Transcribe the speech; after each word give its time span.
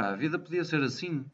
Pá, 0.00 0.12
a 0.12 0.16
vida 0.16 0.38
podia 0.38 0.64
ser 0.64 0.82
assim. 0.82 1.26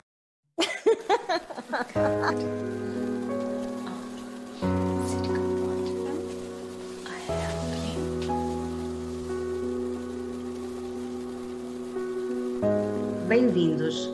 Bem-vindos. 13.29 14.11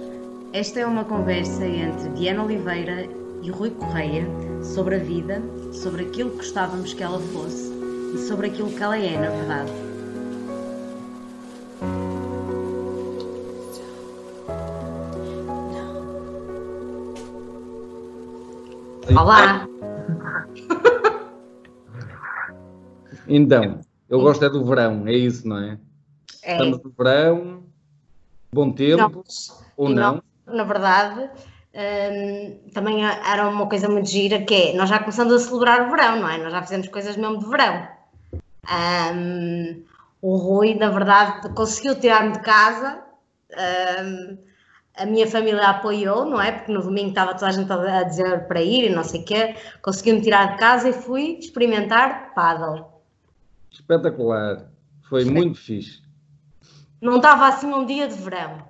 Esta 0.53 0.81
é 0.81 0.87
uma 0.87 1.07
conversa 1.07 1.65
entre 1.65 2.11
Diana 2.11 2.45
Oliveira 2.45 3.09
e 3.43 3.51
Rui 3.51 3.71
Correia 3.71 4.27
sobre 4.63 4.97
a 4.97 4.99
vida, 4.99 5.41
sobre 5.73 6.05
aquilo 6.05 6.31
que 6.33 6.37
gostávamos 6.37 6.93
que 6.93 7.03
ela 7.03 7.21
fosse 7.33 7.73
e 8.15 8.19
sobre 8.19 8.49
aquilo 8.49 8.71
que 8.71 8.83
ela 8.83 8.99
é, 8.99 9.19
na 9.19 9.31
verdade. 9.31 9.92
Olá! 19.19 19.67
Então, 23.29 23.81
eu 24.09 24.21
gosto 24.21 24.45
é 24.45 24.51
do 24.51 24.65
verão, 24.65 25.07
é 25.07 25.13
isso, 25.13 25.47
não 25.47 25.59
é? 25.59 25.79
É, 26.43 26.53
Estamos 26.53 26.83
no 26.83 26.91
verão, 26.91 27.63
bom 28.53 28.73
tempo, 28.73 29.25
ou 29.77 29.91
e 29.91 29.95
não. 29.95 30.15
nós, 30.15 30.57
na 30.57 30.65
verdade, 30.65 31.31
hum, 31.75 32.71
também 32.73 33.05
era 33.05 33.49
uma 33.49 33.69
coisa 33.69 33.89
muito 33.89 34.09
gira 34.09 34.43
que 34.43 34.55
é, 34.55 34.75
nós 34.75 34.89
já 34.89 34.99
começamos 34.99 35.33
a 35.35 35.39
celebrar 35.39 35.87
o 35.87 35.91
verão, 35.91 36.21
não 36.21 36.29
é? 36.29 36.39
Nós 36.39 36.53
já 36.53 36.63
fizemos 36.63 36.89
coisas 36.89 37.17
mesmo 37.17 37.39
de 37.39 37.47
verão. 37.49 37.89
Hum, 39.15 39.83
o 40.21 40.37
Rui, 40.37 40.75
na 40.75 40.91
verdade, 40.91 41.49
conseguiu 41.55 41.99
tirar-me 41.99 42.33
de 42.33 42.41
casa. 42.41 43.03
hum, 44.03 44.52
a 44.97 45.07
minha 45.07 45.27
família 45.27 45.69
apoiou, 45.69 46.25
não 46.25 46.41
é? 46.41 46.53
Porque 46.53 46.73
no 46.73 46.83
domingo 46.83 47.11
estava 47.11 47.35
toda 47.35 47.47
a 47.47 47.53
gente 47.53 47.73
a 47.73 48.03
dizer 48.03 48.47
para 48.47 48.61
ir 48.61 48.91
e 48.91 48.95
não 48.95 49.03
sei 49.03 49.23
o 49.23 49.25
quê. 49.25 49.55
Conseguiu-me 49.81 50.21
tirar 50.21 50.53
de 50.53 50.59
casa 50.59 50.89
e 50.89 50.93
fui 50.93 51.39
experimentar 51.39 52.35
paddle. 52.35 52.87
Espetacular. 53.71 54.71
Foi 55.09 55.25
muito 55.25 55.59
fixe. 55.59 56.03
Não 57.01 57.17
estava 57.17 57.49
assim 57.49 57.73
um 57.73 57.85
dia 57.85 58.07
de 58.07 58.15
verão. 58.15 58.63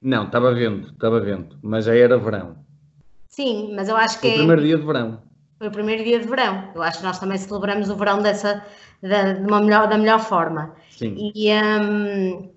Não, 0.00 0.26
estava 0.26 0.54
vento, 0.54 0.92
estava 0.92 1.20
vento, 1.20 1.58
mas 1.62 1.84
já 1.84 1.94
era 1.94 2.18
verão. 2.18 2.56
Sim, 3.28 3.74
mas 3.74 3.88
eu 3.88 3.96
acho 3.96 4.20
que 4.20 4.28
Foi 4.28 4.30
o 4.30 4.32
é... 4.32 4.36
primeiro 4.38 4.62
dia 4.62 4.78
de 4.78 4.86
verão. 4.86 5.22
Foi 5.58 5.68
o 5.68 5.70
primeiro 5.70 6.04
dia 6.04 6.20
de 6.20 6.26
verão. 6.26 6.70
Eu 6.74 6.82
acho 6.82 6.98
que 6.98 7.04
nós 7.04 7.18
também 7.18 7.38
celebramos 7.38 7.88
o 7.88 7.96
verão 7.96 8.22
dessa, 8.22 8.64
da, 9.02 9.32
de 9.34 9.46
uma 9.46 9.60
melhor, 9.60 9.88
da 9.88 9.96
melhor 9.96 10.20
forma. 10.20 10.74
Sim. 10.90 11.32
E 11.34 11.50
hum, 11.52 12.50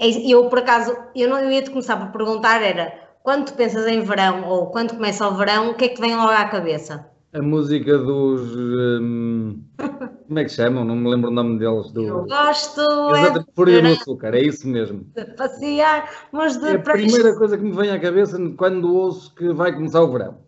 é- 0.00 0.30
eu, 0.32 0.48
por 0.48 0.58
acaso, 0.60 0.96
eu, 1.14 1.28
não, 1.28 1.38
eu 1.40 1.50
ia-te 1.50 1.70
começar 1.70 1.96
por 1.96 2.10
perguntar, 2.12 2.62
era, 2.62 2.92
quando 3.22 3.46
tu 3.46 3.54
pensas 3.54 3.86
em 3.86 4.00
verão, 4.00 4.44
ou 4.48 4.66
quando 4.66 4.94
começa 4.94 5.26
o 5.28 5.34
verão, 5.36 5.70
o 5.70 5.74
que 5.74 5.84
é 5.86 5.88
que 5.88 5.94
te 5.96 6.00
vem 6.00 6.16
logo 6.16 6.30
à 6.30 6.44
cabeça? 6.46 7.06
A 7.32 7.42
música 7.42 7.98
dos. 7.98 8.56
hum, 8.56 9.60
como 10.26 10.38
é 10.38 10.44
que 10.44 10.50
chamam? 10.50 10.84
Não 10.84 10.96
me 10.96 11.10
lembro 11.10 11.30
o 11.30 11.34
nome 11.34 11.58
deles. 11.58 11.90
Do... 11.92 12.04
Eu 12.04 12.24
gosto 12.24 12.80
é 12.80 13.20
Exatamente, 13.20 13.50
Fúria 13.54 13.82
no. 13.82 13.92
Açúcar, 13.92 14.34
é 14.34 14.40
isso 14.42 14.66
mesmo. 14.66 15.04
de 15.14 15.24
passear, 15.36 16.28
mas 16.32 16.56
de 16.56 16.68
É 16.68 16.74
a 16.74 16.78
primeira 16.78 17.34
coisa 17.36 17.58
que 17.58 17.64
me 17.64 17.72
vem 17.76 17.90
à 17.90 18.00
cabeça 18.00 18.38
quando 18.56 18.94
ouço 18.94 19.34
que 19.34 19.52
vai 19.52 19.74
começar 19.74 20.02
o 20.02 20.10
verão. 20.12 20.38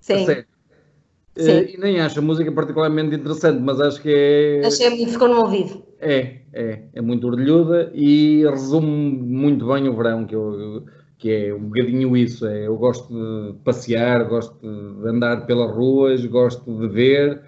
Sim. 0.00 0.26
Sim. 0.26 0.42
Eh, 1.36 1.72
E 1.72 1.78
nem 1.78 2.00
acho 2.00 2.18
a 2.18 2.22
música 2.22 2.52
particularmente 2.52 3.16
interessante, 3.16 3.60
mas 3.60 3.80
acho 3.80 4.02
que 4.02 4.10
é. 4.62 4.66
achei 4.66 4.90
muito, 4.90 5.12
ficou 5.12 5.28
no 5.28 5.40
ouvido. 5.40 5.82
É, 5.98 6.41
é, 6.52 6.82
é 6.92 7.00
muito 7.00 7.26
orgulhuda 7.26 7.90
e 7.94 8.44
resume 8.48 9.16
muito 9.16 9.66
bem 9.66 9.88
o 9.88 9.96
verão, 9.96 10.26
que, 10.26 10.34
eu, 10.34 10.84
que 11.18 11.30
é 11.30 11.54
um 11.54 11.68
bocadinho 11.68 12.16
isso. 12.16 12.46
É, 12.46 12.66
eu 12.66 12.76
gosto 12.76 13.08
de 13.12 13.58
passear, 13.64 14.24
gosto 14.24 14.58
de 14.60 15.08
andar 15.08 15.46
pelas 15.46 15.74
ruas, 15.74 16.24
gosto 16.26 16.78
de 16.78 16.88
ver. 16.88 17.42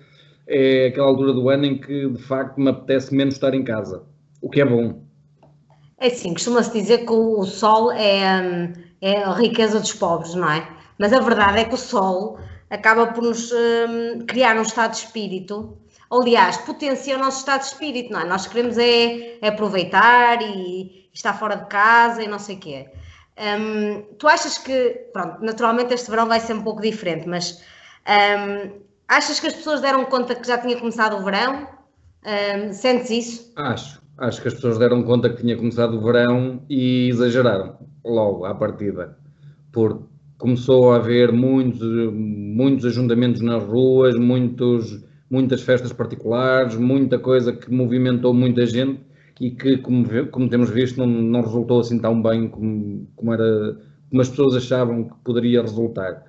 É 0.46 0.88
aquela 0.88 1.08
altura 1.08 1.32
do 1.32 1.48
ano 1.48 1.64
em 1.64 1.78
que 1.78 2.08
de 2.08 2.22
facto 2.22 2.58
me 2.60 2.70
apetece 2.70 3.14
menos 3.14 3.34
estar 3.34 3.54
em 3.54 3.64
casa, 3.64 4.02
o 4.40 4.50
que 4.50 4.60
é 4.60 4.64
bom. 4.64 5.02
É 5.98 6.08
assim, 6.08 6.32
costuma-se 6.32 6.72
dizer 6.72 7.06
que 7.06 7.12
o, 7.12 7.44
sol 7.44 7.90
é, 7.92 8.72
é 9.00 9.22
a 9.22 9.32
riqueza 9.32 9.80
dos 9.80 9.94
pobres, 9.94 10.34
não 10.34 10.50
é? 10.50 10.68
Mas 10.98 11.12
a 11.12 11.20
verdade 11.20 11.60
é 11.60 11.64
que 11.64 11.74
o 11.74 11.78
sol 11.78 12.38
acaba 12.68 13.06
por 13.06 13.22
nos 13.22 13.50
hum, 13.52 14.24
criar 14.26 14.56
um 14.58 14.62
estado 14.62 14.92
de 14.92 14.98
espírito. 14.98 15.78
Aliás, 16.10 16.56
potencia 16.58 17.16
o 17.16 17.20
nosso 17.20 17.38
estado 17.38 17.60
de 17.60 17.66
espírito, 17.66 18.12
não 18.12 18.20
é? 18.20 18.24
Nós 18.24 18.46
queremos 18.46 18.78
é, 18.78 19.38
é 19.40 19.48
aproveitar 19.48 20.42
e 20.42 21.08
estar 21.12 21.32
fora 21.34 21.56
de 21.56 21.66
casa 21.66 22.22
e 22.22 22.28
não 22.28 22.38
sei 22.38 22.56
o 22.56 22.58
quê. 22.58 22.86
Hum, 23.38 24.04
tu 24.18 24.28
achas 24.28 24.58
que, 24.58 25.08
pronto, 25.12 25.44
naturalmente 25.44 25.92
este 25.92 26.10
verão 26.10 26.28
vai 26.28 26.38
ser 26.38 26.54
um 26.54 26.62
pouco 26.62 26.80
diferente, 26.80 27.28
mas 27.28 27.60
hum, 28.06 28.80
achas 29.08 29.40
que 29.40 29.46
as 29.46 29.54
pessoas 29.54 29.80
deram 29.80 30.04
conta 30.04 30.34
que 30.34 30.46
já 30.46 30.58
tinha 30.58 30.78
começado 30.78 31.16
o 31.16 31.24
verão? 31.24 31.66
Hum, 32.24 32.72
sentes 32.72 33.10
isso? 33.10 33.52
Acho, 33.56 34.00
acho 34.18 34.40
que 34.40 34.48
as 34.48 34.54
pessoas 34.54 34.78
deram 34.78 35.02
conta 35.02 35.30
que 35.30 35.42
tinha 35.42 35.56
começado 35.56 35.96
o 35.96 36.02
verão 36.02 36.62
e 36.68 37.08
exageraram 37.08 37.76
logo 38.04 38.44
à 38.44 38.54
partida, 38.54 39.18
porque 39.72 40.04
começou 40.38 40.92
a 40.92 40.96
haver 40.96 41.32
muitos, 41.32 41.80
muitos 42.12 42.84
ajuntamentos 42.84 43.40
nas 43.40 43.62
ruas, 43.62 44.14
muitos, 44.16 45.02
muitas 45.34 45.62
festas 45.62 45.92
particulares, 45.92 46.76
muita 46.76 47.18
coisa 47.18 47.52
que 47.52 47.68
movimentou 47.70 48.32
muita 48.32 48.64
gente 48.64 49.00
e 49.40 49.50
que, 49.50 49.78
como, 49.78 50.06
como 50.28 50.48
temos 50.48 50.70
visto, 50.70 50.98
não, 50.98 51.06
não 51.06 51.40
resultou 51.40 51.80
assim 51.80 51.98
tão 51.98 52.22
bem 52.22 52.48
como, 52.48 53.08
como, 53.16 53.32
era, 53.34 53.76
como 54.08 54.22
as 54.22 54.28
pessoas 54.28 54.54
achavam 54.54 55.04
que 55.04 55.14
poderia 55.24 55.60
resultar. 55.60 56.24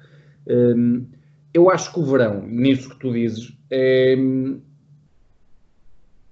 Hum, 0.48 1.06
eu 1.54 1.70
acho 1.70 1.94
que 1.94 2.00
o 2.00 2.04
verão, 2.04 2.42
nisso 2.48 2.90
que 2.90 3.00
tu 3.00 3.14
dizes, 3.14 3.56
é, 3.70 4.18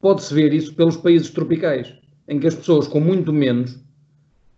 pode-se 0.02 0.34
ver 0.34 0.52
isso 0.52 0.74
pelos 0.74 0.98
países 0.98 1.30
tropicais, 1.30 1.94
em 2.28 2.40
que 2.40 2.48
as 2.48 2.56
pessoas 2.56 2.88
com 2.88 3.00
muito 3.00 3.32
menos 3.32 3.80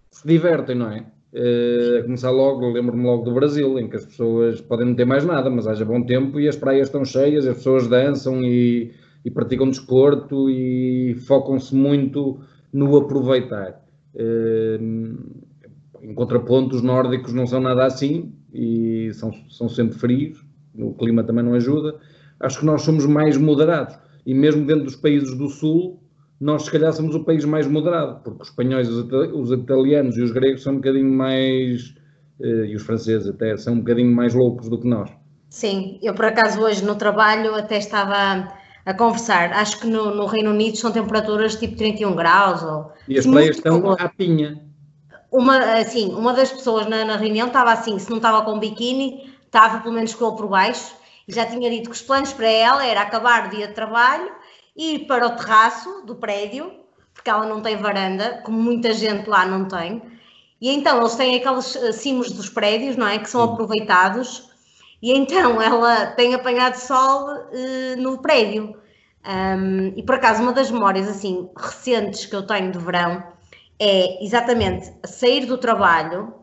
se 0.10 0.26
divertem, 0.26 0.76
não 0.76 0.90
é? 0.90 1.06
Eh, 1.38 2.00
a 2.00 2.04
começar 2.04 2.32
logo, 2.32 2.72
lembro-me 2.72 3.04
logo 3.04 3.26
do 3.26 3.34
Brasil, 3.34 3.78
em 3.78 3.90
que 3.90 3.98
as 3.98 4.06
pessoas 4.06 4.62
podem 4.62 4.88
não 4.88 4.96
ter 4.96 5.04
mais 5.04 5.26
nada, 5.26 5.50
mas 5.50 5.68
haja 5.68 5.84
bom 5.84 6.02
tempo 6.02 6.40
e 6.40 6.48
as 6.48 6.56
praias 6.56 6.88
estão 6.88 7.04
cheias, 7.04 7.46
as 7.46 7.58
pessoas 7.58 7.90
dançam 7.90 8.42
e, 8.42 8.94
e 9.26 9.30
praticam 9.30 9.70
desporto 9.70 10.50
e 10.50 11.14
focam-se 11.28 11.76
muito 11.76 12.40
no 12.72 12.96
aproveitar. 12.96 13.84
Eh, 14.16 14.80
em 16.02 16.14
contraponto, 16.14 16.74
os 16.74 16.82
nórdicos 16.82 17.34
não 17.34 17.46
são 17.46 17.60
nada 17.60 17.86
assim 17.86 18.32
e 18.54 19.12
são, 19.14 19.34
são 19.50 19.68
sempre 19.68 19.98
frios, 19.98 20.42
o 20.74 20.94
clima 20.94 21.22
também 21.22 21.44
não 21.44 21.54
ajuda. 21.54 21.98
Acho 22.40 22.60
que 22.60 22.66
nós 22.66 22.84
somos 22.84 23.06
mais 23.06 23.36
moderados 23.36 23.98
e 24.26 24.34
mesmo 24.34 24.66
dentro 24.66 24.86
dos 24.86 24.96
países 24.96 25.38
do 25.38 25.50
Sul, 25.50 26.00
nós 26.40 26.64
se 26.64 26.72
calhar 26.72 26.92
somos 26.94 27.16
o 27.16 27.24
país 27.24 27.46
mais 27.46 27.68
moderado, 27.68 28.22
porque 28.24 28.42
os 28.44 28.50
espanhóis, 28.50 28.90
os, 28.90 29.06
ita- 29.06 29.36
os 29.36 29.52
italianos 29.52 30.18
e 30.18 30.22
os 30.22 30.32
gregos 30.32 30.64
são 30.64 30.74
um 30.74 30.78
bocadinho 30.78 31.12
mais, 31.12 31.96
eh, 32.42 32.66
e 32.68 32.76
os 32.76 32.84
franceses 32.84 33.28
até, 33.30 33.56
são 33.58 33.74
um 33.76 33.80
bocadinho 33.80 34.14
mais 34.14 34.34
loucos 34.34 34.70
do 34.70 34.80
que 34.80 34.88
nós. 34.88 35.10
Sim, 35.50 36.00
eu 36.04 36.14
por 36.14 36.26
acaso 36.26 36.62
hoje 36.62 36.84
no 36.86 36.96
trabalho 36.96 37.56
até 37.56 37.78
estava 37.78 38.54
a 38.86 38.94
conversar. 38.94 39.54
Acho 39.54 39.80
que 39.80 39.88
no, 39.88 40.14
no 40.14 40.26
Reino 40.28 40.52
Unido 40.52 40.78
são 40.78 40.92
temperaturas 40.92 41.56
tipo 41.56 41.76
31 41.76 42.16
graus. 42.16 42.62
Ou, 42.64 42.92
E 43.08 43.18
as 43.18 43.26
praias 43.26 43.58
estão 43.58 43.82
calor. 43.82 43.98
à 44.00 44.10
pinha. 44.10 44.62
Uma, 45.32 45.58
assim, 45.80 46.14
uma 46.14 46.34
das 46.34 46.52
pessoas 46.52 46.88
na, 46.88 47.04
na 47.06 47.18
reunião 47.18 47.48
estava 47.48 47.72
assim, 47.72 47.98
se 48.00 48.10
não 48.10 48.18
estava 48.18 48.44
com 48.44 48.60
biquíni, 48.60 49.34
estava 49.46 49.80
pelo 49.82 49.94
menos 49.94 50.14
com 50.16 50.28
ele 50.28 50.36
por 50.38 50.48
baixo, 50.48 50.96
e 51.28 51.34
já 51.34 51.46
tinha 51.46 51.70
dito 51.70 51.90
que 51.90 51.96
os 51.96 52.02
planos 52.02 52.32
para 52.34 52.48
ela 52.48 52.86
era 52.86 53.02
acabar 53.02 53.48
o 53.48 53.50
dia 53.50 53.68
de 53.68 53.74
trabalho, 53.74 54.32
ir 54.76 55.06
para 55.08 55.28
o 55.28 55.36
terraço 55.36 56.04
do 56.06 56.16
prédio, 56.16 56.72
porque 57.14 57.30
ela 57.30 57.46
não 57.46 57.62
tem 57.62 57.78
varanda, 57.78 58.42
como 58.44 58.58
muita 58.58 58.94
gente 58.94 59.30
lá 59.30 59.46
não 59.46 59.66
tem, 59.68 60.02
e 60.60 60.70
então 60.70 61.00
eles 61.00 61.16
têm 61.16 61.36
aqueles 61.36 61.76
eh, 61.76 61.92
cimos 61.92 62.32
dos 62.32 62.50
prédios, 62.50 62.96
não 62.96 63.08
é? 63.08 63.20
Que 63.20 63.30
são 63.30 63.44
aproveitados, 63.44 64.50
e 65.02 65.12
então 65.12 65.60
ela 65.62 66.08
tem 66.08 66.34
apanhado 66.34 66.76
sol 66.76 67.30
eh, 67.52 67.96
no 67.98 68.18
prédio. 68.20 68.76
Um, 69.28 69.88
e 69.96 70.04
por 70.04 70.16
acaso, 70.16 70.44
uma 70.44 70.54
das 70.54 70.70
memórias 70.70 71.08
assim 71.08 71.50
recentes 71.58 72.26
que 72.28 72.36
eu 72.36 72.46
tenho 72.46 72.72
de 72.72 72.78
verão 72.78 73.24
é 73.80 74.24
exatamente 74.24 74.94
sair 75.04 75.46
do 75.46 75.58
trabalho, 75.58 76.34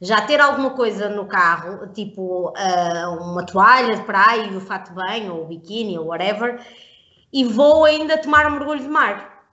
já 0.00 0.20
ter 0.22 0.40
alguma 0.40 0.70
coisa 0.70 1.08
no 1.08 1.26
carro, 1.26 1.88
tipo 1.88 2.52
ah, 2.56 3.10
uma 3.20 3.44
toalha 3.44 3.96
de 3.96 4.02
praia, 4.02 4.56
o 4.56 4.60
fato 4.60 4.92
banho, 4.94 5.34
ou 5.34 5.42
o 5.44 5.46
biquíni, 5.46 5.98
ou 5.98 6.06
whatever, 6.06 6.64
e 7.32 7.44
vou 7.44 7.84
ainda 7.84 8.18
tomar 8.18 8.46
um 8.46 8.52
mergulho 8.52 8.80
de 8.80 8.88
mar. 8.88 9.44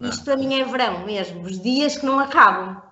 Isto 0.00 0.24
para 0.24 0.36
mim 0.36 0.54
é 0.54 0.64
verão 0.64 1.04
mesmo, 1.06 1.42
os 1.42 1.60
dias 1.60 1.96
que 1.96 2.04
não 2.04 2.18
acabam. 2.18 2.82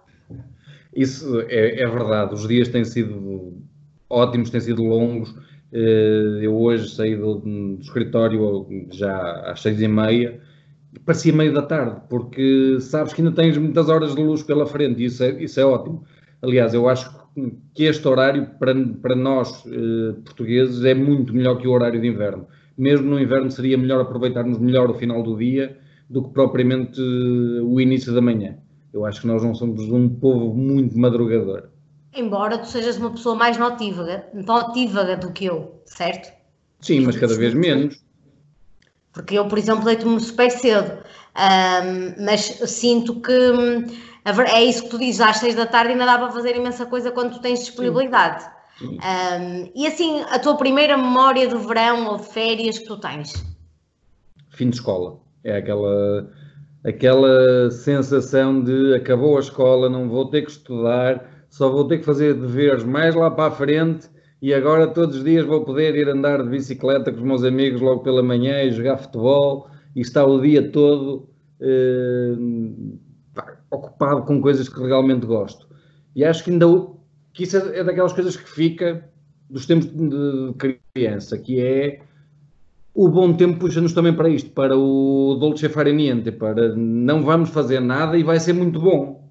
Isso 0.95 1.41
é, 1.49 1.81
é 1.83 1.89
verdade, 1.89 2.35
os 2.35 2.47
dias 2.47 2.69
têm 2.69 2.85
sido 2.85 3.63
ótimos, 4.09 4.51
têm 4.51 4.61
sido 4.61 4.83
longos. 4.83 5.35
Eh, 5.73 6.41
Eu 6.43 6.57
hoje 6.57 6.89
saí 6.95 7.17
do, 7.17 7.37
do 7.37 7.79
escritório 7.81 8.67
já 8.91 9.51
às 9.51 9.61
seis 9.61 9.81
e 9.81 9.89
meia 9.89 10.41
parecia 11.05 11.33
meio 11.33 11.53
da 11.53 11.63
tarde, 11.63 12.01
porque 12.09 12.79
sabes 12.81 13.13
que 13.13 13.23
ainda 13.23 13.35
tens 13.35 13.57
muitas 13.57 13.89
horas 13.89 14.15
de 14.15 14.23
luz 14.23 14.43
pela 14.43 14.67
frente 14.67 15.03
e 15.03 15.07
isso 15.07 15.23
é, 15.23 15.43
isso 15.43 15.61
é 15.61 15.65
ótimo. 15.65 16.05
Aliás, 16.43 16.75
eu 16.75 16.89
acho 16.89 17.11
que 17.75 17.85
este 17.85 18.07
horário, 18.09 18.47
para, 18.59 18.75
para 19.01 19.15
nós 19.15 19.65
eh, 19.67 20.15
portugueses, 20.25 20.85
é 20.85 20.95
muito 20.95 21.33
melhor 21.33 21.59
que 21.59 21.69
o 21.69 21.71
horário 21.71 22.01
de 22.01 22.09
inverno. 22.09 22.47
Mesmo 22.81 23.11
no 23.11 23.21
inverno 23.21 23.51
seria 23.51 23.77
melhor 23.77 24.01
aproveitarmos 24.01 24.59
melhor 24.59 24.89
o 24.89 24.95
final 24.95 25.23
do 25.23 25.37
dia 25.37 25.79
do 26.09 26.23
que 26.23 26.31
propriamente 26.31 26.99
eh, 26.99 27.61
o 27.61 27.79
início 27.79 28.11
da 28.15 28.23
manhã. 28.23 28.57
Eu 28.91 29.05
acho 29.05 29.21
que 29.21 29.27
nós 29.27 29.43
não 29.43 29.55
somos 29.55 29.83
um 29.93 30.09
povo 30.09 30.55
muito 30.55 30.99
madrugador. 30.99 31.69
Embora 32.15 32.57
tu 32.57 32.67
sejas 32.67 32.97
uma 32.97 33.11
pessoa 33.11 33.35
mais 33.35 33.59
notívaga, 33.59 34.27
notívaga 34.33 35.15
do 35.19 35.31
que 35.31 35.45
eu, 35.45 35.83
certo? 35.85 36.33
Sim, 36.81 37.01
mas 37.01 37.19
cada 37.19 37.37
vez 37.37 37.53
menos. 37.53 38.03
Porque 39.13 39.39
eu, 39.39 39.47
por 39.47 39.59
exemplo, 39.59 39.85
deito-me 39.85 40.19
super 40.19 40.51
cedo, 40.51 41.03
um, 41.37 42.25
mas 42.25 42.41
sinto 42.41 43.21
que 43.21 43.51
hum, 43.51 43.85
é 44.25 44.65
isso 44.65 44.85
que 44.85 44.89
tu 44.89 44.99
dizes, 44.99 45.21
às 45.21 45.37
seis 45.37 45.55
da 45.55 45.67
tarde 45.67 45.93
ainda 45.93 46.07
dá 46.07 46.17
para 46.17 46.33
fazer 46.33 46.57
imensa 46.57 46.87
coisa 46.87 47.11
quando 47.11 47.35
tu 47.35 47.41
tens 47.43 47.59
disponibilidade. 47.61 48.43
Um, 48.83 49.71
e 49.75 49.87
assim, 49.87 50.23
a 50.23 50.39
tua 50.39 50.57
primeira 50.57 50.97
memória 50.97 51.49
do 51.49 51.59
verão 51.59 52.07
ou 52.07 52.17
de 52.17 52.25
férias 52.25 52.79
que 52.79 52.87
tu 52.87 52.97
tens? 52.99 53.45
Fim 54.51 54.71
de 54.71 54.77
escola. 54.77 55.19
É 55.45 55.57
aquela, 55.57 56.31
aquela 56.85 57.71
sensação 57.71 58.63
de 58.63 58.95
acabou 58.95 59.37
a 59.37 59.41
escola, 59.41 59.89
não 59.89 60.09
vou 60.09 60.31
ter 60.31 60.43
que 60.43 60.51
estudar, 60.51 61.25
só 61.49 61.71
vou 61.71 61.87
ter 61.87 61.99
que 61.99 62.05
fazer 62.05 62.35
deveres 62.35 62.85
mais 62.85 63.15
lá 63.15 63.31
para 63.31 63.47
a 63.47 63.51
frente 63.51 64.09
e 64.41 64.55
agora 64.55 64.87
todos 64.87 65.17
os 65.17 65.25
dias 65.25 65.45
vou 65.45 65.65
poder 65.65 65.95
ir 65.97 66.09
andar 66.09 66.43
de 66.43 66.49
bicicleta 66.49 67.11
com 67.13 67.19
os 67.19 67.25
meus 67.25 67.45
amigos 67.45 67.81
logo 67.81 68.03
pela 68.03 68.23
manhã 68.23 68.63
e 68.63 68.73
jogar 68.73 68.97
futebol 68.97 69.69
e 69.95 70.01
estar 70.01 70.25
o 70.25 70.41
dia 70.41 70.71
todo 70.71 71.29
eh, 71.61 72.35
ocupado 73.71 74.23
com 74.23 74.41
coisas 74.41 74.69
que 74.69 74.81
realmente 74.81 75.27
gosto. 75.27 75.69
E 76.17 76.25
acho 76.25 76.43
que 76.43 76.51
ainda 76.51 76.67
que 77.33 77.45
isso 77.45 77.57
é, 77.57 77.79
é 77.79 77.85
daquelas 77.85 78.13
coisas 78.13 78.37
que 78.37 78.49
fica 78.49 79.05
dos 79.49 79.67
tempos 79.67 79.87
de 79.87 80.55
criança, 80.95 81.37
que 81.39 81.61
é 81.61 82.01
o 82.95 83.09
bom 83.09 83.33
tempo 83.33 83.59
puxa-nos 83.59 83.93
também 83.93 84.13
para 84.13 84.29
isto, 84.29 84.51
para 84.51 84.77
o 84.77 85.37
dolce 85.41 85.69
fare 85.69 85.93
niente, 85.93 86.31
para 86.33 86.75
não 86.75 87.23
vamos 87.23 87.51
fazer 87.51 87.81
nada 87.81 88.17
e 88.17 88.23
vai 88.23 88.39
ser 88.39 88.53
muito 88.53 88.81
bom. 88.81 89.29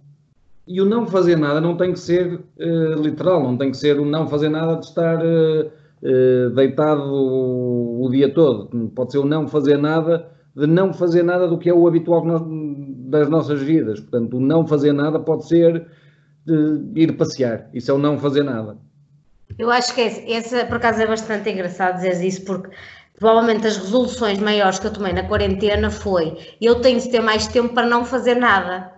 E 0.68 0.80
o 0.82 0.86
não 0.86 1.08
fazer 1.08 1.36
nada 1.36 1.60
não 1.60 1.76
tem 1.76 1.94
que 1.94 2.00
ser 2.00 2.36
uh, 2.36 3.02
literal, 3.02 3.42
não 3.44 3.58
tem 3.58 3.72
que 3.72 3.78
ser 3.78 4.00
o 4.00 4.06
não 4.06 4.28
fazer 4.28 4.50
nada 4.50 4.76
de 4.76 4.86
estar 4.86 5.20
uh, 5.20 6.50
deitado 6.56 7.02
o, 7.02 8.06
o, 8.06 8.10
dia 8.10 8.32
todo. 8.32 8.90
Pode 8.90 9.12
ser 9.12 9.18
o 9.18 9.26
não 9.26 9.48
fazer 9.48 9.78
nada 9.78 10.30
de 10.56 10.68
não 10.68 10.94
fazer 10.94 11.24
nada 11.24 11.48
do 11.48 11.58
que 11.58 11.70
é 11.70 11.74
o 11.74 11.88
habitual 11.88 12.24
das 13.08 13.30
nossas 13.30 13.62
vidas. 13.62 14.00
Portanto, 14.00 14.38
o 14.38 14.40
não 14.40 14.68
fazer 14.68 14.94
nada 14.94 15.20
pode 15.20 15.48
ser 15.48 15.88
ir 16.96 17.18
passear. 17.18 17.70
Isso 17.74 17.92
é 17.92 17.94
o 17.94 17.98
não 17.98 18.18
fazer 18.18 18.44
nada. 18.44 18.78
Eu 19.58 19.70
acho 19.72 19.94
que 19.94 20.02
essa, 20.02 20.66
por 20.66 20.78
acaso, 20.78 21.02
é 21.02 21.08
bastante 21.08 21.50
engraçado 21.50 21.96
dizer 21.96 22.24
isso, 22.26 22.44
porque 22.46 22.70
provavelmente 23.18 23.68
as 23.68 23.78
resoluções 23.78 24.40
maiores 24.40 24.80
que 24.80 24.88
eu 24.88 24.94
tomei 24.94 25.12
na 25.12 25.28
quarentena 25.28 25.90
foi 25.90 26.38
eu 26.62 26.80
tenho 26.82 27.00
de 27.00 27.10
ter 27.10 27.20
mais 27.20 27.48
tempo 27.48 27.74
para 27.74 27.88
não 27.88 28.06
fazer 28.06 28.36
nada. 28.36 28.94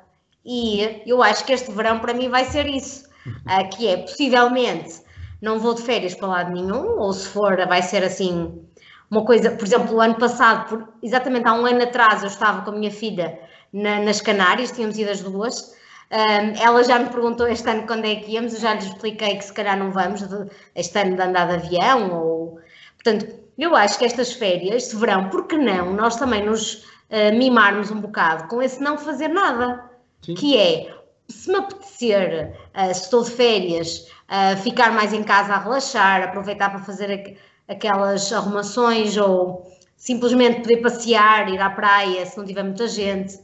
E 0.46 1.02
eu 1.06 1.22
acho 1.22 1.46
que 1.46 1.54
este 1.54 1.72
verão 1.72 2.00
para 2.00 2.14
mim 2.14 2.30
vai 2.30 2.46
ser 2.46 2.66
isso, 2.68 3.08
uh, 3.28 3.70
que 3.76 3.88
é 3.88 3.98
possivelmente 3.98 5.02
não 5.42 5.60
vou 5.60 5.74
de 5.74 5.82
férias 5.82 6.14
para 6.14 6.28
lado 6.28 6.52
nenhum, 6.52 7.00
ou 7.00 7.12
se 7.14 7.28
for 7.28 7.56
vai 7.68 7.82
ser 7.82 8.04
assim 8.04 8.62
uma 9.10 9.26
coisa, 9.26 9.52
por 9.52 9.66
exemplo, 9.66 9.96
o 9.96 10.00
ano 10.00 10.16
passado, 10.16 10.70
por, 10.70 10.88
exatamente 11.04 11.46
há 11.46 11.54
um 11.54 11.66
ano 11.66 11.84
atrás, 11.84 12.22
eu 12.22 12.30
estava 12.30 12.62
com 12.62 12.72
a 12.72 12.74
minha 12.74 12.92
filha 12.92 13.38
na, 13.74 14.00
nas 14.00 14.22
Canárias, 14.22 14.72
tínhamos 14.72 14.98
ido 14.98 15.12
as 15.12 15.22
duas. 15.22 15.76
Um, 16.12 16.62
ela 16.62 16.84
já 16.84 17.00
me 17.00 17.10
perguntou 17.10 17.48
este 17.48 17.70
ano 17.70 17.88
quando 17.88 18.06
é 18.06 18.16
que 18.16 18.32
íamos, 18.32 18.54
eu 18.54 18.60
já 18.60 18.74
lhes 18.74 18.86
expliquei 18.86 19.38
que 19.38 19.46
se 19.46 19.54
calhar 19.54 19.78
não 19.78 19.92
vamos 19.92 20.22
de, 20.22 20.50
este 20.76 21.00
ano 21.00 21.16
de 21.16 21.22
andar 21.22 21.48
de 21.48 21.54
avião. 21.54 22.22
Ou... 22.22 22.60
Portanto, 23.02 23.34
eu 23.58 23.76
acho 23.76 23.98
que 23.98 24.06
estas 24.06 24.34
férias, 24.34 24.84
este 24.84 24.96
verão, 24.98 25.30
por 25.30 25.48
que 25.48 25.58
não 25.58 25.94
nós 25.94 26.18
também 26.18 26.46
nos 26.46 26.84
uh, 27.10 27.34
mimarmos 27.34 27.92
um 27.92 28.02
bocado 28.02 28.50
com 28.50 28.62
esse 28.62 28.82
não 28.82 28.98
fazer 28.98 29.30
nada? 29.30 29.90
Sim. 30.22 30.36
que 30.36 30.56
é 30.56 30.94
se 31.28 31.50
me 31.50 31.58
apetecer, 31.58 32.56
uh, 32.76 32.94
se 32.94 33.04
estou 33.04 33.24
de 33.24 33.32
férias, 33.32 34.08
uh, 34.30 34.58
ficar 34.62 34.92
mais 34.92 35.14
em 35.14 35.24
casa 35.24 35.54
a 35.54 35.58
relaxar, 35.58 36.24
aproveitar 36.24 36.70
para 36.70 36.80
fazer 36.80 37.12
aqu 37.12 37.52
aquelas 37.68 38.34
arrumações 38.34 39.16
ou 39.16 39.66
simplesmente 39.96 40.62
poder 40.62 40.82
passear, 40.82 41.48
ir 41.48 41.62
à 41.62 41.70
praia 41.70 42.26
se 42.26 42.38
não 42.38 42.44
tiver 42.44 42.64
muita 42.64 42.86
gente. 42.86 43.40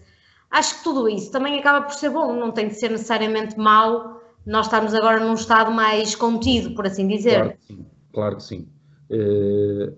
Acho 0.50 0.78
que 0.78 0.84
tudo 0.84 1.10
isso 1.10 1.32
também 1.32 1.60
acaba 1.60 1.86
por 1.86 1.94
ser 1.94 2.10
bom, 2.10 2.34
não 2.34 2.52
tem 2.52 2.68
de 2.68 2.76
ser 2.76 2.92
necessariamente 2.92 3.58
mau 3.58 4.22
nós 4.46 4.68
estarmos 4.68 4.94
agora 4.94 5.20
num 5.20 5.34
estado 5.34 5.72
mais 5.72 6.16
contido, 6.16 6.74
por 6.74 6.86
assim 6.86 7.08
dizer. 7.08 7.40
Claro 7.40 7.58
que 7.58 7.66
sim. 7.66 7.86
Claro 8.14 8.36
que 8.38 8.44
sim. 8.44 8.68
Uh, 9.10 9.94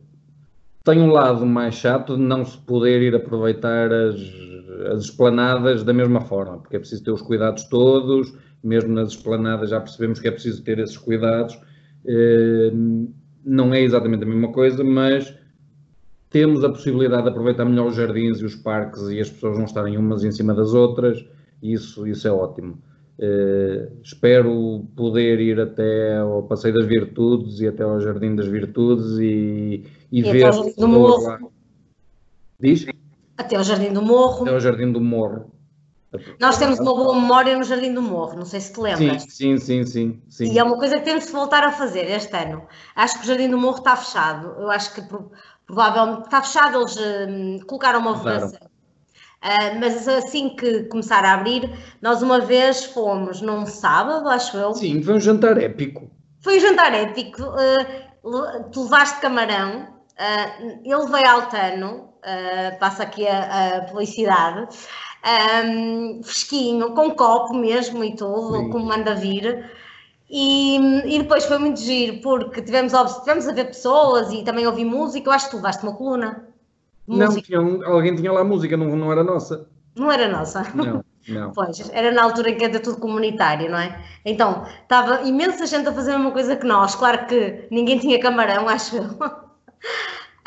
tem 0.84 1.00
um 1.02 1.12
lado 1.12 1.46
mais 1.46 1.76
chato 1.76 2.16
de 2.16 2.22
não 2.22 2.44
se 2.44 2.58
poder 2.58 3.02
ir 3.02 3.16
aproveitar 3.16 3.92
as 3.94 4.18
as 4.88 5.04
esplanadas 5.06 5.84
da 5.84 5.94
mesma 5.94 6.22
forma, 6.22 6.58
porque 6.60 6.76
é 6.76 6.80
preciso 6.80 7.04
ter 7.04 7.12
os 7.12 7.22
cuidados 7.22 7.64
todos, 7.66 8.34
mesmo 8.64 8.94
nas 8.94 9.10
esplanadas 9.10 9.70
já 9.70 9.80
percebemos 9.80 10.20
que 10.20 10.28
é 10.28 10.32
preciso 10.32 10.64
ter 10.64 10.80
esses 10.80 10.98
cuidados. 10.98 11.60
Eh, 12.06 12.72
não 13.46 13.74
é 13.74 13.82
exatamente 13.82 14.24
a 14.24 14.28
mesma 14.28 14.52
coisa, 14.52 14.84
mas 14.84 15.34
temos 16.30 16.64
a 16.64 16.70
possibilidade 16.70 17.24
de 17.24 17.30
aproveitar 17.30 17.66
melhor 17.66 17.88
os 17.88 17.96
jardins 17.96 18.40
e 18.40 18.46
os 18.46 18.56
parques 18.56 19.02
e 19.10 19.20
as 19.20 19.30
pessoas 19.30 19.58
não 19.58 19.66
estarem 19.66 19.98
umas 19.98 20.24
em 20.24 20.32
cima 20.32 20.54
das 20.54 20.74
outras, 20.74 21.24
isso, 21.62 22.08
isso 22.08 22.28
é 22.28 22.32
ótimo. 22.32 22.82
Uh, 23.18 24.00
espero 24.02 24.86
poder 24.96 25.42
ir 25.42 25.60
até 25.60 26.20
ao 26.20 26.44
Passeio 26.44 26.74
das 26.74 26.86
Virtudes 26.86 27.60
e 27.60 27.68
até 27.68 27.84
ao 27.84 28.00
Jardim 28.00 28.34
das 28.34 28.48
Virtudes 28.48 29.18
e, 29.20 29.84
e, 30.10 30.20
e 30.20 30.22
ver. 30.22 30.54
Lá. 30.54 31.40
Diz? 32.58 32.86
Até 33.38 33.58
ao 33.58 33.64
Jardim 33.64 33.92
do 33.92 34.02
Morro. 34.02 34.44
Até 34.44 34.54
ao 34.54 34.60
Jardim 34.62 34.92
do 34.92 35.02
Morro. 35.02 35.52
Nós 36.40 36.58
temos 36.58 36.80
uma 36.80 36.96
boa 36.96 37.14
memória 37.14 37.58
no 37.58 37.64
Jardim 37.64 37.94
do 37.94 38.02
Morro, 38.02 38.38
não 38.38 38.46
sei 38.46 38.60
se 38.62 38.74
te 38.74 38.80
lembras. 38.80 39.24
Sim, 39.30 39.58
sim, 39.58 39.86
sim, 39.86 40.22
sim, 40.28 40.52
E 40.52 40.58
é 40.58 40.64
uma 40.64 40.78
coisa 40.78 40.98
que 40.98 41.06
temos 41.06 41.28
de 41.28 41.32
voltar 41.32 41.64
a 41.64 41.72
fazer 41.72 42.10
este 42.10 42.36
ano. 42.36 42.64
Acho 42.96 43.20
que 43.20 43.26
o 43.26 43.28
Jardim 43.28 43.50
do 43.50 43.60
Morro 43.60 43.78
está 43.78 43.96
fechado. 43.96 44.56
Eu 44.60 44.72
acho 44.72 44.96
que 44.96 45.02
provavelmente 45.70 46.24
está 46.24 46.42
fechado, 46.42 46.80
eles 46.80 46.98
hum, 46.98 47.60
colocaram 47.68 48.00
uma 48.00 48.14
votação. 48.14 48.60
Uh, 48.60 49.80
mas 49.80 50.08
assim 50.08 50.50
que 50.50 50.84
começar 50.86 51.24
a 51.24 51.34
abrir, 51.34 51.70
nós 52.02 52.24
uma 52.24 52.40
vez 52.40 52.86
fomos 52.86 53.40
num 53.40 53.66
sábado, 53.68 54.28
acho 54.28 54.58
eu. 54.58 54.74
Sim, 54.74 55.02
foi 55.04 55.14
um 55.14 55.20
jantar 55.20 55.58
épico. 55.60 56.10
Foi 56.42 56.58
um 56.58 56.60
jantar 56.60 56.94
épico. 56.94 57.44
Uh, 57.44 58.70
tu 58.72 58.84
levaste 58.84 59.22
camarão, 59.22 59.84
uh, 59.84 60.82
eu 60.84 61.06
levei 61.06 61.24
altano, 61.24 62.10
uh, 62.26 62.80
passa 62.80 63.04
aqui 63.04 63.28
a, 63.28 63.78
a 63.78 63.82
publicidade, 63.84 64.68
um, 65.66 66.22
fresquinho, 66.24 66.94
com 66.96 67.12
copo 67.12 67.54
mesmo 67.54 68.04
e 68.04 68.16
tudo, 68.16 68.58
Sim. 68.58 68.70
como 68.72 68.86
manda 68.86 69.14
vir. 69.14 69.70
E, 70.30 70.78
e, 71.06 71.20
depois 71.20 71.46
foi 71.46 71.58
muito 71.58 71.80
giro, 71.80 72.22
porque 72.22 72.62
tivemos, 72.62 72.94
tivemos 73.20 73.48
a 73.48 73.52
ver 73.52 73.66
pessoas 73.66 74.32
e 74.32 74.44
também 74.44 74.68
ouvi 74.68 74.86
música. 74.86 75.28
Eu 75.28 75.34
acho 75.34 75.46
que 75.46 75.52
tu 75.52 75.58
levaste 75.58 75.84
uma 75.84 75.96
coluna. 75.96 76.48
Não, 77.08 77.42
tinha 77.42 77.60
alguém 77.86 78.16
tinha 78.16 78.32
lá 78.32 78.44
música, 78.44 78.78
não, 78.78 78.96
não 78.96 79.12
era 79.12 79.24
nossa. 79.24 79.68
Não 79.96 80.12
era 80.12 80.28
nossa? 80.28 80.64
Não, 80.76 81.04
não. 81.28 81.52
Pois, 81.54 81.90
era 81.92 82.12
na 82.12 82.24
altura 82.24 82.52
em 82.52 82.58
que 82.58 82.64
era 82.66 82.80
tudo 82.80 82.98
comunitário, 82.98 83.70
não 83.70 83.78
é? 83.78 84.04
Então, 84.26 84.66
estava 84.82 85.22
imensa 85.28 85.66
gente 85.66 85.88
a 85.88 85.94
fazer 85.94 86.12
a 86.12 86.18
mesma 86.18 86.32
coisa 86.32 86.56
que 86.56 86.66
nós. 86.66 86.96
Claro 86.96 87.26
que 87.26 87.68
ninguém 87.70 88.00
tinha 88.00 88.20
camarão, 88.20 88.68
acho 88.68 88.98
eu. 88.98 89.04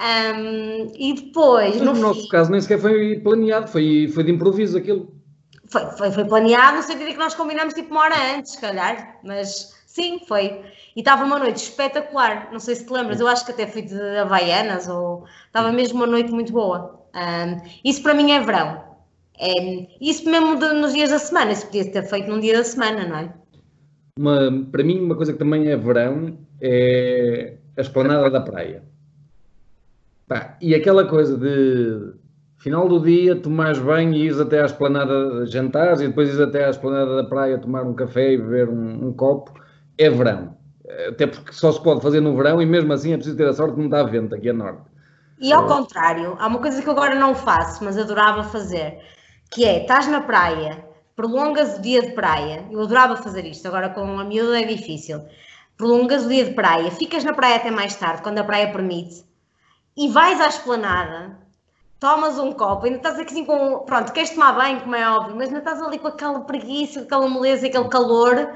Um, 0.03 0.91
e 0.97 1.13
depois. 1.15 1.81
no, 1.81 1.93
no 1.93 2.01
nosso 2.01 2.29
caso, 2.29 2.51
nem 2.51 2.61
sequer 2.61 2.81
foi 2.81 3.21
planeado, 3.21 3.69
foi, 3.69 4.11
foi 4.13 4.25
de 4.25 4.33
improviso 4.33 4.77
aquilo. 4.77 5.15
Foi, 5.73 5.87
foi, 5.97 6.11
foi 6.11 6.25
planeado 6.27 6.77
no 6.77 6.83
sentido 6.83 7.13
que 7.13 7.17
nós 7.17 7.35
combinamos 7.35 7.73
tipo 7.73 7.93
uma 7.93 8.03
hora 8.03 8.37
antes, 8.37 8.53
se 8.53 8.61
calhar, 8.61 9.19
mas 9.25 9.75
sim, 9.87 10.21
foi. 10.29 10.61
E 10.95 11.01
estava 11.01 11.25
uma 11.25 11.39
noite 11.39 11.57
espetacular, 11.57 12.51
não 12.53 12.61
sei 12.61 12.75
se 12.75 12.85
te 12.85 12.93
lembras, 12.93 13.19
eu 13.21 13.27
acho 13.27 13.47
que 13.47 13.53
até 13.53 13.67
fui 13.67 13.81
de 13.81 13.99
Havaianas, 14.19 14.87
ou 14.87 15.25
estava 15.47 15.73
mesmo 15.73 15.97
uma 15.97 16.07
noite 16.07 16.31
muito 16.31 16.53
boa. 16.53 17.01
Um, 17.15 17.71
isso 17.83 18.03
para 18.03 18.13
mim 18.13 18.33
é 18.33 18.41
verão. 18.41 18.85
É, 19.41 19.89
isso 19.99 20.29
mesmo 20.31 20.59
de, 20.59 20.75
nos 20.75 20.93
dias 20.93 21.09
da 21.09 21.19
semana, 21.19 21.53
isso 21.53 21.65
podia 21.65 21.91
ter 21.91 22.03
feito 22.03 22.31
num 22.31 22.39
dia 22.39 22.59
da 22.59 22.65
semana, 22.65 23.07
não 23.07 23.17
é? 23.17 23.33
Uma, 24.19 24.67
para 24.71 24.85
mim, 24.85 25.01
uma 25.01 25.17
coisa 25.17 25.33
que 25.33 25.39
também 25.39 25.69
é 25.69 25.77
verão 25.77 26.37
é 26.61 27.55
a 27.79 27.81
esplanada 27.81 28.29
da 28.29 28.43
praia. 28.43 28.85
Pá, 30.29 30.59
e 30.61 30.75
aquela 30.75 31.07
coisa 31.07 31.39
de 31.39 32.13
final 32.63 32.89
do 32.89 33.01
dia 33.01 33.35
tomares 33.35 33.81
banho 33.81 34.15
e 34.15 34.27
ires 34.27 34.39
até 34.39 34.63
à 34.63 34.67
esplanada 34.67 35.45
jantares 35.47 36.01
e 36.01 36.07
depois 36.07 36.29
ires 36.29 36.41
até 36.41 36.65
à 36.65 36.71
esplanada 36.71 37.17
da 37.17 37.25
praia 37.25 37.59
tomar 37.59 37.83
um 37.83 37.93
café 37.93 38.35
e 38.35 38.39
beber 38.39 38.69
um, 38.69 39.09
um, 39.09 39.13
copo, 39.13 39.53
é 39.99 40.09
verão. 40.09 40.57
Até 41.09 41.27
porque 41.27 41.53
só 41.53 41.73
se 41.73 41.83
pode 41.83 42.01
fazer 42.01 42.21
no 42.21 42.37
verão 42.37 42.63
e 42.63 42.67
mesmo 42.67 42.93
assim 42.93 43.13
é 43.13 43.17
preciso 43.17 43.37
ter 43.37 43.49
a 43.49 43.53
sorte 43.53 43.75
de 43.75 43.83
não 43.83 43.89
dar 43.89 44.05
vento 44.05 44.37
aqui 44.37 44.49
a 44.49 44.53
norte. 44.53 44.83
E 45.41 45.53
ao 45.53 45.67
contrário, 45.67 46.37
há 46.39 46.47
uma 46.47 46.61
coisa 46.61 46.81
que 46.81 46.89
agora 46.89 47.17
não 47.17 47.35
faço, 47.35 47.83
mas 47.83 47.99
adorava 47.99 48.45
fazer, 48.45 49.01
que 49.51 49.65
é, 49.65 49.83
estás 49.83 50.07
na 50.07 50.21
praia, 50.21 50.87
prolongas 51.17 51.79
o 51.79 51.83
dia 51.83 52.01
de 52.01 52.13
praia, 52.13 52.65
eu 52.71 52.81
adorava 52.81 53.17
fazer 53.17 53.45
isto, 53.45 53.67
agora 53.67 53.89
com 53.89 54.21
a 54.21 54.25
miúda 54.25 54.61
é 54.61 54.65
difícil, 54.65 55.21
prolongas 55.77 56.27
o 56.27 56.29
dia 56.29 56.45
de 56.45 56.55
praia, 56.55 56.93
ficas 56.93 57.25
na 57.25 57.33
praia 57.33 57.57
até 57.57 57.73
mais 57.73 57.97
tarde, 57.97 58.23
quando 58.23 58.39
a 58.39 58.45
praia 58.45 58.71
permite, 58.71 59.25
e 59.97 60.09
vais 60.09 60.41
à 60.41 60.47
esplanada, 60.47 61.42
tomas 62.03 62.37
um 62.37 62.51
copo, 62.51 62.85
ainda 62.85 62.97
estás 62.97 63.17
aqui 63.17 63.33
assim 63.33 63.45
com. 63.45 63.79
Pronto, 63.87 64.13
queres 64.13 64.31
tomar 64.31 64.55
banho, 64.55 64.81
como 64.81 64.97
é 64.97 65.09
óbvio, 65.09 65.37
mas 65.37 65.47
ainda 65.47 65.61
estás 65.61 65.81
ali 65.81 66.01
com 66.01 66.09
aquela 66.09 66.41
preguiça, 66.41 67.03
aquela 67.03 67.29
moleza, 67.29 67.69
aquele 67.69 67.89
calor, 67.89 68.55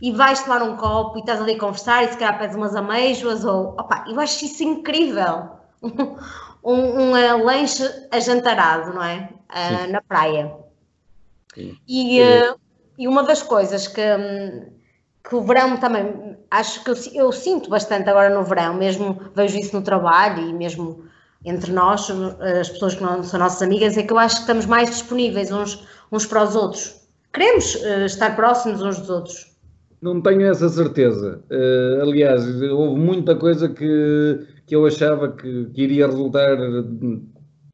e 0.00 0.12
vais 0.12 0.40
tomar 0.44 0.62
um 0.62 0.76
copo 0.76 1.18
e 1.18 1.20
estás 1.20 1.40
ali 1.40 1.54
a 1.54 1.58
conversar 1.58 2.04
e 2.04 2.12
se 2.12 2.16
calhar 2.16 2.38
pedes 2.38 2.54
umas 2.54 2.76
amêijoas, 2.76 3.44
ou. 3.44 3.70
Opa, 3.70 4.04
eu 4.06 4.20
acho 4.20 4.44
isso 4.44 4.62
incrível. 4.62 5.48
um, 5.82 6.72
um, 6.72 7.12
um 7.12 7.44
lanche 7.44 7.82
ajantarado, 8.12 8.94
não 8.94 9.02
é? 9.02 9.30
Uh, 9.50 9.90
na 9.90 10.00
praia. 10.00 10.54
Sim. 11.56 11.76
E, 11.88 12.22
uh, 12.22 12.54
e 12.96 13.08
uma 13.08 13.24
das 13.24 13.42
coisas 13.42 13.88
que. 13.88 14.00
Que 15.28 15.34
o 15.34 15.42
verão 15.42 15.76
também, 15.76 16.38
acho 16.48 16.84
que 16.84 16.90
eu, 16.90 16.94
eu, 17.12 17.32
sinto 17.32 17.68
bastante 17.68 18.08
agora 18.08 18.30
no 18.30 18.44
verão, 18.44 18.74
mesmo 18.74 19.20
vejo 19.34 19.58
isso 19.58 19.74
no 19.74 19.82
trabalho 19.82 20.40
e 20.40 20.52
mesmo 20.52 21.05
entre 21.46 21.72
nós, 21.72 22.10
as 22.60 22.68
pessoas 22.68 22.96
que 22.96 23.02
não 23.02 23.22
são 23.22 23.38
nossas 23.38 23.62
amigas, 23.62 23.96
é 23.96 24.02
que 24.02 24.12
eu 24.12 24.18
acho 24.18 24.34
que 24.36 24.40
estamos 24.42 24.66
mais 24.66 24.90
disponíveis 24.90 25.50
uns, 25.52 25.86
uns 26.10 26.26
para 26.26 26.42
os 26.42 26.56
outros. 26.56 26.96
Queremos 27.32 27.76
uh, 27.76 28.04
estar 28.04 28.34
próximos 28.34 28.82
uns 28.82 28.98
dos 28.98 29.08
outros. 29.08 29.56
Não 30.02 30.20
tenho 30.20 30.42
essa 30.42 30.68
certeza. 30.68 31.40
Uh, 31.50 32.02
aliás, 32.02 32.44
houve 32.62 33.00
muita 33.00 33.36
coisa 33.36 33.68
que, 33.68 34.46
que 34.66 34.74
eu 34.74 34.84
achava 34.86 35.32
que, 35.32 35.66
que 35.66 35.82
iria 35.82 36.06
resultar 36.06 36.58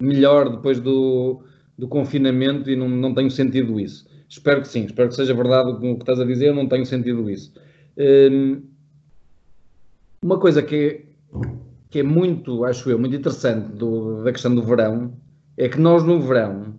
melhor 0.01 0.51
depois 0.51 0.79
do, 0.79 1.43
do 1.79 1.89
confinamento 1.89 2.71
e 2.71 2.77
não, 2.77 2.89
não 2.89 3.15
tenho 3.15 3.31
sentido 3.31 3.81
isso. 3.81 4.07
Espero 4.29 4.63
que 4.63 4.69
sim, 4.69 4.85
espero 4.85 5.09
que 5.09 5.15
seja 5.15 5.35
verdade 5.35 5.71
o 5.71 5.79
que 5.79 6.03
estás 6.03 6.21
a 6.21 6.25
dizer, 6.25 6.49
eu 6.49 6.55
não 6.55 6.69
tenho 6.69 6.85
sentido 6.87 7.29
isso. 7.31 7.53
Um, 7.97 8.63
uma 10.23 10.39
coisa 10.39 10.63
que 10.63 11.05
é, 11.35 11.39
que 11.93 11.99
é 11.99 12.03
muito, 12.03 12.65
acho 12.65 12.89
eu, 12.89 12.99
muito 12.99 13.15
interessante 13.15 13.77
do, 13.77 14.25
da 14.25 14.33
questão 14.33 14.55
do 14.55 14.63
verão 14.63 15.13
é 15.59 15.69
que 15.69 15.79
nós 15.79 16.03
no 16.03 16.23
verão 16.23 16.75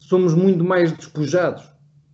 somos 0.00 0.34
muito 0.34 0.64
mais 0.64 0.90
despojados, 0.90 1.64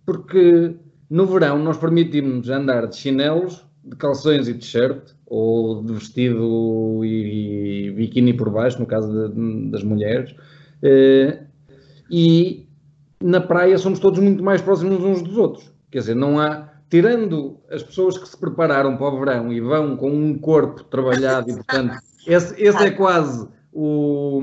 porque 0.05 0.75
no 1.09 1.25
verão 1.25 1.57
nós 1.57 1.77
permitimos 1.77 2.47
andar 2.47 2.85
de 2.85 2.95
chinelos, 2.95 3.65
de 3.83 3.95
calções 3.95 4.47
e 4.47 4.53
t-shirt, 4.53 5.13
ou 5.25 5.83
de 5.83 5.93
vestido 5.93 7.03
e, 7.03 7.87
e 7.87 7.91
biquíni 7.91 8.33
por 8.33 8.51
baixo, 8.51 8.79
no 8.79 8.85
caso 8.85 9.29
de, 9.29 9.71
das 9.71 9.83
mulheres, 9.83 10.31
uh, 10.31 11.43
e 12.09 12.67
na 13.19 13.41
praia 13.41 13.79
somos 13.79 13.99
todos 13.99 14.19
muito 14.19 14.43
mais 14.43 14.61
próximos 14.61 15.03
uns 15.03 15.23
dos 15.23 15.37
outros. 15.37 15.73
Quer 15.89 15.99
dizer, 15.99 16.15
não 16.15 16.39
há. 16.39 16.71
Tirando 16.93 17.57
as 17.71 17.81
pessoas 17.81 18.19
que 18.19 18.29
se 18.29 18.37
prepararam 18.37 18.95
para 18.97 19.07
o 19.07 19.17
verão 19.17 19.51
e 19.51 19.59
vão 19.59 19.97
com 19.97 20.11
um 20.11 20.37
corpo 20.37 20.83
trabalhado 20.83 21.49
e, 21.49 21.55
portanto, 21.55 21.97
esse, 22.27 22.53
esse 22.61 22.83
é 22.85 22.91
quase 22.91 23.49
o, 23.71 24.39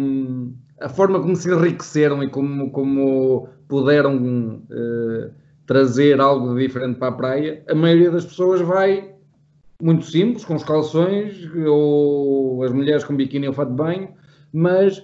a 0.80 0.88
forma 0.88 1.20
como 1.20 1.36
se 1.36 1.48
enriqueceram 1.48 2.24
e 2.24 2.28
como, 2.28 2.72
como 2.72 3.48
puderam 3.68 4.64
uh, 4.68 5.32
trazer 5.64 6.20
algo 6.20 6.58
diferente 6.58 6.98
para 6.98 7.10
a 7.10 7.12
praia. 7.12 7.62
A 7.68 7.74
maioria 7.76 8.10
das 8.10 8.24
pessoas 8.24 8.60
vai 8.62 9.14
muito 9.80 10.06
simples, 10.06 10.44
com 10.44 10.56
os 10.56 10.64
calções, 10.64 11.48
ou 11.54 12.64
as 12.64 12.72
mulheres 12.72 13.04
com 13.04 13.14
biquíni 13.14 13.46
ou 13.46 13.54
fato 13.54 13.70
de 13.70 13.76
banho, 13.76 14.08
mas 14.52 15.00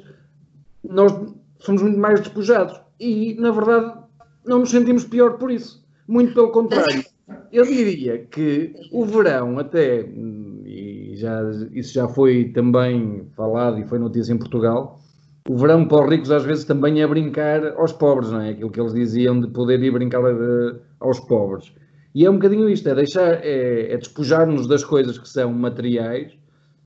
nós 0.83 1.17
somos 1.61 1.81
muito 1.81 1.97
mais 2.01 2.19
despojados 2.19 2.81
e, 2.99 3.37
na 3.39 3.53
verdade, 3.53 4.01
não 4.45 4.59
nos 4.59 4.71
sentimos 4.71 5.05
pior 5.05 5.39
por 5.39 5.53
isso. 5.53 5.87
Muito 6.09 6.35
pelo 6.35 6.51
contrário. 6.51 7.05
Eu 7.53 7.65
diria 7.65 8.19
que 8.19 8.75
o 8.93 9.05
verão, 9.05 9.59
até, 9.59 10.01
e 10.01 11.13
já, 11.17 11.41
isso 11.73 11.93
já 11.93 12.09
foi 12.09 12.51
também 12.53 13.27
falado 13.37 13.79
e 13.79 13.85
foi 13.87 13.99
notícia 13.99 14.33
em 14.33 14.39
Portugal, 14.39 15.01
o 15.49 15.57
verão 15.57 15.87
para 15.87 16.05
os 16.05 16.11
ricos 16.11 16.31
às 16.31 16.45
vezes 16.45 16.65
também 16.65 17.01
é 17.01 17.07
brincar 17.07 17.65
aos 17.77 17.93
pobres, 17.93 18.31
não 18.31 18.41
é? 18.41 18.51
Aquilo 18.51 18.71
que 18.71 18.81
eles 18.81 18.93
diziam 18.93 19.41
de 19.41 19.49
poder 19.49 19.81
ir 19.83 19.93
brincar 19.93 20.23
eh, 20.25 20.77
aos 21.01 21.21
pobres. 21.21 21.73
E 22.15 22.25
é 22.25 22.31
um 22.31 22.35
bocadinho 22.35 22.69
isto, 22.69 22.89
é 22.89 22.95
deixar, 22.95 23.45
é, 23.45 23.93
é 23.93 23.97
despojar-nos 23.97 24.67
das 24.67 24.83
coisas 24.83 25.19
que 25.19 25.29
são 25.29 25.53
materiais 25.53 26.33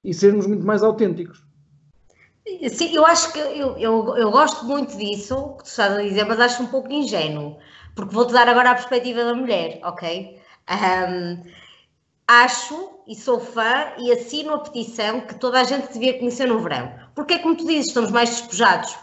e 0.05 0.13
sermos 0.13 0.47
muito 0.47 0.67
mais 0.67 0.83
autênticos. 0.83 1.43
Sim, 2.69 2.95
eu 2.95 3.07
acho 3.07 3.33
que 3.33 3.39
eu, 3.39 3.79
eu, 3.79 4.17
eu 4.17 4.31
gosto 4.31 4.67
muito 4.67 4.97
disso 4.97 5.55
que 5.59 5.65
tu 5.65 5.67
estás 5.67 5.93
a 5.93 6.03
dizer, 6.03 6.25
mas 6.25 6.41
acho 6.41 6.63
um 6.63 6.67
pouco 6.67 6.91
ingênuo, 6.91 7.57
porque 7.95 8.15
vou-te 8.15 8.33
dar 8.33 8.49
agora 8.49 8.73
a 8.73 8.75
perspectiva 8.75 9.25
da 9.25 9.35
mulher, 9.35 9.79
ok? 9.85 10.40
Um, 10.71 11.43
acho 12.27 13.01
e 13.07 13.15
sou 13.15 13.41
fã 13.41 13.93
e 13.99 14.13
assino 14.13 14.55
a 14.55 14.59
petição 14.61 15.21
que 15.23 15.35
toda 15.35 15.61
a 15.61 15.65
gente 15.65 15.93
devia 15.93 16.19
conhecer 16.19 16.47
no 16.47 16.61
verão. 16.61 16.93
Porque 17.15 17.35
é 17.35 17.39
como 17.39 17.57
tu 17.57 17.67
dizes, 17.67 17.89
estamos 17.89 18.11
mais 18.11 18.31
despojados. 18.31 18.97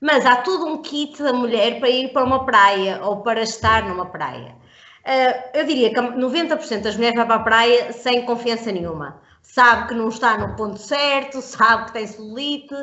Mas 0.00 0.26
há 0.26 0.36
todo 0.36 0.66
um 0.66 0.82
kit 0.82 1.22
da 1.22 1.32
mulher 1.32 1.78
para 1.78 1.88
ir 1.88 2.12
para 2.12 2.24
uma 2.24 2.44
praia 2.44 3.00
ou 3.02 3.22
para 3.22 3.42
estar 3.42 3.84
numa 3.88 4.06
praia. 4.06 4.56
Uh, 5.04 5.58
eu 5.58 5.66
diria 5.66 5.90
que 5.90 6.00
90% 6.00 6.80
das 6.82 6.96
mulheres 6.96 7.16
vai 7.16 7.26
para 7.26 7.36
a 7.36 7.44
praia 7.44 7.92
sem 7.92 8.24
confiança 8.24 8.72
nenhuma 8.72 9.22
sabe 9.44 9.88
que 9.88 9.94
não 9.94 10.08
está 10.08 10.38
no 10.38 10.56
ponto 10.56 10.78
certo, 10.80 11.40
sabe 11.40 11.86
que 11.86 11.92
tem 11.92 12.06
celulite, 12.06 12.74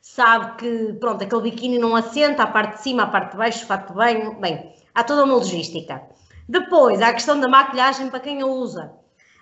sabe 0.00 0.56
que, 0.58 0.92
pronto, 1.00 1.24
aquele 1.24 1.42
biquíni 1.42 1.78
não 1.78 1.96
assenta, 1.96 2.44
a 2.44 2.46
parte 2.46 2.76
de 2.76 2.82
cima, 2.82 3.04
a 3.04 3.06
parte 3.06 3.32
de 3.32 3.38
baixo, 3.38 3.64
o 3.64 3.66
fato 3.66 3.88
de 3.88 3.94
banho, 3.94 4.38
bem, 4.38 4.72
há 4.94 5.02
toda 5.02 5.24
uma 5.24 5.34
logística. 5.34 6.02
Depois, 6.50 7.00
há 7.00 7.08
a 7.08 7.14
questão 7.14 7.38
da 7.38 7.48
maquilhagem 7.48 8.10
para 8.10 8.18
quem 8.18 8.42
a 8.42 8.46
usa. 8.46 8.92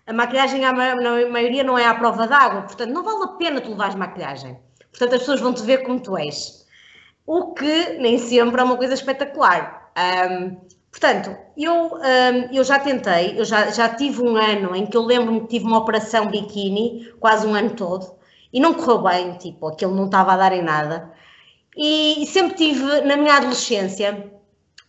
A 0.06 0.12
maquilhagem, 0.12 0.60
na 0.60 0.72
maioria, 0.72 1.64
não 1.64 1.78
é 1.78 1.86
à 1.86 1.94
prova 1.94 2.26
d'água, 2.26 2.62
portanto, 2.62 2.90
não 2.90 3.02
vale 3.02 3.24
a 3.24 3.28
pena 3.28 3.60
tu 3.62 3.70
levares 3.70 3.94
maquilhagem. 3.94 4.58
Portanto, 4.90 5.14
as 5.14 5.20
pessoas 5.20 5.40
vão 5.40 5.54
te 5.54 5.62
ver 5.62 5.84
como 5.84 6.00
tu 6.00 6.18
és. 6.18 6.66
O 7.26 7.54
que 7.54 7.98
nem 7.98 8.18
sempre 8.18 8.60
é 8.60 8.64
uma 8.64 8.76
coisa 8.76 8.92
espetacular. 8.92 9.90
Um, 9.98 10.68
Portanto, 10.90 11.36
eu, 11.56 11.94
um, 11.94 12.52
eu 12.52 12.64
já 12.64 12.78
tentei, 12.78 13.38
eu 13.38 13.44
já, 13.44 13.70
já 13.70 13.88
tive 13.94 14.22
um 14.22 14.36
ano 14.36 14.74
em 14.74 14.86
que 14.86 14.96
eu 14.96 15.02
lembro-me 15.02 15.42
que 15.42 15.48
tive 15.48 15.66
uma 15.66 15.78
operação 15.78 16.26
biquíni, 16.26 17.12
quase 17.20 17.46
um 17.46 17.54
ano 17.54 17.70
todo, 17.70 18.14
e 18.52 18.58
não 18.58 18.74
correu 18.74 19.02
bem, 19.02 19.36
tipo, 19.36 19.68
aquilo 19.68 19.94
não 19.94 20.06
estava 20.06 20.32
a 20.32 20.36
dar 20.36 20.52
em 20.52 20.62
nada. 20.62 21.12
E, 21.76 22.26
sempre 22.26 22.56
tive, 22.56 23.02
na 23.02 23.16
minha 23.16 23.36
adolescência, 23.36 24.32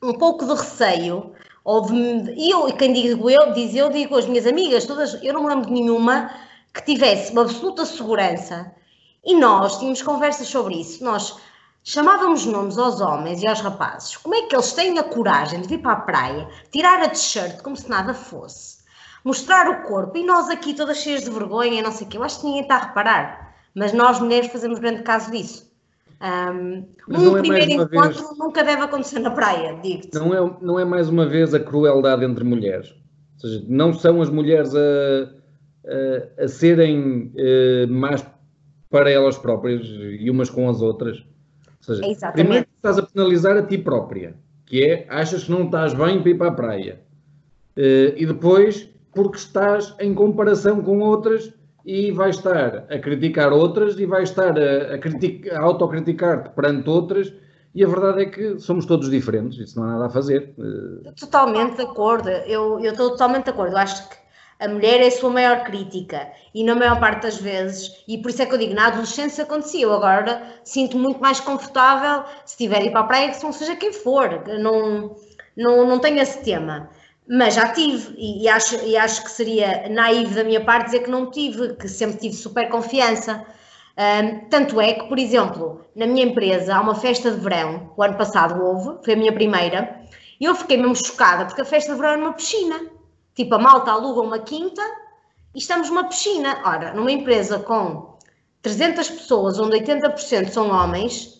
um 0.01 0.13
pouco 0.13 0.45
de 0.45 0.53
receio, 0.53 1.33
ou 1.63 1.81
de, 1.81 1.93
e 2.37 2.51
eu, 2.51 2.65
quem 2.73 2.93
digo 2.93 3.29
eu, 3.29 3.53
diz 3.53 3.75
eu, 3.75 3.89
digo 3.89 4.15
as 4.15 4.25
minhas 4.25 4.45
amigas, 4.45 4.85
todas, 4.85 5.21
eu 5.23 5.33
não 5.33 5.43
me 5.43 5.49
lembro 5.49 5.67
de 5.67 5.73
nenhuma 5.73 6.29
que 6.73 6.83
tivesse 6.83 7.31
uma 7.31 7.41
absoluta 7.41 7.85
segurança. 7.85 8.73
E 9.23 9.35
nós 9.35 9.77
tínhamos 9.77 10.01
conversas 10.01 10.47
sobre 10.47 10.79
isso. 10.79 11.03
Nós 11.03 11.37
chamávamos 11.83 12.45
nomes 12.45 12.77
aos 12.77 13.01
homens 13.01 13.41
e 13.41 13.47
aos 13.47 13.61
rapazes. 13.61 14.15
Como 14.17 14.35
é 14.35 14.43
que 14.43 14.55
eles 14.55 14.73
têm 14.73 14.97
a 14.97 15.03
coragem 15.03 15.61
de 15.61 15.67
vir 15.67 15.81
para 15.81 15.93
a 15.93 16.01
praia, 16.01 16.49
tirar 16.71 17.01
a 17.03 17.09
t-shirt 17.09 17.61
como 17.61 17.75
se 17.75 17.89
nada 17.89 18.13
fosse, 18.13 18.79
mostrar 19.23 19.69
o 19.69 19.83
corpo 19.83 20.17
e 20.17 20.25
nós 20.25 20.49
aqui 20.49 20.73
todas 20.73 20.97
cheias 20.97 21.23
de 21.23 21.29
vergonha 21.29 21.81
não 21.81 21.91
sei 21.91 22.07
o 22.07 22.09
quê. 22.09 22.17
Eu 22.17 22.23
acho 22.23 22.39
que 22.39 22.45
ninguém 22.45 22.61
está 22.61 22.75
a 22.75 22.85
reparar, 22.85 23.55
mas 23.75 23.93
nós 23.93 24.19
mulheres 24.19 24.51
fazemos 24.51 24.79
grande 24.79 25.03
caso 25.03 25.31
disso. 25.31 25.68
Um, 26.21 26.85
um 27.07 27.37
é 27.37 27.39
primeiro 27.39 27.71
encontro 27.71 28.01
vez... 28.01 28.37
nunca 28.37 28.63
deve 28.63 28.81
acontecer 28.81 29.19
na 29.19 29.31
praia, 29.31 29.79
digo-te. 29.81 30.15
Não 30.15 30.33
é, 30.33 30.57
não 30.61 30.79
é 30.79 30.85
mais 30.85 31.07
uma 31.07 31.25
vez 31.25 31.53
a 31.53 31.59
crueldade 31.59 32.25
entre 32.25 32.43
mulheres. 32.43 32.93
Ou 33.35 33.39
seja, 33.39 33.63
não 33.67 33.93
são 33.93 34.21
as 34.21 34.29
mulheres 34.29 34.75
a, 34.75 34.79
a, 36.39 36.43
a 36.43 36.47
serem 36.47 37.31
uh, 37.35 37.91
más 37.91 38.25
para 38.89 39.09
elas 39.09 39.37
próprias 39.37 39.85
e 39.85 40.29
umas 40.29 40.49
com 40.49 40.67
as 40.69 40.81
outras 40.81 41.23
ou 41.79 41.95
seja, 41.95 42.05
Exatamente. 42.05 42.35
primeiro 42.35 42.67
estás 42.75 42.97
a 42.97 43.03
penalizar 43.03 43.57
a 43.57 43.63
ti 43.63 43.77
própria, 43.77 44.35
que 44.65 44.83
é 44.83 45.05
achas 45.09 45.45
que 45.45 45.51
não 45.51 45.65
estás 45.65 45.93
bem 45.93 46.21
para 46.21 46.29
ir 46.29 46.37
para 46.37 46.47
a 46.47 46.53
praia. 46.53 46.99
Uh, 47.77 48.13
e 48.17 48.25
depois, 48.25 48.89
porque 49.13 49.37
estás 49.37 49.95
em 49.99 50.13
comparação 50.13 50.81
com 50.81 50.99
outras 50.99 51.53
e 51.85 52.11
vais 52.11 52.35
estar 52.37 52.85
a 52.89 52.99
criticar 52.99 53.51
outras 53.51 53.99
e 53.99 54.05
vais 54.05 54.29
estar 54.29 54.57
a, 54.57 54.95
a, 54.95 55.57
a 55.57 55.61
autocriticar-te 55.61 56.49
perante 56.49 56.89
outras. 56.89 57.33
E 57.73 57.83
a 57.83 57.87
verdade 57.87 58.23
é 58.23 58.25
que 58.25 58.59
somos 58.59 58.85
todos 58.85 59.09
diferentes, 59.09 59.59
isso 59.59 59.79
não 59.79 59.87
há 59.87 59.91
nada 59.93 60.05
a 60.07 60.09
fazer. 60.09 60.53
Eh, 60.57 61.11
totalmente 61.11 61.75
de 61.75 61.83
acordo, 61.83 62.27
eu, 62.27 62.79
eu 62.79 62.91
estou 62.91 63.11
totalmente 63.11 63.45
de 63.45 63.51
acordo. 63.51 63.73
Eu 63.73 63.77
acho 63.77 64.09
que 64.09 64.15
a 64.59 64.67
mulher 64.67 64.99
é 65.01 65.07
a 65.07 65.11
sua 65.11 65.29
maior 65.29 65.63
crítica 65.63 66.29
e 66.53 66.63
na 66.63 66.75
maior 66.75 66.99
parte 66.99 67.23
das 67.23 67.37
vezes, 67.37 68.03
e 68.07 68.17
por 68.17 68.29
isso 68.29 68.41
é 68.41 68.45
que 68.45 68.53
eu 68.53 68.57
digo, 68.57 68.73
na 68.73 68.87
adolescência 68.87 69.43
acontecia, 69.43 69.83
eu 69.83 69.93
agora 69.93 70.41
sinto 70.63 70.97
muito 70.97 71.21
mais 71.21 71.39
confortável 71.39 72.25
se 72.45 72.57
tiver 72.57 72.83
ir 72.83 72.91
para 72.91 73.01
a 73.01 73.03
praia, 73.05 73.31
que 73.31 73.43
não 73.43 73.53
seja 73.53 73.75
quem 73.75 73.93
for, 73.93 74.43
não, 74.59 75.15
não, 75.55 75.87
não 75.87 75.99
tenho 75.99 76.19
esse 76.19 76.43
tema. 76.43 76.89
Mas 77.31 77.53
já 77.53 77.71
tive, 77.71 78.15
e, 78.17 78.49
acho, 78.49 78.75
e 78.83 78.97
acho 78.97 79.23
que 79.23 79.29
seria 79.29 79.87
naivo 79.87 80.33
da 80.33 80.43
minha 80.43 80.65
parte 80.65 80.85
dizer 80.85 81.01
que 81.01 81.11
não 81.11 81.29
tive, 81.29 81.75
que 81.75 81.87
sempre 81.87 82.17
tive 82.17 82.35
super 82.35 82.67
confiança. 82.69 83.45
Um, 83.95 84.49
tanto 84.49 84.81
é 84.81 84.93
que, 84.93 85.07
por 85.07 85.19
exemplo, 85.19 85.85
na 85.95 86.07
minha 86.07 86.25
empresa 86.25 86.75
há 86.75 86.81
uma 86.81 86.95
festa 86.95 87.29
de 87.29 87.39
verão, 87.39 87.93
o 87.95 88.01
ano 88.01 88.17
passado 88.17 88.63
houve, 88.63 89.03
foi 89.03 89.13
a 89.13 89.17
minha 89.17 89.31
primeira, 89.31 90.01
e 90.39 90.45
eu 90.45 90.55
fiquei 90.55 90.77
mesmo 90.77 90.95
chocada, 90.95 91.45
porque 91.45 91.61
a 91.61 91.65
festa 91.65 91.91
de 91.91 91.99
verão 91.99 92.13
era 92.13 92.21
uma 92.21 92.33
piscina. 92.33 92.79
Tipo, 93.35 93.55
a 93.55 93.59
malta 93.59 93.91
aluga 93.91 94.21
uma 94.21 94.39
quinta 94.39 94.81
e 95.53 95.59
estamos 95.59 95.89
numa 95.89 96.05
piscina. 96.05 96.61
Ora, 96.65 96.93
numa 96.93 97.11
empresa 97.11 97.59
com 97.59 98.17
300 98.61 99.07
pessoas, 99.07 99.59
onde 99.59 99.77
80% 99.77 100.49
são 100.49 100.71
homens, 100.71 101.38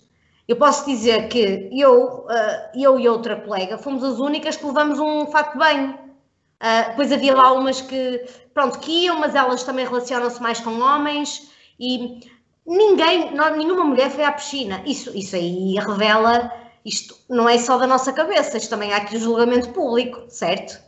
eu 0.50 0.56
posso 0.56 0.84
dizer 0.84 1.28
que 1.28 1.70
eu, 1.72 2.26
uh, 2.26 2.28
eu 2.74 3.00
e 3.00 3.08
outra 3.08 3.36
colega 3.36 3.78
fomos 3.78 4.04
as 4.04 4.18
únicas 4.18 4.58
que 4.58 4.66
levamos 4.66 4.98
um 5.00 5.28
fato 5.28 5.54
de 5.54 5.60
banho. 5.60 5.92
Uh, 5.92 7.14
havia 7.14 7.36
lá 7.36 7.54
umas 7.54 7.82
que, 7.82 8.26
pronto, 8.52 8.80
que 8.80 9.06
iam, 9.06 9.20
mas 9.20 9.36
elas 9.36 9.64
também 9.64 9.86
relacionam-se 9.86 10.42
mais 10.42 10.60
com 10.60 10.80
homens 10.80 11.52
e 11.80 12.22
ninguém, 12.66 13.36
não, 13.36 13.56
nenhuma 13.56 13.84
mulher 13.84 14.10
foi 14.10 14.24
à 14.24 14.32
piscina. 14.32 14.82
Isso, 14.88 15.16
isso 15.16 15.36
aí 15.36 15.76
revela, 15.76 16.52
isto 16.84 17.16
não 17.30 17.48
é 17.48 17.60
só 17.60 17.78
da 17.78 17.86
nossa 17.86 18.12
cabeça, 18.12 18.58
isto 18.58 18.72
também 18.72 18.92
há 18.92 18.98
aqui 18.98 19.18
o 19.18 19.20
julgamento 19.20 19.70
público, 19.70 20.24
certo? 20.30 20.82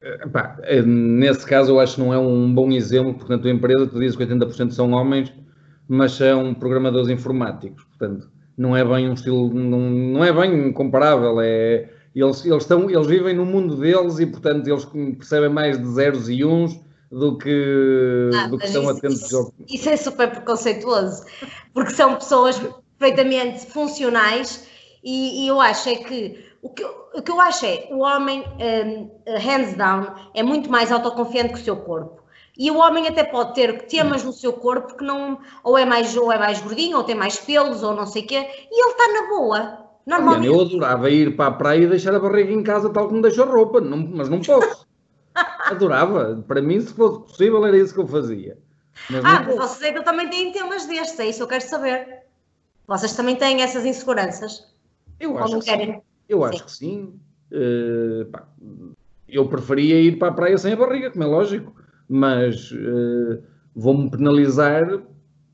Epá, 0.00 0.56
eh, 0.62 0.82
nesse 0.82 1.44
caso 1.44 1.72
eu 1.72 1.80
acho 1.80 1.96
que 1.96 2.00
não 2.00 2.14
é 2.14 2.18
um 2.18 2.54
bom 2.54 2.70
exemplo, 2.70 3.14
porque 3.14 3.32
na 3.32 3.40
tua 3.40 3.50
empresa 3.50 3.88
tu 3.88 3.98
dizes 3.98 4.14
que 4.14 4.22
80% 4.22 4.70
são 4.70 4.92
homens, 4.92 5.32
mas 5.88 6.12
são 6.12 6.54
programadores 6.54 7.08
informáticos, 7.08 7.82
portanto 7.82 8.30
não 8.60 8.76
é 8.76 8.84
bem 8.84 9.08
um 9.08 9.14
estilo, 9.14 9.48
não, 9.54 9.80
não 9.80 10.22
é 10.22 10.30
bem 10.30 10.70
comparável, 10.70 11.40
é, 11.40 11.88
eles, 12.14 12.44
eles, 12.44 12.62
estão, 12.62 12.90
eles 12.90 13.06
vivem 13.06 13.34
no 13.34 13.46
mundo 13.46 13.74
deles 13.74 14.18
e 14.18 14.26
portanto 14.26 14.68
eles 14.68 14.84
percebem 15.16 15.48
mais 15.48 15.78
de 15.78 15.88
zeros 15.88 16.28
e 16.28 16.44
uns 16.44 16.78
do 17.10 17.38
que, 17.38 18.28
ah, 18.34 18.48
do 18.48 18.58
que 18.58 18.66
estão 18.66 18.82
isso, 18.82 18.90
atentos 18.90 19.22
isso, 19.22 19.54
isso 19.66 19.88
é 19.88 19.96
super 19.96 20.30
preconceituoso, 20.30 21.24
porque 21.72 21.92
são 21.92 22.16
pessoas 22.16 22.60
perfeitamente 22.98 23.64
funcionais 23.64 24.68
e, 25.02 25.44
e 25.44 25.48
eu 25.48 25.58
acho 25.58 25.88
é 25.88 25.96
que 25.96 26.44
o 26.60 26.68
que, 26.68 26.84
o 26.84 27.22
que 27.22 27.32
eu 27.32 27.40
acho 27.40 27.64
é, 27.64 27.88
o 27.90 28.00
homem, 28.00 28.44
um, 28.60 29.10
hands 29.38 29.74
down, 29.74 30.06
é 30.34 30.42
muito 30.42 30.70
mais 30.70 30.92
autoconfiante 30.92 31.54
que 31.54 31.60
o 31.60 31.64
seu 31.64 31.76
corpo. 31.78 32.19
E 32.60 32.70
o 32.70 32.76
homem 32.76 33.08
até 33.08 33.24
pode 33.24 33.54
ter 33.54 33.86
temas 33.86 34.22
no 34.22 34.34
seu 34.34 34.52
corpo 34.52 34.94
que 34.94 35.02
não, 35.02 35.38
ou 35.64 35.78
é 35.78 35.86
mais, 35.86 36.14
ou 36.14 36.30
é 36.30 36.38
mais 36.38 36.60
gordinho, 36.60 36.98
ou 36.98 37.04
tem 37.04 37.14
mais 37.14 37.38
pelos, 37.38 37.82
ou 37.82 37.94
não 37.94 38.04
sei 38.04 38.22
o 38.22 38.26
quê, 38.26 38.36
e 38.70 38.82
ele 38.82 38.90
está 38.90 39.08
na 39.14 39.28
boa. 39.30 39.78
Normalmente... 40.06 40.46
Eu 40.46 40.60
adorava 40.60 41.08
ir 41.08 41.36
para 41.36 41.46
a 41.46 41.52
praia 41.52 41.84
e 41.84 41.86
deixar 41.86 42.14
a 42.14 42.20
barriga 42.20 42.52
em 42.52 42.62
casa 42.62 42.90
tal 42.90 43.08
como 43.08 43.22
deixo 43.22 43.42
a 43.42 43.46
roupa, 43.46 43.80
não, 43.80 43.96
mas 43.96 44.28
não 44.28 44.42
posso. 44.42 44.86
adorava. 45.64 46.44
Para 46.46 46.60
mim, 46.60 46.78
se 46.82 46.92
fosse 46.92 47.20
possível, 47.20 47.64
era 47.64 47.78
isso 47.78 47.94
que 47.94 48.00
eu 48.00 48.06
fazia. 48.06 48.58
Mas 49.08 49.24
ah, 49.24 49.42
mas 49.46 49.56
vocês 49.56 49.90
é 49.90 49.92
que 49.94 50.04
também 50.04 50.28
têm 50.28 50.52
temas 50.52 50.84
destes, 50.84 51.18
é 51.18 51.28
isso 51.28 51.38
que 51.38 51.44
eu 51.44 51.48
quero 51.48 51.64
saber. 51.66 52.24
Vocês 52.86 53.16
também 53.16 53.36
têm 53.36 53.62
essas 53.62 53.86
inseguranças? 53.86 54.70
Eu 55.18 55.38
acho 55.38 55.60
que 55.60 55.64
querem? 55.64 55.94
sim. 55.94 56.02
Eu 56.28 56.44
acho 56.44 56.58
sim. 56.58 56.64
que 56.64 56.72
sim. 56.72 57.20
Uh, 57.52 58.26
pá, 58.26 58.46
eu 59.26 59.48
preferia 59.48 59.98
ir 59.98 60.18
para 60.18 60.28
a 60.28 60.32
praia 60.32 60.58
sem 60.58 60.74
a 60.74 60.76
barriga, 60.76 61.10
como 61.10 61.24
é 61.24 61.26
lógico, 61.26 61.79
mas 62.10 62.72
uh, 62.72 63.40
vou-me 63.74 64.10
penalizar 64.10 65.00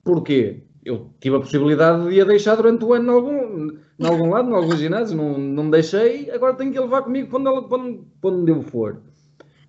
porque 0.02 0.62
eu 0.82 1.10
tive 1.20 1.36
a 1.36 1.40
possibilidade 1.40 2.08
de 2.08 2.20
a 2.20 2.24
deixar 2.24 2.54
durante 2.54 2.82
o 2.82 2.94
ano 2.94 3.10
em 3.10 3.14
algum, 3.14 3.68
em 3.98 4.06
algum 4.06 4.30
lado, 4.30 4.48
em 4.48 4.54
algum 4.54 4.74
ginásio, 4.76 5.16
não, 5.16 5.36
não 5.36 5.68
deixei, 5.68 6.30
agora 6.30 6.54
tenho 6.54 6.72
que 6.72 6.80
levar 6.80 7.02
comigo 7.02 7.28
quando, 7.28 7.48
ela, 7.48 7.62
quando, 7.62 8.06
quando 8.22 8.48
eu 8.48 8.62
for. 8.62 9.02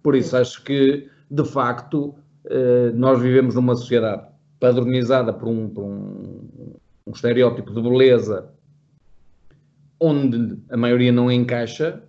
Por 0.02 0.16
isso 0.16 0.38
acho 0.38 0.64
que, 0.64 1.10
de 1.30 1.44
facto, 1.44 2.16
uh, 2.46 2.96
nós 2.96 3.22
vivemos 3.22 3.56
numa 3.56 3.76
sociedade 3.76 4.28
padronizada 4.60 5.34
por 5.34 5.50
um, 5.50 5.68
por 5.68 5.84
um, 5.84 6.40
um 7.06 7.12
estereótipo 7.12 7.74
de 7.74 7.82
beleza 7.82 8.50
onde 10.00 10.58
a 10.70 10.78
maioria 10.78 11.12
não 11.12 11.32
encaixa 11.32 12.02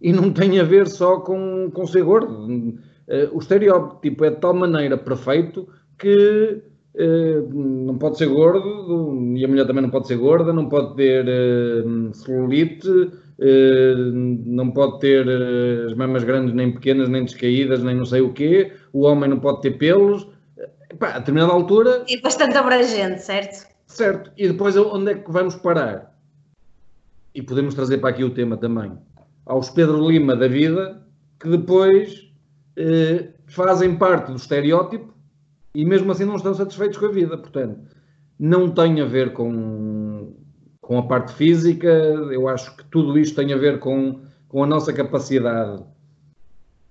e 0.00 0.12
não 0.12 0.30
tem 0.32 0.58
a 0.58 0.64
ver 0.64 0.88
só 0.88 1.20
com, 1.20 1.70
com 1.72 1.86
ser 1.86 2.02
gordo. 2.02 2.78
Uh, 3.08 3.34
o 3.36 3.38
estereótipo 3.38 4.24
é 4.24 4.30
de 4.30 4.36
tal 4.36 4.54
maneira 4.54 4.98
perfeito 4.98 5.68
que 5.98 6.62
uh, 6.94 7.54
não 7.54 7.96
pode 7.98 8.18
ser 8.18 8.26
gordo 8.26 9.14
e 9.36 9.44
a 9.44 9.48
mulher 9.48 9.66
também 9.66 9.82
não 9.82 9.90
pode 9.90 10.08
ser 10.08 10.16
gorda, 10.16 10.52
não 10.52 10.68
pode 10.68 10.96
ter 10.96 11.24
uh, 11.24 12.14
celulite, 12.14 12.88
não 14.46 14.70
pode 14.70 14.98
ter 15.00 15.28
as 15.86 15.92
mamas 15.94 16.24
grandes, 16.24 16.54
nem 16.54 16.72
pequenas, 16.72 17.06
nem 17.06 17.22
descaídas, 17.22 17.82
nem 17.82 17.94
não 17.94 18.06
sei 18.06 18.22
o 18.22 18.32
quê, 18.32 18.72
o 18.94 19.02
homem 19.02 19.28
não 19.28 19.38
pode 19.38 19.60
ter 19.60 19.72
pelos. 19.72 20.26
Pá, 20.98 21.10
a 21.10 21.18
determinada 21.18 21.52
altura. 21.52 22.02
É 22.08 22.18
bastante 22.22 22.56
abrangente, 22.56 23.20
certo? 23.20 23.66
Certo. 23.86 24.32
E 24.38 24.48
depois 24.48 24.74
onde 24.78 25.12
é 25.12 25.14
que 25.16 25.30
vamos 25.30 25.54
parar? 25.56 26.16
e 27.36 27.42
podemos 27.42 27.74
trazer 27.74 27.98
para 27.98 28.08
aqui 28.08 28.24
o 28.24 28.30
tema 28.30 28.56
também, 28.56 28.90
aos 29.44 29.68
Pedro 29.68 30.08
Lima 30.08 30.34
da 30.34 30.48
vida, 30.48 31.02
que 31.38 31.50
depois 31.50 32.25
eh, 32.76 33.28
fazem 33.46 33.96
parte 33.96 34.30
do 34.30 34.36
estereótipo 34.36 35.14
e 35.74 35.84
mesmo 35.84 36.12
assim 36.12 36.24
não 36.24 36.36
estão 36.36 36.54
satisfeitos 36.54 36.98
com 36.98 37.06
a 37.06 37.10
vida. 37.10 37.38
Portanto, 37.38 37.80
não 38.38 38.70
tem 38.70 39.00
a 39.00 39.04
ver 39.04 39.32
com, 39.32 40.34
com 40.80 40.98
a 40.98 41.02
parte 41.02 41.32
física, 41.32 41.88
eu 41.88 42.48
acho 42.48 42.76
que 42.76 42.84
tudo 42.84 43.18
isto 43.18 43.34
tem 43.34 43.52
a 43.52 43.56
ver 43.56 43.78
com, 43.78 44.20
com 44.48 44.62
a 44.62 44.66
nossa 44.66 44.92
capacidade 44.92 45.82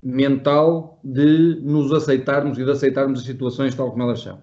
mental 0.02 1.00
de 1.04 1.60
nos 1.64 1.92
aceitarmos 1.92 2.58
e 2.58 2.64
de 2.64 2.72
aceitarmos 2.72 3.20
as 3.20 3.26
situações 3.26 3.74
tal 3.74 3.92
como 3.92 4.04
elas 4.04 4.22
são. 4.22 4.40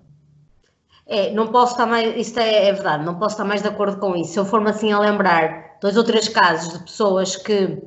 É, 1.06 1.32
não 1.32 1.48
posso 1.48 1.72
estar 1.72 1.86
mais, 1.86 2.16
isto 2.16 2.38
é, 2.38 2.68
é, 2.68 2.72
verdade, 2.72 3.04
não 3.04 3.16
posso 3.16 3.34
estar 3.34 3.44
mais 3.44 3.62
de 3.62 3.68
acordo 3.68 3.98
com 3.98 4.16
isso. 4.16 4.32
Se 4.32 4.38
eu 4.38 4.44
for-me 4.44 4.70
assim 4.70 4.92
a 4.92 4.98
lembrar 4.98 5.78
dois 5.80 5.96
ou 5.96 6.04
três 6.04 6.28
casos 6.28 6.72
de 6.72 6.84
pessoas 6.84 7.36
que 7.36 7.64
uh, 7.64 7.82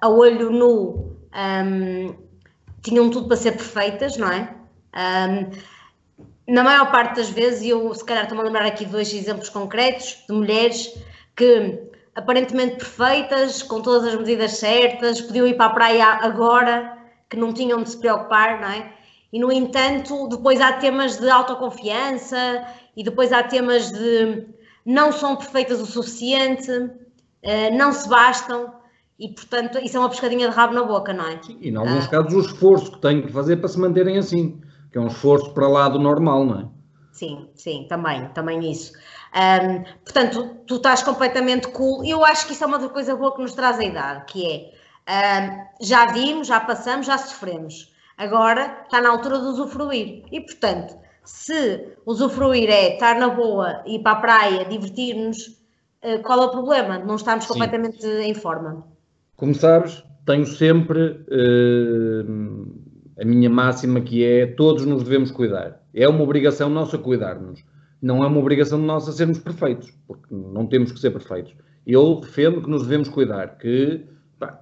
a 0.00 0.08
olho 0.08 0.50
nu 0.50 1.11
um, 1.34 2.14
tinham 2.82 3.10
tudo 3.10 3.28
para 3.28 3.36
ser 3.36 3.52
perfeitas, 3.52 4.16
não 4.16 4.28
é? 4.28 4.54
Um, 4.94 5.50
na 6.52 6.64
maior 6.64 6.90
parte 6.90 7.16
das 7.16 7.30
vezes, 7.30 7.62
e 7.62 7.68
eu 7.70 7.94
se 7.94 8.04
calhar 8.04 8.24
estou-me 8.24 8.42
a 8.42 8.46
lembrar 8.46 8.66
aqui 8.66 8.84
dois 8.84 9.12
exemplos 9.12 9.48
concretos 9.48 10.24
de 10.28 10.34
mulheres 10.34 10.92
que 11.36 11.80
aparentemente 12.14 12.76
perfeitas, 12.76 13.62
com 13.62 13.80
todas 13.80 14.08
as 14.08 14.14
medidas 14.14 14.52
certas, 14.58 15.20
podiam 15.20 15.46
ir 15.46 15.54
para 15.54 15.66
a 15.66 15.70
praia 15.70 16.04
agora, 16.04 16.98
que 17.30 17.36
não 17.36 17.52
tinham 17.52 17.82
de 17.82 17.90
se 17.90 17.96
preocupar, 17.96 18.60
não 18.60 18.68
é? 18.68 18.92
E, 19.32 19.38
no 19.38 19.50
entanto, 19.50 20.28
depois 20.28 20.60
há 20.60 20.74
temas 20.74 21.18
de 21.18 21.30
autoconfiança 21.30 22.66
e 22.94 23.02
depois 23.02 23.32
há 23.32 23.42
temas 23.42 23.90
de 23.90 24.46
não 24.84 25.10
são 25.10 25.36
perfeitas 25.36 25.80
o 25.80 25.86
suficiente, 25.86 26.90
eh, 27.42 27.70
não 27.70 27.92
se 27.92 28.06
bastam 28.08 28.74
e, 29.24 29.32
portanto, 29.32 29.78
isso 29.78 29.96
é 29.96 30.00
uma 30.00 30.08
pescadinha 30.08 30.48
de 30.48 30.54
rabo 30.54 30.74
na 30.74 30.82
boca, 30.82 31.12
não 31.12 31.26
é? 31.26 31.42
Sim, 31.42 31.58
e, 31.60 31.70
em 31.70 31.76
alguns 31.76 32.06
ah. 32.06 32.08
casos, 32.08 32.34
o 32.34 32.40
esforço 32.40 32.92
que 32.92 33.00
têm 33.00 33.22
que 33.22 33.32
fazer 33.32 33.56
para 33.56 33.68
se 33.68 33.78
manterem 33.78 34.18
assim, 34.18 34.60
que 34.90 34.98
é 34.98 35.00
um 35.00 35.06
esforço 35.06 35.52
para 35.54 35.68
lá 35.68 35.88
do 35.88 35.98
normal, 35.98 36.44
não 36.44 36.60
é? 36.60 36.68
Sim, 37.12 37.48
sim, 37.54 37.86
também, 37.88 38.28
também 38.30 38.70
isso. 38.70 38.92
Um, 39.34 39.84
portanto, 40.02 40.56
tu 40.66 40.76
estás 40.76 41.02
completamente 41.02 41.68
cool. 41.68 42.04
Eu 42.04 42.24
acho 42.24 42.46
que 42.46 42.52
isso 42.52 42.64
é 42.64 42.66
uma 42.66 42.88
coisa 42.88 43.14
boa 43.14 43.34
que 43.34 43.42
nos 43.42 43.54
traz 43.54 43.78
a 43.78 43.84
idade, 43.84 44.24
que 44.26 44.44
é 44.46 44.72
um, 45.08 45.86
já 45.86 46.06
vimos, 46.06 46.48
já 46.48 46.58
passamos, 46.58 47.06
já 47.06 47.16
sofremos 47.18 47.92
agora 48.16 48.82
está 48.84 49.00
na 49.00 49.10
altura 49.10 49.38
de 49.38 49.46
usufruir. 49.46 50.24
E, 50.30 50.40
portanto, 50.40 50.96
se 51.24 51.96
usufruir 52.06 52.70
é 52.70 52.94
estar 52.94 53.18
na 53.18 53.28
boa, 53.28 53.82
ir 53.86 54.00
para 54.00 54.12
a 54.12 54.20
praia, 54.20 54.64
divertir-nos, 54.64 55.58
eh, 56.00 56.18
qual 56.18 56.42
é 56.42 56.46
o 56.46 56.50
problema? 56.50 56.98
Não 56.98 57.16
estamos 57.16 57.44
Sim. 57.44 57.52
completamente 57.52 58.06
em 58.06 58.34
forma. 58.34 58.86
Como 59.42 59.56
sabes, 59.56 60.04
tenho 60.24 60.46
sempre 60.46 61.00
uh, 61.00 62.72
a 63.20 63.24
minha 63.24 63.50
máxima 63.50 64.00
que 64.00 64.24
é 64.24 64.46
todos 64.46 64.86
nos 64.86 65.02
devemos 65.02 65.32
cuidar. 65.32 65.82
É 65.92 66.06
uma 66.06 66.22
obrigação 66.22 66.70
nossa 66.70 66.96
cuidar-nos. 66.96 67.64
Não 68.00 68.22
é 68.22 68.28
uma 68.28 68.38
obrigação 68.38 68.78
nossa 68.78 69.10
sermos 69.10 69.40
perfeitos, 69.40 69.92
porque 70.06 70.32
não 70.32 70.68
temos 70.68 70.92
que 70.92 71.00
ser 71.00 71.10
perfeitos. 71.10 71.56
Eu 71.84 72.20
defendo 72.20 72.62
que 72.62 72.70
nos 72.70 72.82
devemos 72.82 73.08
cuidar, 73.08 73.58
que 73.58 74.06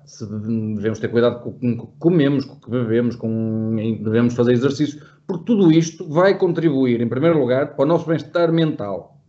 se 0.06 0.26
devemos 0.26 0.98
ter 0.98 1.08
cuidado 1.08 1.42
com 1.42 1.50
o 1.50 1.86
que 1.86 1.92
comemos, 1.98 2.46
com 2.46 2.54
o 2.54 2.60
que 2.62 2.70
bebemos, 2.70 3.16
com 3.16 3.76
devemos 4.02 4.32
fazer 4.32 4.54
exercício, 4.54 5.02
porque 5.26 5.44
tudo 5.44 5.70
isto 5.70 6.08
vai 6.08 6.38
contribuir, 6.38 7.02
em 7.02 7.08
primeiro 7.08 7.38
lugar, 7.38 7.76
para 7.76 7.84
o 7.84 7.86
nosso 7.86 8.06
bem-estar 8.06 8.50
mental. 8.50 9.20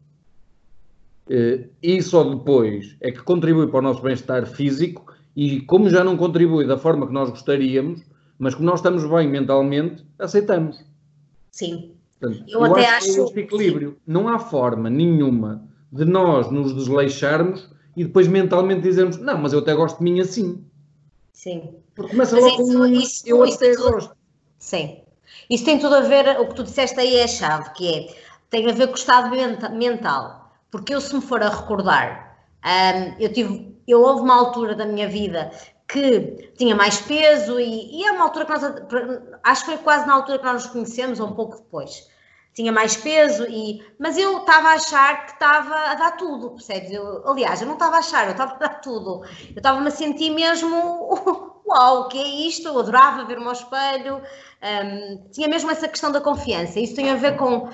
Eh, 1.29 1.67
e 1.83 2.01
só 2.01 2.23
depois 2.23 2.95
é 3.01 3.11
que 3.11 3.21
contribui 3.21 3.67
para 3.67 3.79
o 3.79 3.81
nosso 3.81 4.01
bem-estar 4.01 4.45
físico 4.45 5.10
e 5.35 5.61
como 5.61 5.89
já 5.89 6.03
não 6.03 6.17
contribui 6.17 6.65
da 6.65 6.77
forma 6.77 7.07
que 7.07 7.13
nós 7.13 7.29
gostaríamos, 7.29 8.01
mas 8.37 8.55
como 8.55 8.67
nós 8.67 8.79
estamos 8.79 9.03
bem 9.09 9.29
mentalmente, 9.29 10.05
aceitamos. 10.19 10.83
Sim. 11.51 11.91
Portanto, 12.19 12.43
eu, 12.47 12.59
eu 12.59 12.65
até 12.65 12.85
acho, 12.87 13.09
acho 13.09 13.23
este 13.25 13.39
equilíbrio. 13.39 13.91
Sim. 13.91 13.97
Não 14.07 14.27
há 14.27 14.39
forma 14.39 14.89
nenhuma 14.89 15.63
de 15.91 16.05
nós 16.05 16.49
nos 16.51 16.73
desleixarmos 16.73 17.69
e 17.95 18.03
depois 18.03 18.27
mentalmente 18.27 18.81
dizemos, 18.81 19.17
não, 19.17 19.37
mas 19.37 19.53
eu 19.53 19.59
até 19.59 19.73
gosto 19.73 19.97
de 19.97 20.03
mim 20.03 20.19
assim. 20.19 20.63
Sim. 21.33 21.75
Porque 21.95 22.11
começa 22.11 22.35
mas 22.35 22.43
logo 22.43 22.63
isso, 22.63 22.77
com 22.77 22.85
isso, 22.87 23.23
eu 23.25 23.45
isso 23.45 23.57
até 23.57 23.75
tudo, 23.75 23.91
gosto. 23.91 24.15
Sim. 24.57 24.97
Isso 25.49 25.65
tem 25.65 25.79
tudo 25.79 25.95
a 25.95 26.01
ver, 26.01 26.39
o 26.39 26.47
que 26.47 26.55
tu 26.55 26.63
disseste 26.63 26.99
aí 26.99 27.15
é 27.15 27.23
a 27.23 27.27
chave, 27.27 27.71
que 27.73 27.87
é 27.87 28.15
tem 28.49 28.69
a 28.69 28.73
ver 28.73 28.87
com 28.87 28.93
o 28.93 28.97
estado 28.97 29.29
mental. 29.75 30.53
Porque 30.69 30.93
eu, 30.93 31.01
se 31.01 31.13
me 31.15 31.21
for 31.21 31.41
a 31.41 31.49
recordar, 31.49 32.37
um, 32.63 33.21
eu 33.21 33.31
tive, 33.31 33.70
eu 33.87 34.01
houve 34.01 34.21
uma 34.21 34.35
altura 34.35 34.75
da 34.75 34.85
minha 34.85 35.07
vida 35.07 35.51
que 35.91 36.51
tinha 36.57 36.73
mais 36.73 37.01
peso 37.01 37.59
e, 37.59 37.99
e, 37.99 38.05
é 38.05 38.11
uma 38.13 38.23
altura 38.23 38.45
que 38.45 38.51
nós, 38.51 38.63
acho 39.43 39.65
que 39.65 39.71
foi 39.71 39.77
quase 39.79 40.07
na 40.07 40.13
altura 40.13 40.39
que 40.39 40.45
nós 40.45 40.63
nos 40.63 40.71
conhecemos, 40.71 41.19
ou 41.19 41.27
um 41.27 41.33
pouco 41.33 41.57
depois. 41.57 42.09
Tinha 42.53 42.71
mais 42.71 42.95
peso, 42.95 43.45
e, 43.49 43.83
mas 43.99 44.17
eu 44.17 44.39
estava 44.39 44.69
a 44.69 44.73
achar 44.73 45.25
que 45.25 45.33
estava 45.33 45.75
a 45.75 45.95
dar 45.95 46.11
tudo, 46.17 46.51
percebes? 46.51 46.91
Eu, 46.91 47.27
aliás, 47.27 47.61
eu 47.61 47.67
não 47.67 47.73
estava 47.73 47.97
a 47.97 47.99
achar, 47.99 48.25
eu 48.25 48.31
estava 48.31 48.53
a 48.53 48.57
dar 48.57 48.81
tudo. 48.81 49.23
Eu 49.49 49.57
estava-me 49.57 49.87
a 49.87 49.91
sentir 49.91 50.29
mesmo, 50.29 51.13
uau, 51.67 52.01
o 52.01 52.07
que 52.07 52.19
é 52.19 52.47
isto? 52.47 52.67
Eu 52.67 52.79
adorava 52.79 53.25
ver-me 53.25 53.45
ao 53.45 53.53
espelho, 53.53 54.21
um, 54.61 55.29
tinha 55.31 55.47
mesmo 55.47 55.71
essa 55.71 55.87
questão 55.87 56.11
da 56.11 56.21
confiança. 56.21 56.79
Isso 56.79 56.95
tem 56.95 57.09
a 57.09 57.15
ver 57.15 57.37
com 57.37 57.67
um, 57.67 57.69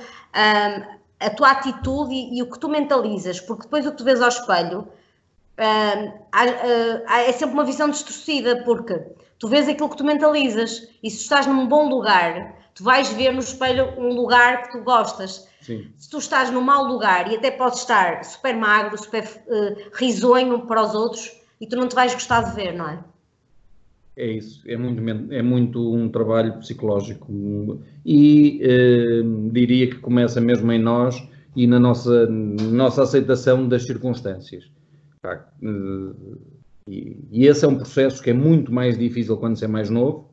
a 1.20 1.30
tua 1.32 1.52
atitude 1.52 2.14
e, 2.14 2.38
e 2.38 2.44
o 2.44 2.50
que 2.50 2.60
tu 2.60 2.70
mentalizas, 2.70 3.40
porque 3.40 3.64
depois 3.64 3.86
o 3.86 3.92
que 3.92 3.98
tu 3.98 4.04
vês 4.04 4.22
ao 4.22 4.30
espelho 4.30 4.88
é 5.58 7.32
sempre 7.32 7.54
uma 7.54 7.66
visão 7.66 7.90
distorcida, 7.90 8.64
porque 8.64 9.02
tu 9.40 9.48
vês 9.48 9.68
aquilo 9.68 9.90
que 9.90 9.98
tu 9.98 10.04
mentalizas 10.04 10.88
e 11.02 11.10
se 11.10 11.24
estás 11.24 11.48
num 11.48 11.68
bom 11.68 11.90
lugar, 11.90 12.56
tu 12.76 12.84
vais 12.84 13.12
ver 13.14 13.32
no 13.32 13.40
espelho 13.40 13.94
um 13.98 14.14
lugar 14.14 14.64
que 14.64 14.78
tu 14.78 14.84
gostas. 14.84 15.48
Sim. 15.62 15.88
Se 15.98 16.10
tu 16.10 16.20
estás 16.20 16.52
num 16.52 16.62
mau 16.62 16.86
lugar 16.86 17.32
e 17.32 17.36
até 17.36 17.52
podes 17.52 17.80
estar 17.80 18.24
super 18.24 18.56
magro, 18.56 18.98
super 18.98 19.24
uh, 19.24 19.76
risonho 19.94 20.66
para 20.66 20.84
os 20.84 20.94
outros 20.94 21.32
e 21.60 21.68
tu 21.68 21.76
não 21.76 21.88
te 21.88 21.96
vais 21.96 22.14
gostar 22.14 22.42
de 22.42 22.56
ver, 22.56 22.74
não 22.74 22.88
é? 22.88 23.00
É 24.16 24.26
isso, 24.26 24.64
é 24.68 24.76
muito, 24.76 25.32
é 25.32 25.42
muito 25.44 25.94
um 25.94 26.10
trabalho 26.10 26.58
psicológico 26.58 27.32
e 28.04 28.60
eh, 28.64 29.22
diria 29.52 29.92
que 29.92 29.98
começa 29.98 30.42
mesmo 30.42 30.72
em 30.72 30.80
nós 30.80 31.16
e 31.56 31.68
na 31.68 31.80
nossa, 31.80 32.26
nossa 32.26 33.04
aceitação 33.04 33.68
das 33.68 33.84
circunstâncias. 33.84 34.72
Eh, 35.24 36.14
e, 36.88 37.18
e 37.32 37.48
esse 37.48 37.66
é 37.66 37.68
um 37.68 37.76
processo 37.76 38.22
que 38.22 38.30
é 38.30 38.34
muito 38.34 38.72
mais 38.72 38.98
difícil 38.98 39.38
quando 39.38 39.58
se 39.58 39.66
é 39.66 39.68
mais 39.68 39.90
novo, 39.90 40.30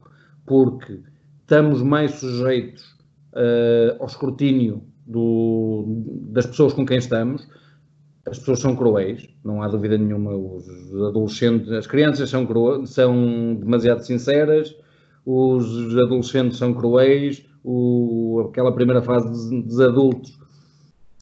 porque 0.47 1.01
estamos 1.41 1.83
mais 1.83 2.13
sujeitos 2.13 2.83
uh, 3.33 3.97
ao 3.99 4.07
escrutínio 4.07 4.85
do, 5.07 5.85
das 6.29 6.47
pessoas 6.47 6.73
com 6.73 6.87
quem 6.87 6.99
estamos. 6.99 7.47
As 8.27 8.39
pessoas 8.39 8.61
são 8.61 8.75
cruéis, 8.75 9.29
não 9.45 9.63
há 9.63 9.69
dúvida 9.69 9.99
nenhuma. 9.99 10.35
Os 10.35 10.67
adolescentes, 11.09 11.71
as 11.73 11.87
crianças 11.87 12.31
são, 12.31 12.47
cruéis, 12.47 12.91
são 12.91 13.57
demasiado 13.57 14.01
sinceras, 14.01 14.75
os 15.27 15.97
adolescentes 15.99 16.57
são 16.57 16.73
cruéis, 16.73 17.45
o, 17.63 18.47
aquela 18.49 18.73
primeira 18.73 19.03
fase 19.03 19.29
dos, 19.29 19.67
dos 19.67 19.81
adultos 19.81 20.39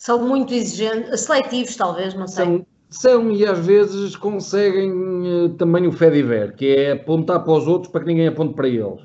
são 0.02 0.26
muito 0.26 0.52
exigentes, 0.52 1.20
seletivos 1.20 1.76
talvez, 1.76 2.12
não 2.14 2.26
sei. 2.26 2.44
São 2.44 2.66
são 2.96 3.30
e 3.30 3.44
às 3.46 3.64
vezes 3.64 4.16
conseguem 4.16 4.92
uh, 4.92 5.48
também 5.50 5.86
o 5.86 5.92
fediver, 5.92 6.54
que 6.54 6.66
é 6.66 6.92
apontar 6.92 7.42
para 7.44 7.52
os 7.52 7.66
outros 7.66 7.90
para 7.90 8.02
que 8.02 8.06
ninguém 8.06 8.28
aponte 8.28 8.54
para 8.54 8.68
eles. 8.68 9.00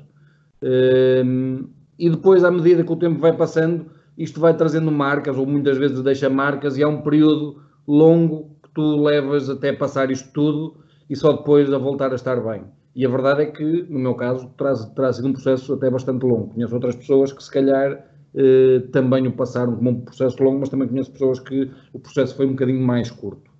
Uh, 0.62 1.68
e 1.98 2.10
depois, 2.10 2.44
à 2.44 2.50
medida 2.50 2.84
que 2.84 2.92
o 2.92 2.96
tempo 2.96 3.18
vai 3.20 3.36
passando, 3.36 3.86
isto 4.16 4.40
vai 4.40 4.54
trazendo 4.56 4.90
marcas, 4.90 5.36
ou 5.36 5.46
muitas 5.46 5.78
vezes 5.78 6.02
deixa 6.02 6.28
marcas, 6.28 6.76
e 6.76 6.82
há 6.82 6.88
um 6.88 7.02
período 7.02 7.62
longo 7.86 8.56
que 8.62 8.70
tu 8.74 9.02
levas 9.02 9.48
até 9.48 9.72
passar 9.72 10.10
isto 10.10 10.32
tudo 10.32 10.76
e 11.08 11.16
só 11.16 11.32
depois 11.32 11.72
a 11.72 11.78
voltar 11.78 12.12
a 12.12 12.14
estar 12.14 12.36
bem. 12.40 12.64
E 12.94 13.06
a 13.06 13.08
verdade 13.08 13.42
é 13.42 13.46
que, 13.46 13.86
no 13.88 13.98
meu 13.98 14.14
caso, 14.14 14.48
traz, 14.56 14.84
terá 14.86 15.12
sido 15.12 15.28
um 15.28 15.32
processo 15.32 15.72
até 15.72 15.88
bastante 15.88 16.24
longo. 16.24 16.54
Conheço 16.54 16.74
outras 16.74 16.96
pessoas 16.96 17.32
que, 17.32 17.42
se 17.42 17.50
calhar, 17.50 18.04
eh, 18.34 18.80
também 18.92 19.26
o 19.26 19.32
passaram 19.32 19.76
como 19.76 19.90
um 19.90 20.00
processo 20.00 20.42
longo, 20.42 20.60
mas 20.60 20.68
também 20.68 20.88
conheço 20.88 21.12
pessoas 21.12 21.40
que 21.40 21.70
o 21.92 21.98
processo 21.98 22.36
foi 22.36 22.46
um 22.46 22.50
bocadinho 22.50 22.84
mais 22.84 23.10
curto. 23.10 23.50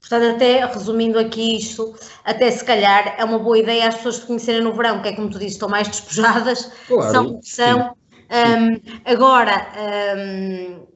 Portanto, 0.00 0.36
até 0.36 0.64
resumindo 0.64 1.18
aqui 1.18 1.58
isto, 1.58 1.94
até 2.24 2.50
se 2.50 2.64
calhar 2.64 3.14
é 3.18 3.24
uma 3.24 3.38
boa 3.38 3.58
ideia 3.58 3.86
as 3.86 3.96
pessoas 3.96 4.16
se 4.16 4.26
conhecerem 4.26 4.62
no 4.62 4.72
verão, 4.72 5.02
que 5.02 5.08
é 5.08 5.12
como 5.12 5.28
tu 5.28 5.38
dizes, 5.38 5.52
estão 5.52 5.68
mais 5.68 5.86
despojadas, 5.88 6.72
claro, 6.88 7.12
são 7.12 7.40
são. 7.42 7.96
Um, 8.30 8.80
agora, 9.04 9.66
um, 10.16 10.86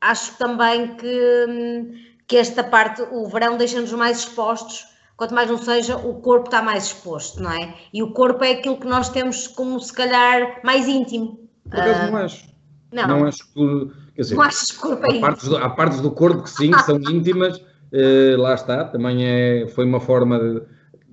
acho 0.00 0.36
também 0.36 0.94
que, 0.96 2.10
que 2.28 2.36
esta 2.36 2.62
parte, 2.62 3.02
o 3.10 3.26
verão 3.26 3.56
deixa-nos 3.56 3.92
mais 3.92 4.18
expostos, 4.18 4.86
quanto 5.16 5.34
mais 5.34 5.50
não 5.50 5.56
seja, 5.56 5.96
o 5.96 6.20
corpo 6.20 6.46
está 6.46 6.60
mais 6.60 6.84
exposto, 6.84 7.42
não 7.42 7.50
é? 7.50 7.74
E 7.92 8.02
o 8.02 8.12
corpo 8.12 8.44
é 8.44 8.52
aquilo 8.52 8.78
que 8.78 8.86
nós 8.86 9.08
temos 9.08 9.48
como 9.48 9.80
se 9.80 9.92
calhar 9.92 10.60
mais 10.62 10.86
íntimo. 10.86 11.48
Por 11.70 11.80
acaso 11.80 12.08
uh, 12.08 12.10
não 12.10 12.16
acho. 12.18 12.54
Não. 12.92 13.08
não 13.08 13.26
acho 13.26 13.52
que. 13.52 13.90
Quer 14.14 14.22
dizer, 14.22 14.34
não 14.36 14.42
achas 14.42 14.70
que 14.70 14.78
o 14.78 14.80
corpo 14.80 15.06
é 15.06 15.16
há, 15.16 15.20
partes 15.20 15.48
do, 15.48 15.56
há 15.56 15.70
partes 15.70 16.00
do 16.00 16.10
corpo 16.12 16.42
que 16.44 16.50
sim, 16.50 16.70
que 16.70 16.82
são 16.82 16.96
íntimas 17.10 17.60
Uh, 17.94 18.36
lá 18.36 18.54
está, 18.54 18.82
também 18.82 19.24
é, 19.24 19.68
foi 19.68 19.84
uma 19.84 20.00
forma, 20.00 20.36
de, 20.36 20.62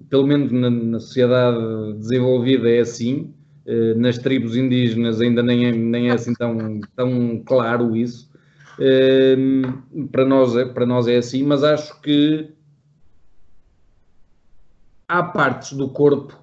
pelo 0.10 0.26
menos 0.26 0.52
na, 0.52 0.67
na, 0.67 1.00
sociedade 1.00 1.94
desenvolvida 2.00 2.67
é 2.67 2.80
assim, 2.80 3.36
uh, 3.67 4.00
nas 4.00 4.17
tribos 4.17 4.58
indígenas 4.58 5.22
ainda 5.22 5.44
nem 5.44 5.67
é, 5.67 5.72
nem 5.72 6.10
é 6.10 6.13
assim 6.13 6.34
tão, 6.34 6.80
tão 6.96 7.44
claro 7.46 7.96
isso. 7.96 8.32
Uh, 8.80 10.08
para, 10.08 10.26
nós 10.26 10.56
é, 10.56 10.65
para 10.65 10.88
nós 10.88 11.08
é 11.08 11.17
assim, 11.17 11.44
mas 11.44 11.63
acho 11.63 12.02
que 12.02 12.50
há 15.08 15.22
partes 15.22 15.74
do 15.74 15.88
corpo 15.88 16.36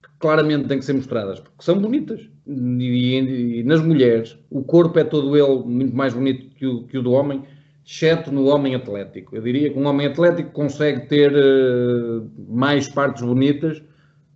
que 0.00 0.10
claramente 0.20 0.68
têm 0.68 0.78
que 0.78 0.84
ser 0.84 0.92
mostradas, 0.92 1.40
porque 1.40 1.64
são 1.64 1.76
bonitas. 1.76 2.20
E, 2.46 2.84
e, 2.84 3.58
e 3.58 3.62
nas 3.64 3.80
mulheres, 3.80 4.38
o 4.48 4.62
corpo 4.62 4.96
é 4.96 5.02
todo 5.02 5.36
ele 5.36 5.64
muito 5.64 5.96
mais 5.96 6.14
bonito 6.14 6.54
que 6.54 6.64
o, 6.64 6.84
que 6.84 6.96
o 6.96 7.02
do 7.02 7.10
homem 7.10 7.42
exceto 7.90 8.30
no 8.30 8.46
homem 8.46 8.76
atlético. 8.76 9.34
Eu 9.34 9.42
diria 9.42 9.68
que 9.68 9.76
um 9.76 9.86
homem 9.86 10.06
atlético 10.06 10.52
consegue 10.52 11.08
ter 11.08 11.32
uh, 11.32 12.30
mais 12.48 12.86
partes 12.86 13.20
bonitas, 13.20 13.82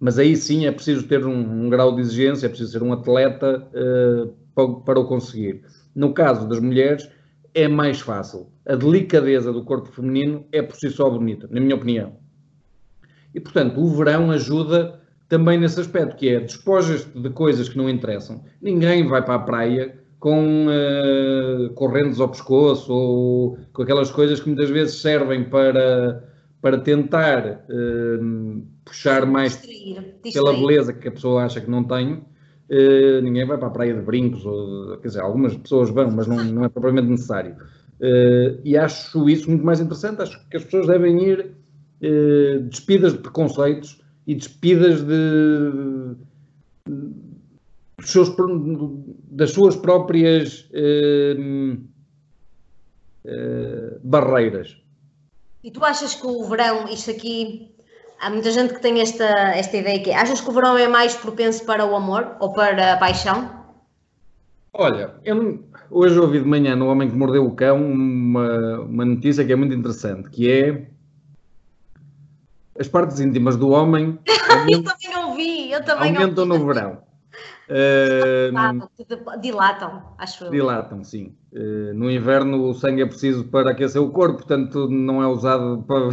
mas 0.01 0.19
aí 0.19 0.37
sim 0.37 0.67
é 0.67 0.73
preciso 0.73 1.07
ter 1.07 1.25
um, 1.25 1.65
um 1.67 1.71
grau 1.71 1.95
de 1.95 2.01
exigência, 2.01 2.47
é 2.47 2.49
preciso 2.49 2.73
ser 2.73 2.83
um 2.83 2.93
atleta 2.93 3.65
uh, 3.73 4.35
para, 4.57 4.69
para 4.81 5.01
o 5.01 5.07
conseguir. 5.07 5.63
No 5.95 6.13
caso 6.13 6.49
das 6.49 6.59
mulheres, 6.59 7.09
é 7.55 7.69
mais 7.69 8.01
fácil. 8.01 8.49
A 8.67 8.75
delicadeza 8.75 9.53
do 9.53 9.63
corpo 9.63 9.89
feminino 9.89 10.45
é 10.51 10.61
por 10.61 10.75
si 10.75 10.91
só 10.91 11.09
bonita, 11.09 11.47
na 11.49 11.61
minha 11.61 11.77
opinião. 11.77 12.17
E, 13.33 13.39
portanto, 13.39 13.81
o 13.81 13.89
verão 13.95 14.33
ajuda 14.33 15.01
também 15.29 15.59
nesse 15.59 15.81
aspecto, 15.81 16.17
que 16.17 16.29
é 16.29 16.41
despojas-te 16.41 17.17
de 17.17 17.31
coisas 17.31 17.69
que 17.69 17.79
não 17.79 17.89
interessam. 17.89 18.45
Ninguém 18.61 19.07
vai 19.07 19.25
para 19.25 19.37
a 19.37 19.39
praia 19.39 20.04
com 20.25 20.69
uh, 20.69 21.69
correntes 21.75 22.19
ao 22.19 22.31
pescoço 22.31 22.91
ou 22.91 23.59
com 23.75 23.83
aquelas 23.83 24.11
coisas 24.11 24.41
que 24.41 24.49
muitas 24.49 24.71
vezes 24.71 24.95
servem 24.95 25.45
para, 25.45 26.27
para 26.63 26.79
tentar 26.79 27.67
uh, 27.69 28.67
puxar 28.87 29.27
mais 29.27 29.53
distrair, 29.53 30.15
distrair. 30.23 30.33
pela 30.33 30.53
beleza 30.55 30.95
que 30.95 31.09
a 31.09 31.13
pessoa 31.13 31.45
acha 31.45 31.61
que 31.61 31.69
não 31.69 31.85
tem. 31.85 32.25
Uh, 32.71 33.21
ninguém 33.23 33.47
vai 33.47 33.59
para 33.59 33.67
a 33.67 33.71
praia 33.71 33.93
de 33.93 34.01
brincos, 34.01 34.47
ou, 34.47 34.97
quer 34.97 35.09
dizer, 35.09 35.21
algumas 35.21 35.55
pessoas 35.59 35.91
vão, 35.91 36.11
mas 36.11 36.27
não, 36.27 36.43
não 36.43 36.65
é 36.65 36.71
propriamente 36.71 37.09
necessário. 37.09 37.57
e 38.65 38.79
acho 38.79 39.29
isso 39.29 39.51
muito 39.51 39.63
mais 39.63 39.79
interessante. 39.79 40.23
Acho 40.23 40.49
que 40.49 40.57
as 40.57 40.65
pessoas 40.65 40.87
devem 40.87 41.23
ir 41.23 41.51
despidas 42.71 43.13
de 43.13 43.19
preconceitos 43.19 44.01
e 44.27 44.35
despidas 44.35 45.03
de 45.03 46.17
seus, 48.11 48.35
das 49.31 49.51
suas 49.53 49.77
próprias 49.77 50.69
eh, 50.73 51.37
eh, 53.25 53.99
barreiras. 54.03 54.77
E 55.63 55.71
tu 55.71 55.85
achas 55.85 56.15
que 56.15 56.27
o 56.27 56.45
verão, 56.45 56.87
isto 56.89 57.11
aqui, 57.11 57.75
há 58.21 58.29
muita 58.31 58.51
gente 58.51 58.75
que 58.75 58.83
tem 58.83 59.01
esta, 59.01 59.25
esta 59.25 59.77
ideia 59.77 59.99
aqui, 59.99 60.13
achas 60.13 60.41
que 60.41 60.49
o 60.49 60.53
verão 60.53 60.77
é 60.77 60.87
mais 60.89 61.17
propenso 61.17 61.65
para 61.65 61.85
o 61.87 61.97
amor 61.97 62.37
ou 62.41 62.53
para 62.53 62.93
a 62.93 62.97
paixão? 62.97 63.65
Olha, 64.73 65.15
eu 65.25 65.65
hoje 65.91 66.19
ouvi 66.19 66.41
de 66.41 66.47
manhã 66.47 66.75
no 66.75 66.89
Homem 66.89 67.09
que 67.09 67.17
Mordeu 67.17 67.47
o 67.47 67.55
Cão 67.55 67.83
uma, 67.83 68.81
uma 68.81 69.05
notícia 69.05 69.45
que 69.45 69.53
é 69.53 69.57
muito 69.57 69.75
interessante, 69.75 70.29
que 70.29 70.51
é 70.51 70.87
as 72.79 72.89
partes 72.89 73.21
íntimas 73.21 73.57
do 73.57 73.71
homem 73.71 74.19
eu 74.69 74.83
também 74.83 75.17
ouvi, 75.25 75.71
eu 75.71 75.85
também 75.85 76.17
aumentam 76.17 76.45
ouvi. 76.45 76.59
no 76.59 76.67
verão. 76.67 76.99
Uh, 77.69 79.41
dilatam, 79.41 80.03
acho 80.19 80.45
eu. 80.45 80.51
Dilatam, 80.51 81.03
sim. 81.03 81.35
Uh, 81.53 81.95
no 81.95 82.11
inverno 82.11 82.69
o 82.69 82.75
sangue 82.75 83.03
é 83.03 83.07
preciso 83.07 83.45
para 83.45 83.71
aquecer 83.71 84.03
o 84.03 84.11
corpo, 84.11 84.39
portanto 84.39 84.89
não 84.89 85.23
é 85.23 85.27
usado 85.27 85.83
para, 85.89 86.09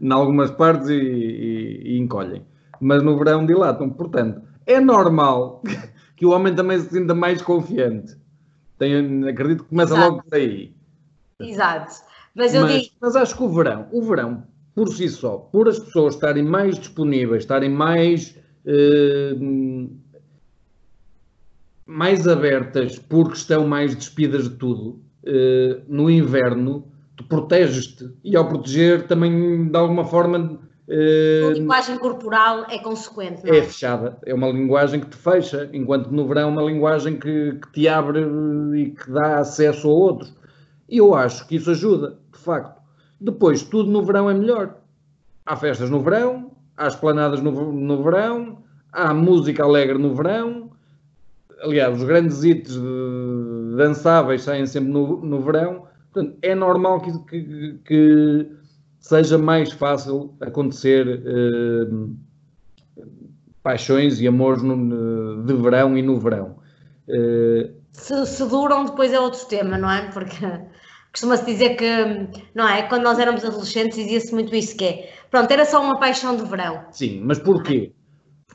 em 0.00 0.12
algumas 0.12 0.50
partes 0.50 0.88
e, 0.88 0.94
e, 0.94 1.82
e, 1.94 1.98
encolhem. 1.98 2.44
Mas 2.80 3.02
no 3.02 3.16
verão 3.16 3.46
dilatam. 3.46 3.88
Portanto, 3.88 4.42
é 4.66 4.78
normal 4.78 5.62
que 6.16 6.26
o 6.26 6.30
homem 6.30 6.54
também 6.54 6.78
se 6.78 6.90
sinta 6.90 7.14
mais 7.14 7.40
confiante. 7.40 8.16
Tenho, 8.78 9.26
acredito 9.28 9.64
que 9.64 9.70
começa 9.70 9.94
Exato. 9.94 10.10
logo 10.10 10.22
por 10.24 10.34
aí. 10.34 10.74
Exato. 11.40 12.02
Mas 12.34 12.54
eu 12.54 12.62
mas, 12.62 12.72
digo. 12.72 12.94
Mas 13.00 13.16
acho 13.16 13.34
que 13.34 13.42
o 13.42 13.48
verão, 13.48 13.86
o 13.90 14.02
verão, 14.02 14.44
por 14.74 14.88
si 14.90 15.08
só, 15.08 15.38
por 15.38 15.68
as 15.68 15.78
pessoas 15.78 16.14
estarem 16.14 16.42
mais 16.42 16.78
disponíveis, 16.78 17.42
estarem 17.42 17.70
mais. 17.70 18.36
Uh, 18.66 19.96
mais 21.86 22.26
abertas 22.26 22.98
porque 22.98 23.34
estão 23.34 23.66
mais 23.66 23.94
despidas 23.94 24.44
de 24.44 24.56
tudo. 24.56 25.00
Uh, 25.24 25.82
no 25.88 26.10
inverno, 26.10 26.84
tu 27.16 27.24
proteges-te 27.24 28.10
e 28.22 28.36
ao 28.36 28.48
proteger 28.48 29.06
também 29.06 29.68
de 29.68 29.76
alguma 29.76 30.04
forma. 30.04 30.58
Uh, 30.88 31.50
a 31.50 31.52
linguagem 31.54 31.98
corporal 31.98 32.66
é 32.68 32.78
consequente, 32.78 33.44
não 33.44 33.52
é? 33.52 33.58
É 33.58 33.62
fechada, 33.62 34.18
é 34.24 34.34
uma 34.34 34.48
linguagem 34.48 35.00
que 35.00 35.08
te 35.08 35.16
fecha, 35.16 35.68
enquanto 35.72 36.10
no 36.10 36.28
verão 36.28 36.42
é 36.42 36.52
uma 36.52 36.62
linguagem 36.62 37.18
que, 37.18 37.54
que 37.54 37.72
te 37.72 37.88
abre 37.88 38.20
e 38.76 38.90
que 38.90 39.10
dá 39.10 39.38
acesso 39.38 39.88
a 39.88 39.92
outros. 39.92 40.32
E 40.88 40.98
eu 40.98 41.14
acho 41.14 41.46
que 41.48 41.56
isso 41.56 41.70
ajuda, 41.70 42.18
de 42.32 42.38
facto. 42.38 42.80
Depois, 43.20 43.62
tudo 43.62 43.90
no 43.90 44.04
verão 44.04 44.30
é 44.30 44.34
melhor. 44.34 44.76
Há 45.44 45.56
festas 45.56 45.90
no 45.90 46.00
verão, 46.00 46.52
há 46.76 46.86
esplanadas 46.86 47.40
no, 47.40 47.72
no 47.72 48.02
verão, 48.02 48.58
há 48.92 49.12
música 49.12 49.64
alegre 49.64 49.98
no 49.98 50.14
verão. 50.14 50.65
Aliás, 51.62 51.96
os 51.96 52.04
grandes 52.04 52.44
hits 52.44 52.74
de, 52.74 53.76
dançáveis 53.76 54.42
saem 54.42 54.66
sempre 54.66 54.90
no, 54.90 55.24
no 55.24 55.40
verão. 55.40 55.86
Portanto, 56.12 56.38
é 56.42 56.54
normal 56.54 57.00
que, 57.00 57.18
que, 57.26 57.80
que 57.84 58.50
seja 59.00 59.38
mais 59.38 59.72
fácil 59.72 60.34
acontecer 60.40 61.22
eh, 61.24 63.02
paixões 63.62 64.20
e 64.20 64.26
amores 64.26 64.62
no, 64.62 65.44
de 65.44 65.54
verão 65.54 65.96
e 65.96 66.02
no 66.02 66.18
verão. 66.18 66.56
Eh, 67.08 67.70
se, 67.92 68.26
se, 68.26 68.44
duram, 68.46 68.84
depois 68.84 69.12
é 69.12 69.20
outro 69.20 69.44
tema, 69.46 69.78
não 69.78 69.90
é? 69.90 70.10
Porque 70.10 70.36
costuma-se 71.12 71.46
dizer 71.46 71.76
que, 71.76 72.46
não 72.54 72.68
é? 72.68 72.82
Quando 72.82 73.04
nós 73.04 73.18
éramos 73.18 73.44
adolescentes 73.44 73.96
dizia-se 73.96 74.32
muito 74.34 74.54
isso, 74.54 74.76
que 74.76 74.84
é, 74.84 75.12
pronto, 75.30 75.50
era 75.50 75.64
só 75.64 75.82
uma 75.82 75.98
paixão 75.98 76.36
de 76.36 76.44
verão. 76.44 76.84
Sim, 76.90 77.22
mas 77.24 77.38
porquê? 77.38 77.92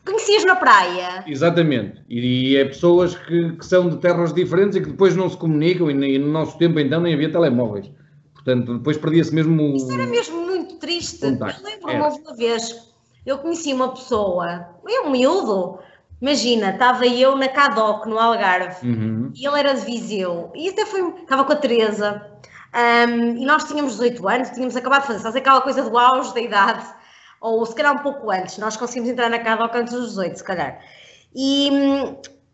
Conhecias 0.05 0.43
na 0.45 0.55
praia. 0.55 1.23
Exatamente. 1.27 2.01
E, 2.09 2.55
é 2.57 2.65
pessoas 2.65 3.15
que, 3.15 3.51
que, 3.53 3.65
são 3.65 3.89
de 3.89 3.97
terras 3.97 4.33
diferentes 4.33 4.75
e 4.75 4.81
que 4.81 4.89
depois 4.89 5.15
não 5.15 5.29
se 5.29 5.37
comunicam 5.37 5.91
e, 5.91 6.15
e 6.15 6.17
no 6.17 6.27
nosso 6.27 6.57
tempo 6.57 6.79
então 6.79 7.01
nem 7.01 7.13
havia 7.13 7.31
telemóveis. 7.31 7.89
Portanto, 8.33 8.77
depois 8.77 8.97
perdia-se 8.97 9.33
mesmo... 9.33 9.75
Isso 9.75 9.91
era 9.91 10.07
mesmo 10.07 10.43
muito 10.45 10.77
triste. 10.77 11.19
Contacto. 11.19 11.61
Eu 11.61 11.65
lembro-me 11.65 12.19
uma 12.23 12.35
vez, 12.35 12.91
eu 13.25 13.37
conheci 13.37 13.71
uma 13.71 13.89
pessoa, 13.89 14.67
eu 14.87 15.05
um 15.05 15.11
miúdo, 15.11 15.79
Imagina, 16.21 16.69
estava 16.69 17.07
eu 17.07 17.35
na 17.35 17.49
Cadoc, 17.49 18.05
no 18.05 18.19
Algarve, 18.19 18.87
uhum. 18.87 19.31
e 19.35 19.47
ele 19.47 19.59
era 19.59 19.73
de 19.73 19.83
Viseu, 19.83 20.51
e 20.53 20.69
até 20.69 20.85
foi, 20.85 21.01
estava 21.19 21.43
com 21.43 21.51
a 21.51 21.55
Teresa, 21.55 22.23
um, 23.09 23.37
e 23.37 23.43
nós 23.43 23.63
tínhamos 23.63 23.93
18 23.93 24.29
anos, 24.29 24.49
tínhamos 24.51 24.75
acabado 24.75 25.01
de 25.01 25.07
fazer, 25.07 25.19
sabe 25.19 25.39
aquela 25.39 25.61
coisa 25.61 25.81
do 25.81 25.97
auge 25.97 26.31
da 26.35 26.39
idade, 26.39 26.85
ou 27.41 27.65
se 27.65 27.75
calhar 27.75 27.93
um 27.93 28.03
pouco 28.03 28.29
antes, 28.31 28.59
nós 28.59 28.77
conseguimos 28.77 29.09
entrar 29.09 29.29
na 29.29 29.39
Cadoc 29.39 29.75
antes 29.75 29.93
dos 29.93 30.09
18, 30.09 30.37
se 30.37 30.43
calhar. 30.43 30.79
E, 31.35 31.69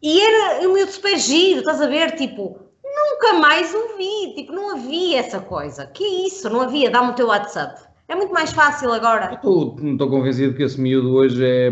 e 0.02 0.22
era 0.22 0.68
um 0.68 0.74
miúdo 0.74 0.92
super 0.92 1.18
giro, 1.18 1.60
estás 1.60 1.82
a 1.82 1.88
ver, 1.88 2.16
tipo, 2.16 2.58
nunca 2.84 3.34
mais 3.34 3.74
o 3.74 3.98
vi, 3.98 4.34
tipo, 4.36 4.54
não 4.54 4.76
havia 4.76 5.20
essa 5.20 5.40
coisa. 5.42 5.86
Que 5.88 6.04
é 6.04 6.28
isso? 6.28 6.50
Não 6.50 6.62
havia, 6.62 6.90
dá-me 6.90 7.12
o 7.12 7.16
teu 7.16 7.28
WhatsApp. 7.28 7.82
É 8.08 8.16
muito 8.16 8.34
mais 8.34 8.54
fácil 8.54 8.94
agora. 8.94 9.34
Estou, 9.34 9.76
estou 9.84 10.10
convencido 10.10 10.56
que 10.56 10.64
esse 10.64 10.80
miúdo 10.80 11.14
hoje 11.14 11.44
é, 11.46 11.68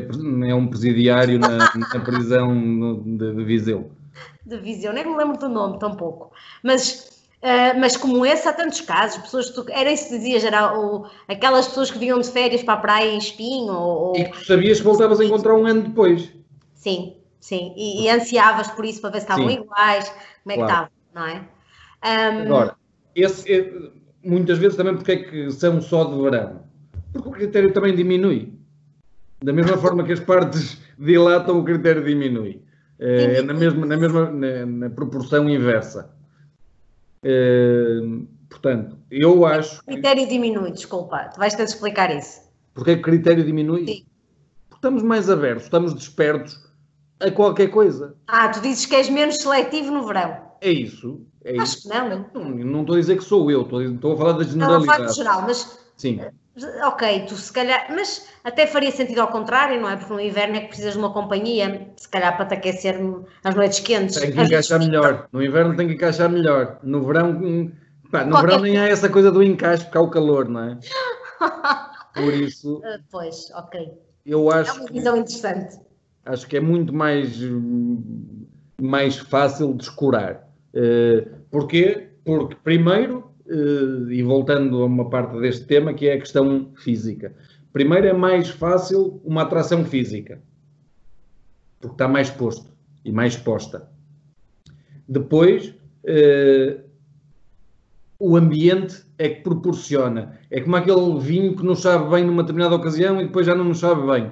é 0.49 0.54
um 0.54 0.67
presidiário 0.67 1.39
na, 1.39 1.58
na 1.93 1.99
prisão 2.01 3.01
de, 3.01 3.34
de 3.34 3.43
Viseu. 3.45 3.89
De 4.45 4.58
Viseu, 4.58 4.91
nem 4.91 5.06
me 5.06 5.15
lembro 5.15 5.38
do 5.38 5.47
nome 5.47 5.80
tampouco. 5.80 6.32
Mas, 6.62 7.14
uh, 7.45 7.79
mas 7.79 7.95
como 7.95 8.25
esse, 8.25 8.47
há 8.47 8.53
tantos 8.53 8.81
casos. 8.81 9.21
Pessoas 9.21 9.49
tu, 9.51 9.65
era 9.69 9.91
isso 9.91 10.10
que 10.10 10.17
dizias, 10.17 10.43
era 10.43 10.77
o, 10.77 11.05
aquelas 11.27 11.67
pessoas 11.67 11.91
que 11.91 11.99
vinham 11.99 12.19
de 12.19 12.29
férias 12.29 12.63
para 12.63 12.73
a 12.73 12.77
praia 12.77 13.12
em 13.12 13.17
Espinho. 13.17 13.73
Ou, 13.73 14.15
e 14.17 14.25
que 14.25 14.31
tu 14.31 14.45
sabias 14.45 14.79
que 14.79 14.84
voltavas 14.84 15.19
a 15.19 15.25
encontrar 15.25 15.55
um 15.55 15.65
ano 15.65 15.84
depois. 15.84 16.31
Sim, 16.73 17.15
sim. 17.39 17.73
E, 17.77 18.03
e 18.03 18.10
ansiavas 18.10 18.67
por 18.71 18.84
isso 18.84 18.99
para 18.99 19.12
ver 19.12 19.19
se 19.19 19.25
estavam 19.25 19.47
sim. 19.47 19.55
iguais, 19.55 20.10
como 20.43 20.53
é 20.53 20.55
claro. 20.55 20.65
que 20.65 20.71
estavam, 20.71 20.89
não 21.13 21.27
é? 21.27 21.55
Um, 22.05 22.41
Agora, 22.41 22.75
esse, 23.15 23.93
muitas 24.23 24.58
vezes 24.58 24.75
também 24.75 24.95
porque 24.95 25.12
é 25.12 25.17
que 25.17 25.51
são 25.51 25.81
só 25.81 26.03
de 26.03 26.21
verão? 26.21 26.63
Porque 27.13 27.29
o 27.29 27.31
critério 27.31 27.71
também 27.71 27.95
diminui. 27.95 28.53
Da 29.41 29.53
mesma 29.53 29.77
forma 29.77 30.03
que 30.03 30.13
as 30.13 30.19
partes 30.19 30.81
dilatam, 30.99 31.60
o 31.60 31.63
critério 31.63 32.03
diminui. 32.03 32.62
É, 32.97 33.41
na 33.41 33.53
mesma, 33.53 33.86
na, 33.86 33.97
mesma 33.97 34.31
na, 34.31 34.65
na 34.65 34.89
proporção 34.89 35.49
inversa. 35.49 36.14
É, 37.27 38.01
portanto, 38.47 38.99
eu 39.09 39.47
acho. 39.47 39.81
O 39.81 39.85
critério 39.85 40.23
que... 40.23 40.29
diminui, 40.29 40.71
desculpa, 40.71 41.31
tu 41.33 41.39
vais 41.39 41.55
ter 41.55 41.65
de 41.65 41.71
explicar 41.71 42.15
isso. 42.15 42.41
Porquê 42.75 42.93
que 42.93 43.01
o 43.01 43.03
critério 43.03 43.43
diminui? 43.43 43.88
Sim. 43.88 44.05
Porque 44.69 44.75
estamos 44.75 45.01
mais 45.01 45.27
abertos, 45.27 45.63
estamos 45.63 45.95
despertos 45.95 46.63
a 47.19 47.31
qualquer 47.31 47.69
coisa. 47.71 48.15
Ah, 48.27 48.49
tu 48.49 48.61
dizes 48.61 48.85
que 48.85 48.95
és 48.95 49.09
menos 49.09 49.38
seletivo 49.38 49.91
no 49.91 50.05
verão. 50.05 50.38
É 50.61 50.69
isso. 50.69 51.25
É 51.43 51.57
Acho 51.59 51.79
isso. 51.79 51.89
que 51.89 51.95
não. 51.97 52.27
não. 52.31 52.49
Não 52.49 52.81
estou 52.81 52.95
a 52.95 52.99
dizer 52.99 53.17
que 53.17 53.23
sou 53.23 53.49
eu, 53.49 53.63
estou, 53.63 53.81
estou 53.81 54.13
a 54.13 54.17
falar 54.17 54.33
da 54.33 54.43
generalidade. 54.43 55.01
Não, 55.01 55.09
a 55.09 55.13
geral, 55.13 55.41
mas. 55.41 55.79
Sim. 55.97 56.21
Ok, 56.85 57.25
tu 57.27 57.35
se 57.35 57.51
calhar. 57.51 57.87
Mas 57.89 58.27
até 58.43 58.65
faria 58.65 58.91
sentido 58.91 59.19
ao 59.19 59.27
contrário, 59.27 59.79
não 59.81 59.89
é? 59.89 59.97
Porque 59.97 60.13
no 60.13 60.21
inverno 60.21 60.55
é 60.55 60.61
que 60.61 60.67
precisas 60.67 60.93
de 60.93 60.99
uma 60.99 61.11
companhia, 61.11 61.91
se 61.97 62.07
calhar 62.07 62.35
para 62.37 62.45
te 62.45 62.53
aquecer 62.53 62.97
as 63.43 63.55
noites 63.55 63.79
quentes. 63.81 64.15
Tem 64.15 64.31
que 64.31 64.41
encaixar 64.41 64.79
melhor. 64.79 65.27
No 65.33 65.43
inverno 65.43 65.75
tem 65.75 65.87
que 65.87 65.95
encaixar 65.95 66.29
melhor. 66.29 66.79
No 66.81 67.05
verão. 67.05 67.31
Hum, 67.31 67.71
pá, 68.09 68.23
no 68.23 68.31
Qualquer... 68.31 68.47
verão 68.47 68.61
nem 68.61 68.77
há 68.77 68.87
essa 68.87 69.09
coisa 69.09 69.31
do 69.31 69.43
encaixe, 69.43 69.83
porque 69.83 69.97
há 69.97 70.01
o 70.01 70.09
calor, 70.09 70.47
não 70.47 70.61
é? 70.61 70.77
Por 72.15 72.33
isso. 72.33 72.81
Ah, 72.85 72.99
pois, 73.11 73.51
ok. 73.53 73.91
Eu 74.25 74.49
acho. 74.49 74.71
É 74.71 74.73
uma 74.73 74.91
visão 74.91 75.13
que, 75.15 75.19
interessante. 75.19 75.79
Acho 76.25 76.47
que 76.47 76.55
é 76.55 76.61
muito 76.61 76.93
mais, 76.93 77.37
mais 78.81 79.17
fácil 79.17 79.73
de 79.73 79.83
escurar. 79.83 80.47
Uh, 80.73 81.29
porquê? 81.51 82.09
Porque, 82.23 82.55
primeiro, 82.63 83.34
e 83.47 84.23
voltando 84.23 84.81
a 84.81 84.86
uma 84.86 85.10
parte 85.10 85.39
deste 85.39 85.65
tema, 85.65 85.93
que 85.93 86.08
é 86.08 86.13
a 86.13 86.19
questão 86.19 86.71
física. 86.75 87.36
Primeiro, 87.71 88.08
é 88.08 88.13
mais 88.13 88.49
fácil 88.49 89.21
uma 89.23 89.43
atração 89.43 89.84
física, 89.86 90.41
porque 91.79 91.93
está 91.93 92.08
mais 92.08 92.29
posto 92.29 92.71
e 93.03 93.12
mais 93.12 93.36
posta. 93.36 93.89
Depois, 95.08 95.67
uh, 96.05 96.81
o 98.17 98.36
ambiente 98.36 99.03
é 99.17 99.29
que 99.29 99.41
proporciona. 99.41 100.39
É 100.49 100.62
como 100.62 100.75
aquele 100.75 101.19
vinho 101.19 101.55
que 101.55 101.63
não 101.63 101.75
sabe 101.75 102.10
bem 102.10 102.25
numa 102.25 102.43
determinada 102.43 102.75
ocasião 102.75 103.21
e 103.21 103.25
depois 103.25 103.45
já 103.45 103.53
não 103.53 103.65
nos 103.65 103.79
sabe 103.79 104.08
bem. 104.08 104.31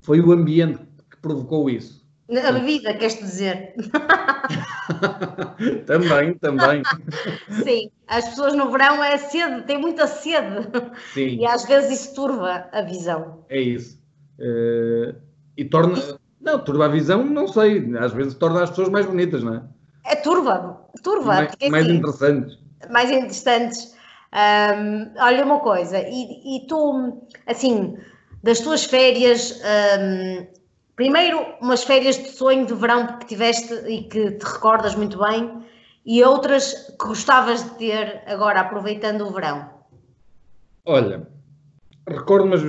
Foi 0.00 0.20
o 0.20 0.32
ambiente 0.32 0.80
que 1.10 1.16
provocou 1.22 1.70
isso. 1.70 1.97
A 2.30 2.52
bebida, 2.52 2.92
queres 2.92 3.18
dizer? 3.18 3.74
também, 5.86 6.34
também. 6.34 6.82
Sim, 7.64 7.90
as 8.06 8.28
pessoas 8.28 8.52
no 8.52 8.70
verão 8.70 9.02
é 9.02 9.16
sede, 9.16 9.62
têm 9.62 9.78
muita 9.78 10.06
sede. 10.06 10.68
Sim. 11.14 11.38
E 11.38 11.46
às 11.46 11.64
vezes 11.64 12.00
isso 12.00 12.14
turva 12.14 12.68
a 12.70 12.82
visão. 12.82 13.44
É 13.48 13.58
isso. 13.58 13.98
Uh, 14.38 15.14
e 15.56 15.64
torna. 15.64 15.96
Não, 16.38 16.58
turva 16.58 16.84
a 16.84 16.88
visão, 16.88 17.24
não 17.24 17.48
sei. 17.48 17.96
Às 17.96 18.12
vezes 18.12 18.34
torna 18.34 18.62
as 18.62 18.68
pessoas 18.68 18.90
mais 18.90 19.06
bonitas, 19.06 19.42
não 19.42 19.54
é? 19.54 19.62
É 20.04 20.16
turva, 20.16 20.86
turva. 21.02 21.34
Mais, 21.34 21.48
porque, 21.48 21.70
mais 21.70 21.86
assim, 21.86 21.96
interessantes. 21.96 22.58
Mais 22.90 23.10
interessantes. 23.10 23.96
Um, 24.34 25.18
olha 25.18 25.44
uma 25.46 25.60
coisa, 25.60 25.98
e, 25.98 26.58
e 26.58 26.66
tu, 26.66 27.26
assim, 27.46 27.96
das 28.42 28.60
tuas 28.60 28.84
férias. 28.84 29.58
Um, 29.98 30.57
Primeiro, 30.98 31.38
umas 31.60 31.84
férias 31.84 32.16
de 32.18 32.28
sonho 32.30 32.66
de 32.66 32.74
verão 32.74 33.18
que 33.18 33.26
tiveste 33.26 33.72
e 33.86 34.02
que 34.02 34.32
te 34.32 34.44
recordas 34.44 34.96
muito 34.96 35.16
bem, 35.16 35.62
e 36.04 36.24
outras 36.24 36.88
que 37.00 37.06
gostavas 37.06 37.62
de 37.62 37.70
ter 37.78 38.22
agora 38.26 38.62
aproveitando 38.62 39.20
o 39.20 39.32
verão. 39.32 39.70
Olha, 40.84 41.28
recordo-me 42.04 42.54
as, 42.54 42.62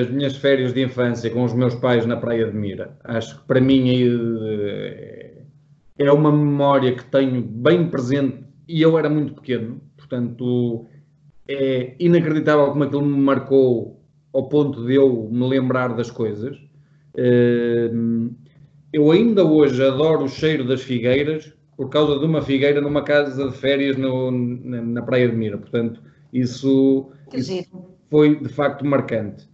as, 0.00 0.10
minhas 0.10 0.36
férias 0.36 0.72
de 0.72 0.80
infância 0.80 1.28
com 1.30 1.42
os 1.42 1.52
meus 1.52 1.74
pais 1.74 2.06
na 2.06 2.16
Praia 2.16 2.46
de 2.46 2.56
Mira. 2.56 2.96
Acho 3.02 3.40
que 3.40 3.46
para 3.48 3.60
mim 3.60 3.90
é, 3.90 5.42
é 5.98 6.12
uma 6.12 6.30
memória 6.30 6.94
que 6.94 7.04
tenho 7.06 7.42
bem 7.42 7.90
presente 7.90 8.44
e 8.68 8.80
eu 8.80 8.96
era 8.96 9.10
muito 9.10 9.34
pequeno, 9.34 9.80
portanto 9.96 10.86
é 11.48 11.96
inacreditável 11.98 12.66
como 12.68 12.84
aquilo 12.84 13.04
me 13.04 13.18
marcou 13.18 14.00
ao 14.32 14.48
ponto 14.48 14.86
de 14.86 14.94
eu 14.94 15.28
me 15.32 15.48
lembrar 15.48 15.96
das 15.96 16.12
coisas. 16.12 16.56
Eu 18.92 19.10
ainda 19.10 19.44
hoje 19.44 19.82
adoro 19.84 20.24
o 20.24 20.28
cheiro 20.28 20.66
das 20.66 20.82
figueiras 20.82 21.52
por 21.76 21.88
causa 21.88 22.18
de 22.18 22.24
uma 22.24 22.42
figueira 22.42 22.80
numa 22.80 23.02
casa 23.02 23.50
de 23.50 23.56
férias 23.56 23.96
no, 23.96 24.30
na, 24.30 24.82
na, 24.82 25.02
Praia 25.02 25.28
de 25.28 25.34
Mira. 25.34 25.58
Portanto, 25.58 26.00
isso, 26.32 27.10
isso 27.32 27.66
foi 28.10 28.36
de 28.36 28.48
facto 28.48 28.84
marcante. 28.84 29.48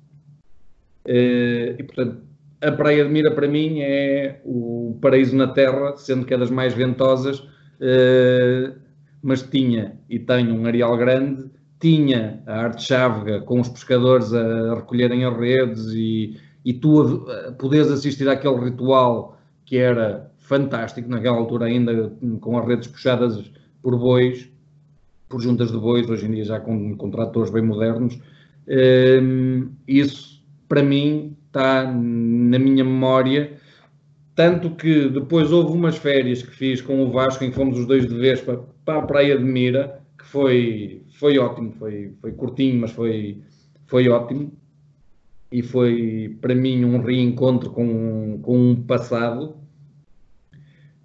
Eh, 1.05 1.77
e, 1.79 1.83
portanto, 1.85 2.23
a 2.61 2.73
Praia 2.73 3.05
de 3.05 3.11
Mira 3.11 3.31
para 3.31 3.49
mim 3.49 3.81
é 3.81 4.41
o 4.45 4.99
paraíso 5.01 5.37
na 5.37 5.47
Terra, 5.47 5.97
sendo 5.97 6.27
que 6.27 6.35
é 6.35 6.39
das 6.39 6.51
mais 6.51 6.75
ventosas, 6.75 7.43
eh, 7.81 8.73
mas 9.23 9.43
tinha 9.43 9.99
e 10.11 10.19
tem 10.19 10.51
um 10.51 10.67
areal 10.67 10.97
grande, 10.97 11.49
tinha 11.81 12.43
a 12.47 12.65
arte 12.65 12.83
chávega 12.83 13.41
com 13.41 13.61
os 13.61 13.69
pescadores 13.69 14.35
a 14.35 14.75
recolherem 14.75 15.25
as 15.25 15.37
redes 15.39 15.87
e, 15.95 16.37
e 16.65 16.73
tu 16.73 17.27
poderes 17.59 17.91
assistir 17.91 18.29
àquele 18.29 18.65
ritual 18.65 19.39
que 19.65 19.77
era 19.77 20.31
fantástico, 20.39 21.09
naquela 21.09 21.37
altura 21.37 21.67
ainda 21.67 22.13
com 22.41 22.59
as 22.59 22.67
redes 22.67 22.89
puxadas 22.89 23.51
por 23.83 23.99
bois, 23.99 24.51
por 25.29 25.41
juntas 25.41 25.71
de 25.71 25.79
bois, 25.79 26.09
hoje 26.09 26.27
em 26.27 26.31
dia 26.31 26.45
já 26.45 26.61
com, 26.61 26.97
com 26.97 27.11
tratores 27.11 27.51
bem 27.51 27.63
modernos. 27.63 28.19
Um, 28.67 29.71
isso, 29.87 30.43
para 30.69 30.83
mim, 30.83 31.37
está 31.47 31.85
na 31.85 32.59
minha 32.59 32.85
memória. 32.85 33.53
Tanto 34.35 34.71
que 34.71 35.09
depois 35.09 35.51
houve 35.53 35.73
umas 35.73 35.97
férias 35.97 36.43
que 36.43 36.55
fiz 36.55 36.81
com 36.81 37.03
o 37.03 37.11
Vasco, 37.11 37.45
em 37.45 37.51
que 37.51 37.57
fomos 37.57 37.79
os 37.79 37.87
dois 37.87 38.07
de 38.07 38.15
vez 38.15 38.41
para, 38.41 38.59
para 38.85 39.01
a 39.01 39.03
Praia 39.03 39.37
de 39.37 39.45
Mira, 39.45 40.01
que 40.17 40.25
foi, 40.25 41.03
foi 41.19 41.39
ótimo, 41.39 41.73
foi, 41.73 42.15
foi 42.21 42.33
curtinho, 42.33 42.81
mas 42.81 42.93
foi, 42.93 43.43
foi 43.87 44.09
ótimo. 44.09 44.53
E 45.51 45.63
foi 45.63 46.37
para 46.41 46.55
mim 46.55 46.85
um 46.85 47.01
reencontro 47.01 47.71
com, 47.71 48.39
com 48.43 48.71
um 48.71 48.83
passado. 48.83 49.57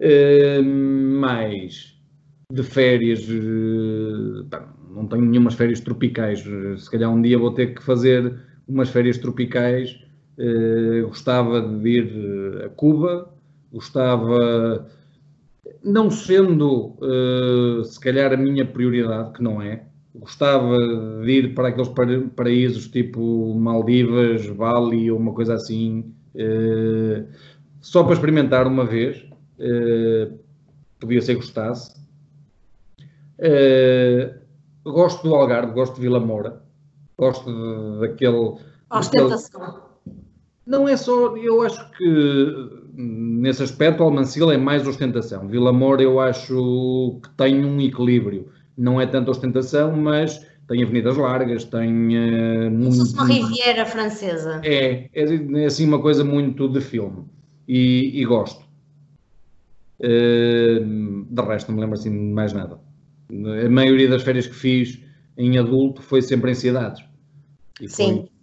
Uh, 0.00 0.62
mais 0.62 1.96
de 2.52 2.62
férias, 2.62 3.26
uh, 3.28 4.46
não 4.90 5.06
tenho 5.06 5.22
nenhumas 5.22 5.54
férias 5.54 5.80
tropicais. 5.80 6.44
Se 6.78 6.90
calhar 6.90 7.10
um 7.10 7.22
dia 7.22 7.38
vou 7.38 7.52
ter 7.52 7.74
que 7.74 7.82
fazer 7.82 8.38
umas 8.68 8.90
férias 8.90 9.16
tropicais. 9.16 9.98
Uh, 10.36 11.06
gostava 11.08 11.62
de 11.62 11.88
ir 11.88 12.64
a 12.64 12.68
Cuba, 12.68 13.32
gostava, 13.72 14.90
não 15.82 16.10
sendo 16.10 16.98
se 17.84 17.98
calhar 17.98 18.32
a 18.32 18.36
minha 18.36 18.66
prioridade, 18.66 19.32
que 19.32 19.42
não 19.42 19.62
é, 19.62 19.84
gostava 20.14 20.78
de 21.24 21.30
ir 21.30 21.54
para 21.54 21.68
aqueles 21.68 21.90
paraísos 22.36 22.88
tipo 22.88 23.54
Maldivas, 23.54 24.48
Bali 24.50 25.10
ou 25.10 25.18
uma 25.18 25.32
coisa 25.32 25.54
assim, 25.54 26.14
uh, 26.34 27.26
só 27.80 28.04
para 28.04 28.14
experimentar 28.14 28.66
uma 28.66 28.84
vez. 28.84 29.24
podia 31.00 31.20
ser 31.20 31.34
que 31.34 31.40
gostasse. 31.40 31.94
gosto 34.84 35.28
do 35.28 35.34
Algarve, 35.34 35.72
gosto 35.72 35.96
de 35.96 36.02
Vila 36.02 36.20
Moura, 36.20 36.62
gosto 37.18 37.50
de, 37.50 38.00
daquele. 38.00 38.56
Ostentação. 38.90 39.60
Daquele... 39.60 39.84
Não 40.66 40.88
é 40.88 40.96
só, 40.96 41.36
eu 41.36 41.60
acho 41.60 41.90
que 41.90 42.84
nesse 42.94 43.62
aspecto 43.62 44.02
Almancil 44.02 44.50
é 44.50 44.56
mais 44.56 44.86
ostentação. 44.86 45.46
Vila 45.46 45.72
Moura 45.72 46.02
eu 46.02 46.18
acho 46.20 47.20
que 47.22 47.30
tem 47.36 47.64
um 47.64 47.80
equilíbrio. 47.80 48.48
Não 48.76 49.00
é 49.00 49.06
tanto 49.06 49.30
ostentação, 49.30 49.96
mas 49.96 50.44
tem 50.68 50.82
avenidas 50.82 51.16
largas, 51.16 51.64
tem. 51.64 51.90
Uh, 51.90 52.70
muito, 52.70 53.12
uma 53.14 53.26
riviera 53.26 53.84
francesa. 53.84 54.60
É, 54.64 55.08
é, 55.12 55.24
é, 55.62 55.64
assim 55.66 55.86
uma 55.86 56.00
coisa 56.00 56.24
muito 56.24 56.68
de 56.68 56.80
filme. 56.80 57.24
E, 57.68 58.20
e 58.20 58.24
gosto. 58.24 58.64
Uh, 60.00 61.24
de 61.30 61.42
resto, 61.42 61.68
não 61.68 61.76
me 61.76 61.80
lembro 61.82 61.98
assim 61.98 62.10
de 62.10 62.32
mais 62.32 62.52
nada. 62.52 62.78
A 63.30 63.68
maioria 63.68 64.08
das 64.08 64.22
férias 64.22 64.46
que 64.46 64.54
fiz 64.54 65.00
em 65.36 65.58
adulto 65.58 66.02
foi 66.02 66.22
sempre 66.22 66.50
em 66.50 66.54
cidades. 66.54 67.04
E 67.80 67.88
Sim. 67.88 68.14
Foi... 68.14 68.34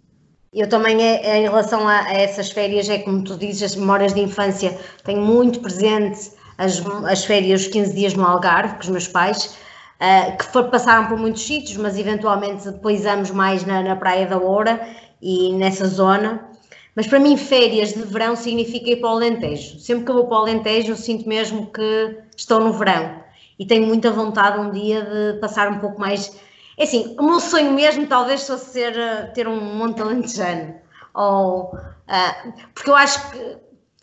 Eu 0.54 0.68
também, 0.68 1.02
é, 1.02 1.38
em 1.38 1.42
relação 1.44 1.88
a, 1.88 2.00
a, 2.00 2.12
essas 2.12 2.50
férias, 2.50 2.88
é 2.88 2.98
como 2.98 3.24
tu 3.24 3.38
dizes, 3.38 3.62
as 3.62 3.76
memórias 3.76 4.12
de 4.12 4.20
infância, 4.20 4.78
tenho 5.02 5.22
muito 5.22 5.60
presente 5.60 6.32
as, 6.58 6.84
as 7.06 7.24
férias, 7.24 7.62
os 7.62 7.68
15 7.68 7.94
dias 7.94 8.14
no 8.14 8.24
Algarve, 8.24 8.74
com 8.74 8.80
os 8.82 8.88
meus 8.90 9.08
pais, 9.08 9.56
uh, 10.02 10.36
que 10.36 10.44
for, 10.46 10.64
passaram 10.64 11.06
por 11.06 11.16
muitos 11.16 11.42
sítios, 11.42 11.76
mas 11.76 11.96
eventualmente 11.96 12.68
depois 12.68 13.06
anos 13.06 13.30
mais 13.30 13.64
na, 13.64 13.82
na 13.82 13.96
Praia 13.96 14.26
da 14.26 14.36
Oura 14.36 14.80
e 15.20 15.52
nessa 15.54 15.86
zona. 15.86 16.48
Mas 16.94 17.06
para 17.06 17.20
mim, 17.20 17.36
férias 17.36 17.94
de 17.94 18.02
verão 18.02 18.36
significa 18.36 18.90
ir 18.90 18.96
para 18.96 19.10
o 19.10 19.12
Alentejo. 19.12 19.78
Sempre 19.78 20.04
que 20.04 20.10
eu 20.10 20.16
vou 20.16 20.26
para 20.26 20.38
o 20.38 20.40
Alentejo, 20.40 20.92
eu 20.92 20.96
sinto 20.96 21.26
mesmo 21.28 21.66
que 21.72 22.18
estou 22.36 22.60
no 22.60 22.72
verão 22.72 23.22
e 23.58 23.64
tenho 23.64 23.86
muita 23.86 24.10
vontade 24.10 24.58
um 24.58 24.70
dia 24.70 25.02
de 25.02 25.38
passar 25.38 25.70
um 25.70 25.78
pouco 25.78 26.00
mais 26.00 26.36
é 26.76 26.84
assim, 26.84 27.14
o 27.18 27.22
meu 27.22 27.38
sonho 27.38 27.72
mesmo 27.72 28.06
talvez 28.06 28.46
fosse 28.46 28.72
ser, 28.72 28.96
eh, 28.98 29.26
ter 29.34 29.46
um 29.46 29.60
monte 29.60 30.00
alentejano. 30.00 30.74
Ou, 31.14 31.74
uh, 31.74 32.52
porque 32.74 32.88
eu 32.88 32.96
acho 32.96 33.30
que 33.30 33.56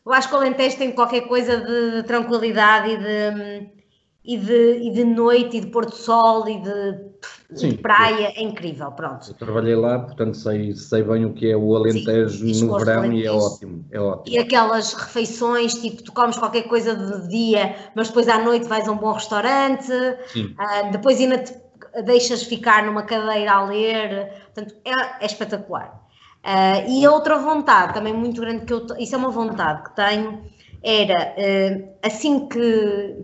eu 0.05 0.13
acho 0.13 0.29
que 0.29 0.35
o 0.35 0.37
Alentejo 0.37 0.77
tem 0.77 0.91
qualquer 0.91 1.21
coisa 1.21 1.57
de, 1.57 2.03
tranquilidade 2.03 2.89
e 2.91 2.97
de, 2.97 3.69
e 4.29 4.37
de, 4.37 4.77
e 4.83 4.91
de 4.91 5.03
noite 5.03 5.57
e 5.57 5.61
de 5.61 5.67
pôr 5.67 5.87
do 5.87 5.95
sol 5.95 6.47
e 6.47 6.61
de, 6.61 6.99
Sim, 7.51 7.69
de 7.69 7.77
praia, 7.79 8.31
é 8.35 8.43
incrível, 8.43 8.91
pronto. 8.91 9.27
Eu 9.27 9.33
trabalhei 9.33 9.75
lá, 9.75 9.97
portanto 9.97 10.37
sei, 10.37 10.75
sei 10.75 11.01
bem 11.01 11.25
o 11.25 11.33
que 11.33 11.49
é 11.49 11.57
o 11.57 11.75
Alentejo 11.75 12.53
Sim, 12.53 12.65
no 12.65 12.77
verão 12.77 12.99
Alentejo. 12.99 13.23
e 13.23 13.25
é 13.25 13.31
ótimo, 13.31 13.85
é 13.89 13.99
ótimo. 13.99 14.35
E 14.35 14.37
aquelas 14.37 14.93
refeições, 14.93 15.73
tipo, 15.73 16.03
tu 16.03 16.11
comes 16.11 16.37
qualquer 16.37 16.67
coisa 16.67 16.95
de 16.95 17.27
dia, 17.27 17.75
mas 17.95 18.09
depois 18.09 18.29
à 18.29 18.37
noite 18.37 18.67
vais 18.67 18.87
a 18.87 18.91
um 18.91 18.97
bom 18.97 19.13
restaurante, 19.13 19.91
uh, 19.91 20.91
depois 20.91 21.19
ainda 21.19 21.39
te 21.39 21.55
deixas 22.05 22.43
ficar 22.43 22.85
numa 22.85 23.01
cadeira 23.01 23.51
a 23.51 23.65
ler, 23.65 24.31
portanto, 24.53 24.75
é, 24.85 25.23
é 25.23 25.25
espetacular. 25.25 26.07
Uh, 26.45 26.87
e 26.87 27.03
a 27.03 27.11
outra 27.11 27.39
vontade 27.39 27.95
também 27.95 28.13
muito 28.13 28.39
grande 28.41 28.63
que 28.65 28.73
eu, 28.73 28.85
isso 28.99 29.15
é 29.15 29.17
uma 29.17 29.31
vontade 29.31 29.89
que 29.89 29.95
tenho, 29.95 30.43
era 30.83 31.35
uh, 31.35 31.89
assim 32.03 32.47
que, 32.47 33.17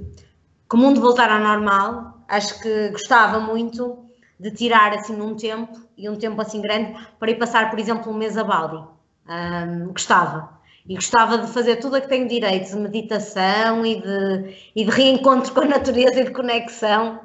que 0.75 0.77
o 0.77 0.77
mundo 0.77 0.99
voltar 0.99 1.31
ao 1.31 1.39
normal, 1.39 2.19
acho 2.27 2.61
que 2.61 2.89
gostava 2.89 3.39
muito 3.39 3.97
de 4.37 4.51
tirar 4.51 4.93
assim 4.93 5.19
um 5.21 5.33
tempo, 5.33 5.79
e 5.97 6.09
um 6.09 6.17
tempo 6.17 6.41
assim 6.41 6.61
grande, 6.61 6.93
para 7.17 7.31
ir 7.31 7.35
passar, 7.35 7.69
por 7.69 7.79
exemplo, 7.79 8.11
um 8.11 8.17
mês 8.17 8.37
a 8.37 8.43
Bali. 8.43 8.83
Um, 9.27 9.87
gostava. 9.93 10.49
E 10.87 10.95
gostava 10.95 11.37
de 11.37 11.47
fazer 11.47 11.77
tudo 11.77 11.95
a 11.95 12.01
que 12.01 12.09
tenho 12.09 12.27
direito, 12.27 12.69
de 12.69 12.75
meditação 12.75 13.85
e 13.85 14.01
de, 14.01 14.55
e 14.75 14.83
de 14.83 14.91
reencontro 14.91 15.51
com 15.53 15.61
a 15.61 15.65
natureza 15.65 16.19
e 16.19 16.25
de 16.25 16.31
conexão 16.31 17.21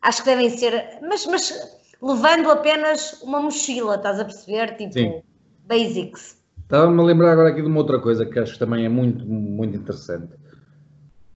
acho 0.00 0.22
que 0.22 0.30
devem 0.30 0.48
ser, 0.50 0.98
mas, 1.02 1.26
mas 1.26 1.78
levando 2.00 2.50
apenas 2.50 3.20
uma 3.22 3.40
mochila, 3.40 3.96
estás 3.96 4.18
a 4.18 4.24
perceber? 4.24 4.76
Tipo, 4.76 4.92
Sim. 4.92 5.22
basics. 5.66 6.38
Estava-me 6.62 7.00
a 7.00 7.04
lembrar 7.04 7.32
agora 7.32 7.50
aqui 7.50 7.60
de 7.60 7.68
uma 7.68 7.78
outra 7.78 8.00
coisa 8.00 8.24
que 8.24 8.38
acho 8.38 8.54
que 8.54 8.58
também 8.58 8.84
é 8.84 8.88
muito, 8.88 9.24
muito 9.26 9.76
interessante. 9.76 10.32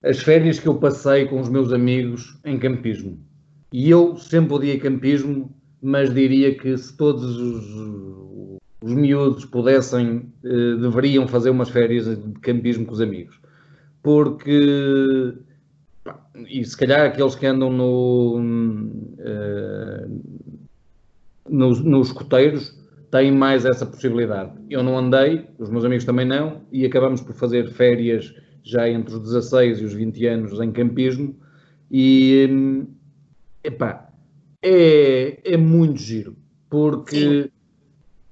As 0.02 0.18
férias 0.20 0.58
que 0.58 0.66
eu 0.66 0.74
passei 0.74 1.26
com 1.26 1.40
os 1.40 1.48
meus 1.48 1.72
amigos 1.72 2.38
em 2.44 2.58
campismo. 2.58 3.18
E 3.72 3.88
eu 3.88 4.16
sempre 4.16 4.54
odiei 4.54 4.78
campismo, 4.78 5.54
mas 5.80 6.12
diria 6.12 6.54
que 6.54 6.76
se 6.76 6.96
todos 6.96 7.36
os, 7.36 8.60
os 8.82 8.92
miúdos 8.92 9.44
pudessem, 9.44 10.32
eh, 10.44 10.76
deveriam 10.80 11.26
fazer 11.26 11.50
umas 11.50 11.70
férias 11.70 12.04
de 12.06 12.32
campismo 12.40 12.84
com 12.84 12.92
os 12.92 13.00
amigos. 13.00 13.40
Porque 14.02 15.34
e 16.48 16.64
se 16.64 16.76
calhar 16.76 17.06
aqueles 17.06 17.34
que 17.34 17.46
andam 17.46 17.72
no, 17.72 18.38
uh, 18.38 20.22
nos, 21.48 21.80
nos 21.80 22.08
escoteiros 22.08 22.76
têm 23.10 23.30
mais 23.30 23.64
essa 23.64 23.86
possibilidade. 23.86 24.52
Eu 24.70 24.82
não 24.82 24.98
andei, 24.98 25.46
os 25.58 25.70
meus 25.70 25.84
amigos 25.84 26.04
também 26.04 26.26
não, 26.26 26.62
e 26.72 26.84
acabamos 26.84 27.20
por 27.20 27.34
fazer 27.34 27.70
férias 27.70 28.34
já 28.62 28.88
entre 28.88 29.14
os 29.14 29.22
16 29.22 29.80
e 29.80 29.84
os 29.84 29.94
20 29.94 30.26
anos 30.26 30.60
em 30.60 30.72
campismo, 30.72 31.34
e 31.90 32.86
epá, 33.62 34.08
é, 34.62 35.40
é 35.44 35.56
muito 35.56 36.00
giro, 36.00 36.36
porque 36.70 37.50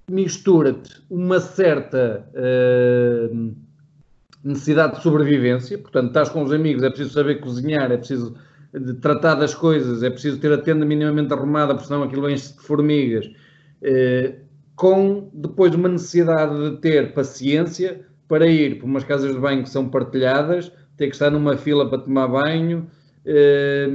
mistura-te 0.09 1.03
uma 1.11 1.41
certa. 1.41 2.29
Uh, 2.35 3.55
necessidade 4.43 4.97
de 4.97 5.03
sobrevivência, 5.03 5.79
portanto, 5.79 6.09
estás 6.09 6.29
com 6.29 6.43
os 6.43 6.53
amigos, 6.53 6.83
é 6.83 6.89
preciso 6.89 7.11
saber 7.11 7.41
cozinhar, 7.41 7.93
é 7.93 7.97
preciso 7.97 8.35
tratar 9.01 9.35
das 9.35 9.55
coisas, 9.55 10.03
é 10.03 10.11
preciso 10.11 10.39
ter 10.39 10.53
a 10.53 10.59
tenda 10.59 10.87
minimamente 10.87 11.33
arrumada, 11.33 11.75
porque 11.75 11.89
senão 11.89 12.03
aquilo 12.03 12.31
enche 12.31 12.53
de 12.53 12.61
formigas, 12.61 13.31
eh, 13.83 14.37
com 14.77 15.29
depois 15.35 15.75
uma 15.75 15.89
necessidade 15.89 16.71
de 16.71 16.77
ter 16.79 17.13
paciência 17.13 18.07
para 18.31 18.47
ir 18.47 18.79
para 18.79 18.87
umas 18.87 19.03
casas 19.03 19.35
de 19.35 19.41
banho 19.41 19.65
que 19.65 19.69
são 19.69 19.89
partilhadas, 19.89 20.71
ter 20.97 21.09
que 21.09 21.15
estar 21.15 21.31
numa 21.31 21.57
fila 21.57 21.91
para 21.91 21.99
tomar 21.99 22.29
banho, 22.29 22.87
eh, 23.27 23.89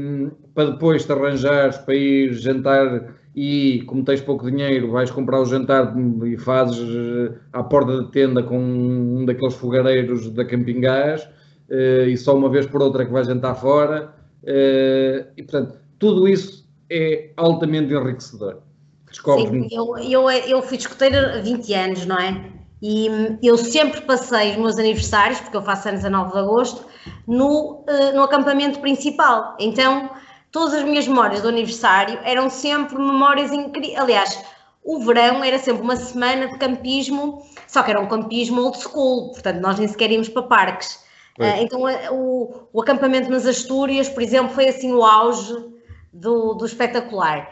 para 0.53 0.71
depois 0.71 1.05
te 1.05 1.11
arranjares 1.13 1.77
para 1.77 1.95
ir 1.95 2.33
jantar 2.33 3.15
e 3.33 3.81
como 3.87 4.03
tens 4.03 4.19
pouco 4.19 4.51
dinheiro, 4.51 4.91
vais 4.91 5.09
comprar 5.09 5.39
o 5.39 5.45
jantar 5.45 5.95
e 6.25 6.37
fazes 6.37 6.85
eh, 6.85 7.37
à 7.53 7.63
porta 7.63 8.01
da 8.01 8.09
tenda 8.09 8.43
com 8.43 8.59
um 8.59 9.23
daqueles 9.23 9.55
fogareiros 9.55 10.29
da 10.31 10.43
Camping 10.43 10.81
Gás 10.81 11.25
eh, 11.69 12.07
e 12.09 12.17
só 12.17 12.35
uma 12.35 12.49
vez 12.49 12.65
por 12.65 12.81
outra 12.81 13.05
que 13.05 13.13
vais 13.13 13.27
jantar 13.27 13.55
fora. 13.55 14.13
Eh, 14.43 15.27
e 15.37 15.43
portanto, 15.43 15.79
tudo 15.97 16.27
isso 16.27 16.67
é 16.89 17.31
altamente 17.37 17.93
enriquecedor. 17.93 18.57
Sim, 19.69 19.69
eu, 19.71 19.97
eu, 19.97 20.29
eu 20.29 20.61
fui 20.61 20.75
discoteira 20.75 21.37
há 21.37 21.41
20 21.41 21.73
anos, 21.73 22.05
não 22.05 22.19
é? 22.19 22.54
E 22.87 23.07
eu 23.41 23.57
sempre 23.57 24.01
passei 24.01 24.51
os 24.51 24.57
meus 24.57 24.77
aniversários, 24.77 25.39
porque 25.39 25.57
eu 25.57 25.63
faço 25.63 25.89
anos 25.89 26.05
a 26.05 26.09
9 26.11 26.33
de 26.33 26.37
agosto, 26.37 26.85
no, 27.25 27.83
no 28.13 28.21
acampamento 28.21 28.79
principal. 28.79 29.55
Então, 29.59 30.11
todas 30.51 30.75
as 30.75 30.83
minhas 30.83 31.07
memórias 31.07 31.41
do 31.41 31.47
aniversário 31.47 32.19
eram 32.23 32.47
sempre 32.47 32.95
memórias 32.95 33.51
incríveis. 33.51 33.97
Aliás, 33.97 34.45
o 34.83 34.99
verão 34.99 35.43
era 35.43 35.57
sempre 35.57 35.81
uma 35.81 35.95
semana 35.95 36.47
de 36.47 36.59
campismo, 36.59 37.43
só 37.67 37.81
que 37.81 37.89
era 37.89 37.99
um 37.99 38.07
campismo 38.07 38.61
old 38.61 38.77
school, 38.79 39.31
portanto 39.31 39.59
nós 39.61 39.79
nem 39.79 39.87
sequer 39.87 40.11
íamos 40.11 40.29
para 40.29 40.43
parques. 40.43 41.03
Uh, 41.39 41.57
então 41.59 41.81
o, 42.11 42.69
o, 42.71 42.81
acampamento 42.83 43.31
nas 43.31 43.47
Astúrias, 43.47 44.07
por 44.07 44.21
exemplo, 44.21 44.53
foi 44.53 44.67
assim 44.67 44.93
o 44.93 45.03
auge 45.03 45.55
do, 46.13 46.53
do 46.53 46.67
espetacular. 46.67 47.49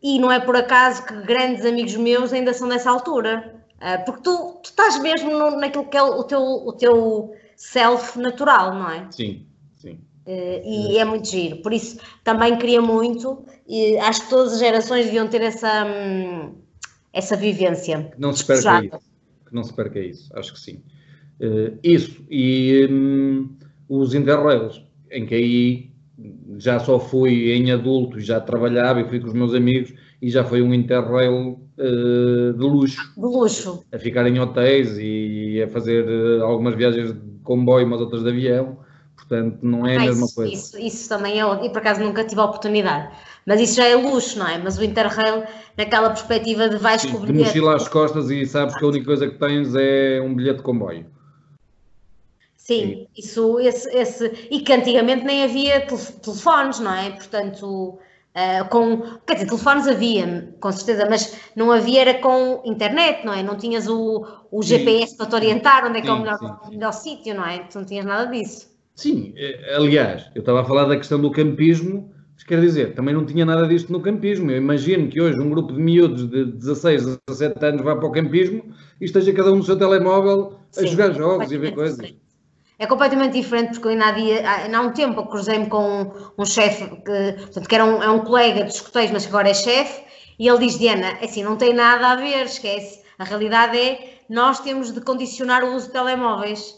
E 0.00 0.20
não 0.20 0.30
é 0.30 0.38
por 0.38 0.54
acaso 0.54 1.04
que 1.04 1.22
grandes 1.22 1.66
amigos 1.66 1.96
meus 1.96 2.32
ainda 2.32 2.54
são 2.54 2.68
dessa 2.68 2.88
altura. 2.88 3.65
Uh, 3.86 4.04
porque 4.04 4.22
tu, 4.22 4.58
tu 4.64 4.70
estás 4.70 5.00
mesmo 5.00 5.30
no, 5.30 5.60
naquilo 5.60 5.84
que 5.84 5.96
é 5.96 6.02
o 6.02 6.24
teu, 6.24 6.40
o 6.40 6.72
teu 6.72 7.36
self 7.54 8.18
natural, 8.18 8.74
não 8.74 8.90
é? 8.90 9.06
Sim, 9.12 9.46
sim. 9.76 10.00
Uh, 10.26 10.60
e 10.64 10.98
é. 10.98 11.04
muito 11.04 11.28
giro. 11.28 11.58
Por 11.58 11.72
isso 11.72 12.00
também 12.24 12.58
queria 12.58 12.82
muito, 12.82 13.44
e 13.68 13.96
acho 13.98 14.24
que 14.24 14.30
todas 14.30 14.54
as 14.54 14.58
gerações 14.58 15.06
deviam 15.06 15.28
ter 15.28 15.40
essa, 15.40 15.84
hum, 15.86 16.56
essa 17.12 17.36
vivência. 17.36 18.12
Não 18.18 18.32
se 18.32 18.44
perca 18.44 18.84
isso. 18.84 19.00
Não 19.52 19.62
se 19.62 19.72
perca 19.72 20.00
isso, 20.00 20.36
acho 20.36 20.52
que 20.54 20.58
sim. 20.58 20.82
Uh, 21.40 21.78
isso, 21.80 22.24
e 22.28 22.88
um, 22.90 23.56
os 23.88 24.14
interrails, 24.14 24.82
em 25.12 25.24
que 25.24 25.34
aí 25.36 25.90
já 26.58 26.80
só 26.80 26.98
fui 26.98 27.52
em 27.52 27.70
adulto, 27.70 28.18
já 28.18 28.40
trabalhava 28.40 29.00
e 29.00 29.08
fui 29.08 29.20
com 29.20 29.28
os 29.28 29.34
meus 29.34 29.54
amigos 29.54 29.94
e 30.26 30.30
já 30.30 30.42
foi 30.42 30.60
um 30.60 30.74
interrail 30.74 31.56
uh, 31.78 32.52
de 32.52 32.64
luxo. 32.64 33.12
De 33.16 33.22
luxo. 33.22 33.84
A 33.92 33.96
ficar 33.96 34.26
em 34.26 34.40
hotéis 34.40 34.98
e 34.98 35.62
a 35.62 35.68
fazer 35.68 36.04
uh, 36.04 36.42
algumas 36.42 36.74
viagens 36.74 37.12
de 37.12 37.20
comboio, 37.44 37.86
mas 37.86 38.00
outras 38.00 38.24
de 38.24 38.30
avião. 38.30 38.76
Portanto, 39.14 39.58
não 39.62 39.86
é 39.86 39.96
a 39.96 40.00
ah, 40.00 40.04
mesma 40.06 40.26
isso, 40.26 40.34
coisa. 40.34 40.52
Isso, 40.52 40.78
isso 40.80 41.08
também 41.08 41.40
é, 41.40 41.64
e 41.64 41.70
por 41.70 41.78
acaso 41.78 42.00
nunca 42.00 42.24
tive 42.24 42.40
a 42.40 42.44
oportunidade. 42.44 43.14
Mas 43.46 43.60
isso 43.60 43.76
já 43.76 43.84
é 43.84 43.94
luxo, 43.94 44.36
não 44.36 44.48
é? 44.48 44.58
Mas 44.58 44.76
o 44.76 44.82
Interrail, 44.82 45.44
naquela 45.78 46.10
perspectiva 46.10 46.68
de 46.68 46.76
vais 46.76 47.04
com 47.04 47.18
o 47.18 47.20
bilhete. 47.20 47.32
De 47.32 47.44
mochila 47.44 47.76
às 47.76 47.86
costas 47.86 48.28
e 48.28 48.44
sabes 48.46 48.76
que 48.76 48.84
a 48.84 48.88
única 48.88 49.06
coisa 49.06 49.28
que 49.28 49.38
tens 49.38 49.76
é 49.76 50.20
um 50.20 50.34
bilhete 50.34 50.56
de 50.56 50.64
comboio. 50.64 51.06
Sim, 52.56 53.06
isso, 53.16 53.60
esse, 53.60 53.88
esse, 53.96 54.48
e 54.50 54.58
que 54.58 54.72
antigamente 54.72 55.24
nem 55.24 55.44
havia 55.44 55.86
telefones, 55.86 56.80
não 56.80 56.92
é? 56.92 57.10
Portanto, 57.10 58.00
uh, 58.36 58.68
com, 58.68 59.02
quer 59.26 59.34
dizer, 59.34 59.46
telefones 59.46 59.88
havia, 59.88 60.54
com 60.60 60.70
certeza, 60.70 61.08
mas 61.08 61.36
não 61.56 61.72
havia 61.72 62.02
era 62.02 62.14
com 62.14 62.62
internet, 62.64 63.24
não 63.24 63.32
é? 63.32 63.42
Não 63.42 63.56
tinhas 63.56 63.88
o, 63.88 64.26
o 64.50 64.62
GPS 64.62 65.12
sim. 65.12 65.16
para 65.16 65.26
te 65.26 65.34
orientar 65.34 65.86
onde 65.86 65.98
é 65.98 66.00
que 66.00 66.06
sim, 66.06 66.12
é 66.12 66.16
o 66.16 66.20
melhor, 66.20 66.60
melhor 66.70 66.92
sítio, 66.92 67.34
não 67.34 67.46
é? 67.46 67.60
Tu 67.60 67.78
não 67.78 67.86
tinhas 67.86 68.04
nada 68.04 68.30
disso. 68.30 68.76
Sim, 68.94 69.34
eh, 69.36 69.74
aliás, 69.74 70.30
eu 70.34 70.40
estava 70.40 70.60
a 70.60 70.64
falar 70.64 70.84
da 70.84 70.96
questão 70.96 71.20
do 71.20 71.30
campismo, 71.30 72.10
mas 72.34 72.44
quer 72.44 72.60
dizer, 72.60 72.94
também 72.94 73.14
não 73.14 73.26
tinha 73.26 73.44
nada 73.44 73.66
disto 73.66 73.92
no 73.92 74.00
campismo. 74.00 74.50
Eu 74.50 74.56
imagino 74.56 75.08
que 75.08 75.20
hoje 75.20 75.38
um 75.40 75.50
grupo 75.50 75.72
de 75.72 75.80
miúdos 75.80 76.28
de 76.30 76.44
16, 76.46 77.18
17 77.28 77.64
anos 77.64 77.82
vá 77.82 77.96
para 77.96 78.06
o 78.06 78.12
campismo 78.12 78.62
e 79.00 79.04
esteja 79.04 79.32
cada 79.32 79.52
um 79.52 79.56
no 79.56 79.62
seu 79.62 79.76
telemóvel 79.76 80.58
a 80.76 80.80
sim, 80.80 80.86
jogar 80.86 81.12
jogos 81.12 81.50
e 81.50 81.56
a 81.56 81.58
ver 81.58 81.74
coisas. 81.74 82.14
É 82.78 82.86
completamente 82.86 83.32
diferente 83.32 83.72
porque 83.72 83.88
eu 83.88 83.92
ainda 83.92 84.06
há, 84.06 84.10
dia, 84.10 84.44
há 84.76 84.80
um 84.80 84.92
tempo 84.92 85.26
cruzei-me 85.26 85.66
com 85.66 86.02
um, 86.02 86.12
um 86.38 86.44
chefe 86.44 86.84
que, 86.84 87.32
portanto, 87.38 87.68
que 87.68 87.74
era 87.74 87.84
um, 87.84 88.02
é 88.02 88.10
um 88.10 88.20
colega 88.20 88.64
de 88.64 88.72
escuteiros, 88.72 89.12
mas 89.12 89.24
que 89.24 89.30
agora 89.30 89.48
é 89.48 89.54
chefe, 89.54 90.04
e 90.38 90.46
ele 90.46 90.58
diz, 90.58 90.78
Diana, 90.78 91.16
é 91.20 91.24
assim, 91.24 91.42
não 91.42 91.56
tem 91.56 91.72
nada 91.72 92.08
a 92.08 92.16
ver, 92.16 92.44
esquece. 92.44 93.02
A 93.18 93.24
realidade 93.24 93.78
é, 93.78 94.18
nós 94.28 94.60
temos 94.60 94.92
de 94.92 95.00
condicionar 95.00 95.64
o 95.64 95.74
uso 95.74 95.86
de 95.86 95.92
telemóveis. 95.92 96.74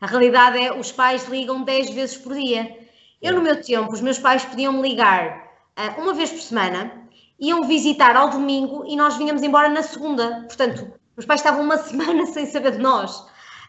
A 0.00 0.06
realidade 0.06 0.58
é, 0.58 0.72
os 0.72 0.92
pais 0.92 1.26
ligam 1.28 1.64
10 1.64 1.90
vezes 1.90 2.16
por 2.18 2.34
dia. 2.34 2.76
Eu, 3.22 3.34
no 3.34 3.42
meu 3.42 3.60
tempo, 3.62 3.90
os 3.92 4.02
meus 4.02 4.18
pais 4.18 4.44
podiam-me 4.44 4.82
ligar 4.82 5.48
uh, 5.78 6.02
uma 6.02 6.12
vez 6.12 6.30
por 6.30 6.40
semana, 6.40 7.08
iam 7.40 7.64
visitar 7.64 8.14
ao 8.16 8.30
domingo 8.30 8.84
e 8.86 8.94
nós 8.96 9.16
vinhamos 9.16 9.42
embora 9.42 9.68
na 9.68 9.82
segunda. 9.82 10.44
Portanto, 10.46 10.92
os 11.16 11.24
pais 11.24 11.40
estavam 11.40 11.62
uma 11.62 11.78
semana 11.82 12.26
sem 12.26 12.46
saber 12.46 12.72
de 12.72 12.78
nós. 12.78 13.26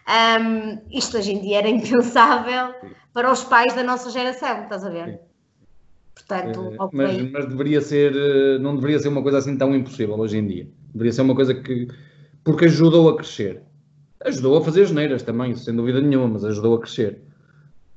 Um, 0.07 0.79
isto 0.91 1.17
hoje 1.17 1.33
em 1.33 1.41
dia 1.41 1.59
era 1.59 1.69
impensável 1.69 2.73
para 3.13 3.31
os 3.31 3.43
pais 3.43 3.73
da 3.73 3.83
nossa 3.83 4.09
geração, 4.09 4.63
estás 4.63 4.83
a 4.85 4.89
ver? 4.89 5.05
Sim. 5.09 5.19
Portanto, 6.15 6.73
é, 6.73 6.77
mas, 6.91 7.31
mas, 7.31 7.45
deveria 7.47 7.81
ser, 7.81 8.15
eh, 8.15 8.59
não 8.59 8.75
deveria 8.75 8.99
ser 8.99 9.07
uma 9.07 9.21
coisa 9.21 9.37
assim 9.37 9.57
tão 9.57 9.73
impossível 9.73 10.15
hoje 10.19 10.37
em 10.37 10.45
dia. 10.45 10.67
Deveria 10.93 11.13
ser 11.13 11.21
uma 11.21 11.33
coisa 11.33 11.55
que, 11.55 11.87
porque 12.43 12.65
ajudou 12.65 13.09
a 13.09 13.15
crescer. 13.15 13.63
Ajudou 14.25 14.57
a 14.57 14.61
fazer 14.63 14.85
geneiras 14.85 15.23
também, 15.23 15.55
sem 15.55 15.75
dúvida 15.75 16.01
nenhuma, 16.01 16.27
mas 16.27 16.43
ajudou 16.43 16.75
a 16.75 16.81
crescer. 16.81 17.21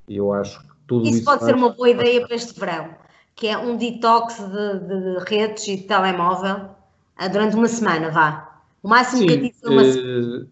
E 0.09 0.17
eu 0.17 0.33
acho 0.33 0.61
que 0.61 0.69
tudo 0.87 1.05
isso. 1.05 1.17
Isso 1.17 1.25
pode 1.25 1.45
ser 1.45 1.55
uma 1.55 1.71
boa 1.71 1.91
ideia 1.91 2.25
para 2.25 2.37
este 2.37 2.59
verão, 2.59 2.95
que 3.35 3.49
é 3.49 3.59
um 3.59 3.77
detox 3.77 4.39
de, 4.39 4.79
de 4.87 5.25
redes 5.27 5.67
e 5.67 5.77
de 5.77 5.83
telemóvel 5.83 6.71
ah, 7.17 7.29
durante 7.29 7.57
uma 7.57 7.69
semana, 7.69 8.11
vá. 8.11 8.61
O 8.83 8.89
máximo 8.89 9.23
Sim, 9.23 9.27
que 9.27 9.33
eu 9.33 9.41
disse 9.41 9.67
uma 9.67 9.85
semana 9.85 10.49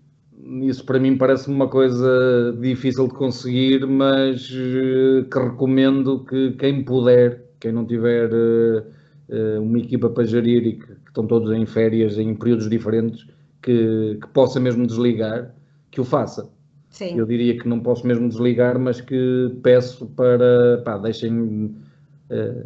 isso 0.62 0.84
para 0.84 0.98
mim 0.98 1.16
parece 1.16 1.48
uma 1.48 1.68
coisa 1.68 2.56
difícil 2.60 3.06
de 3.06 3.14
conseguir, 3.14 3.86
mas 3.86 4.50
uh, 4.50 5.24
que 5.30 5.38
recomendo 5.38 6.24
que 6.24 6.52
quem 6.52 6.82
puder, 6.82 7.44
quem 7.60 7.72
não 7.72 7.86
tiver 7.86 8.30
uh, 8.32 9.62
uma 9.62 9.78
equipa 9.78 10.10
para 10.10 10.24
gerir 10.24 10.66
e 10.66 10.72
que, 10.74 11.00
estão 11.06 11.26
todos 11.26 11.50
em 11.52 11.66
férias 11.66 12.18
em 12.18 12.34
períodos 12.34 12.68
diferentes, 12.68 13.26
que, 13.62 14.18
que 14.20 14.28
possa 14.28 14.60
mesmo 14.60 14.86
desligar, 14.86 15.54
que 15.90 16.00
o 16.00 16.04
faça. 16.04 16.48
Sim. 16.88 17.18
Eu 17.18 17.26
diria 17.26 17.58
que 17.58 17.68
não 17.68 17.80
posso 17.80 18.06
mesmo 18.06 18.28
desligar, 18.28 18.78
mas 18.78 19.00
que 19.00 19.56
peço 19.62 20.06
para, 20.06 20.82
pá, 20.84 20.98
deixem. 20.98 21.74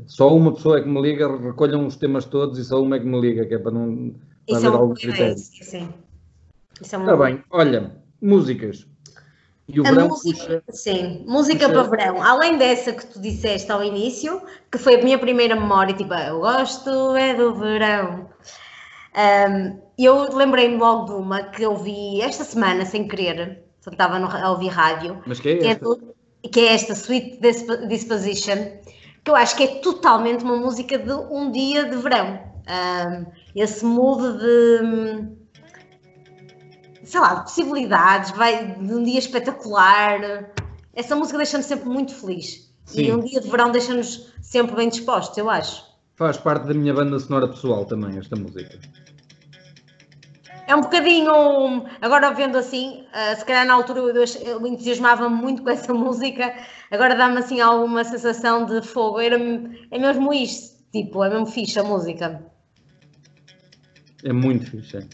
Só 0.06 0.34
uma 0.36 0.52
pessoa 0.52 0.78
é 0.78 0.82
que 0.82 0.88
me 0.88 1.00
liga, 1.00 1.38
recolham 1.38 1.86
os 1.86 1.96
temas 1.96 2.26
todos 2.26 2.58
e 2.58 2.64
só 2.64 2.82
uma 2.82 2.96
é 2.96 3.00
que 3.00 3.06
me 3.06 3.18
liga, 3.18 3.46
que 3.46 3.54
é 3.54 3.58
para 3.58 3.72
não 3.72 4.14
para 4.46 4.58
haver 4.58 4.66
é 4.66 4.70
algum 4.70 4.94
critério. 4.94 5.38
Sim. 5.38 5.88
Isso 6.80 6.96
é. 6.96 6.98
Está 6.98 7.16
bem, 7.16 7.42
olha, 7.50 7.96
músicas. 8.20 8.86
E 9.66 9.80
o 9.80 9.86
a 9.86 9.90
verão 9.90 10.08
música, 10.08 10.38
puxa, 10.38 10.62
Sim, 10.70 11.24
música 11.26 11.68
puxa... 11.68 11.84
para 11.84 11.96
verão. 11.96 12.22
Além 12.22 12.58
dessa 12.58 12.92
que 12.92 13.06
tu 13.06 13.20
disseste 13.20 13.70
ao 13.72 13.82
início, 13.82 14.42
que 14.70 14.76
foi 14.76 14.96
a 14.96 15.02
minha 15.02 15.18
primeira 15.18 15.54
memória, 15.54 15.94
tipo, 15.94 16.12
eu 16.12 16.40
gosto 16.40 17.16
é 17.16 17.34
do 17.34 17.54
verão. 17.54 18.28
Um, 19.16 19.80
eu 19.98 20.36
lembrei-me 20.36 20.76
logo 20.76 21.06
de 21.06 21.12
uma 21.12 21.42
que 21.44 21.62
eu 21.62 21.76
vi 21.76 22.20
esta 22.20 22.44
semana, 22.44 22.84
sem 22.84 23.08
querer, 23.08 23.64
estava 23.80 24.18
no, 24.18 24.26
a 24.26 24.50
ouvir 24.50 24.68
rádio. 24.68 25.22
Mas 25.24 25.40
que 25.40 25.50
é 25.50 25.56
que 25.56 25.66
esta? 25.66 25.88
É, 26.42 26.48
que 26.48 26.60
é 26.60 26.74
esta, 26.74 26.92
Sweet 26.92 27.38
Disposition, 27.88 28.80
que 29.22 29.30
eu 29.30 29.36
acho 29.36 29.56
que 29.56 29.62
é 29.62 29.66
totalmente 29.76 30.44
uma 30.44 30.56
música 30.56 30.98
de 30.98 31.12
um 31.12 31.50
dia 31.50 31.84
de 31.84 31.96
verão. 31.96 32.38
Um, 32.68 33.26
esse 33.54 33.84
mood 33.84 34.38
de 34.38 35.43
sei 37.04 37.20
lá, 37.20 37.40
possibilidades, 37.40 38.30
vai 38.32 38.74
de 38.74 38.94
um 38.94 39.02
dia 39.02 39.18
espetacular. 39.18 40.50
Essa 40.94 41.16
música 41.16 41.38
deixa-me 41.38 41.64
sempre 41.64 41.88
muito 41.88 42.14
feliz. 42.14 42.72
Sim. 42.84 43.02
E 43.02 43.12
um 43.12 43.20
dia 43.20 43.40
de 43.40 43.48
verão 43.48 43.70
deixa-nos 43.70 44.32
sempre 44.42 44.76
bem 44.76 44.88
dispostos, 44.88 45.36
eu 45.38 45.48
acho. 45.48 45.84
Faz 46.16 46.36
parte 46.36 46.66
da 46.66 46.74
minha 46.74 46.94
banda 46.94 47.18
sonora 47.18 47.48
pessoal 47.48 47.84
também, 47.84 48.18
esta 48.18 48.36
música. 48.36 48.78
É 50.66 50.74
um 50.74 50.80
bocadinho. 50.80 51.84
Agora 52.00 52.32
vendo 52.32 52.56
assim, 52.56 53.02
uh, 53.02 53.36
se 53.36 53.44
calhar 53.44 53.66
na 53.66 53.74
altura 53.74 54.00
eu, 54.00 54.24
eu 54.44 54.66
entusiasmava 54.66 55.28
muito 55.28 55.62
com 55.62 55.70
essa 55.70 55.92
música, 55.94 56.54
agora 56.90 57.14
dá-me 57.14 57.38
assim 57.38 57.60
alguma 57.60 58.04
sensação 58.04 58.64
de 58.64 58.80
fogo. 58.82 59.20
Era, 59.20 59.36
é 59.90 59.98
mesmo 59.98 60.32
isto, 60.32 60.82
tipo, 60.92 61.22
é 61.24 61.30
mesmo 61.30 61.46
fixe 61.46 61.78
a 61.78 61.82
música. 61.82 62.44
É 64.22 64.32
muito 64.32 64.70
fixe. 64.70 65.06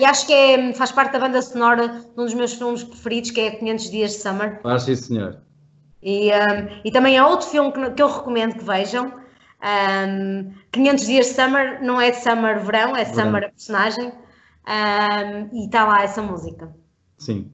E 0.00 0.04
acho 0.06 0.26
que 0.26 0.32
é, 0.32 0.72
faz 0.72 0.90
parte 0.90 1.12
da 1.12 1.18
banda 1.18 1.42
sonora 1.42 1.88
de 1.88 2.18
um 2.18 2.24
dos 2.24 2.32
meus 2.32 2.54
filmes 2.54 2.82
preferidos, 2.82 3.32
que 3.32 3.40
é 3.42 3.50
500 3.50 3.90
Dias 3.90 4.12
de 4.12 4.16
Summer. 4.16 4.58
Ah, 4.64 4.78
sim, 4.78 4.96
senhor. 4.96 5.36
E, 6.02 6.30
um, 6.30 6.80
e 6.82 6.90
também 6.90 7.18
é 7.18 7.22
outro 7.22 7.46
filme 7.46 7.70
que, 7.70 7.90
que 7.90 8.02
eu 8.02 8.08
recomendo 8.08 8.54
que 8.54 8.64
vejam. 8.64 9.12
Um, 9.62 10.52
500 10.72 11.06
Dias 11.06 11.26
de 11.26 11.32
Summer 11.34 11.84
não 11.84 12.00
é 12.00 12.12
de 12.12 12.16
Summer 12.16 12.64
verão, 12.64 12.96
é 12.96 13.04
de 13.04 13.10
verão. 13.10 13.26
Summer 13.26 13.44
a 13.44 13.48
personagem. 13.50 14.06
Um, 14.66 15.58
e 15.58 15.66
está 15.66 15.84
lá 15.84 16.02
essa 16.02 16.22
música. 16.22 16.74
Sim. 17.18 17.52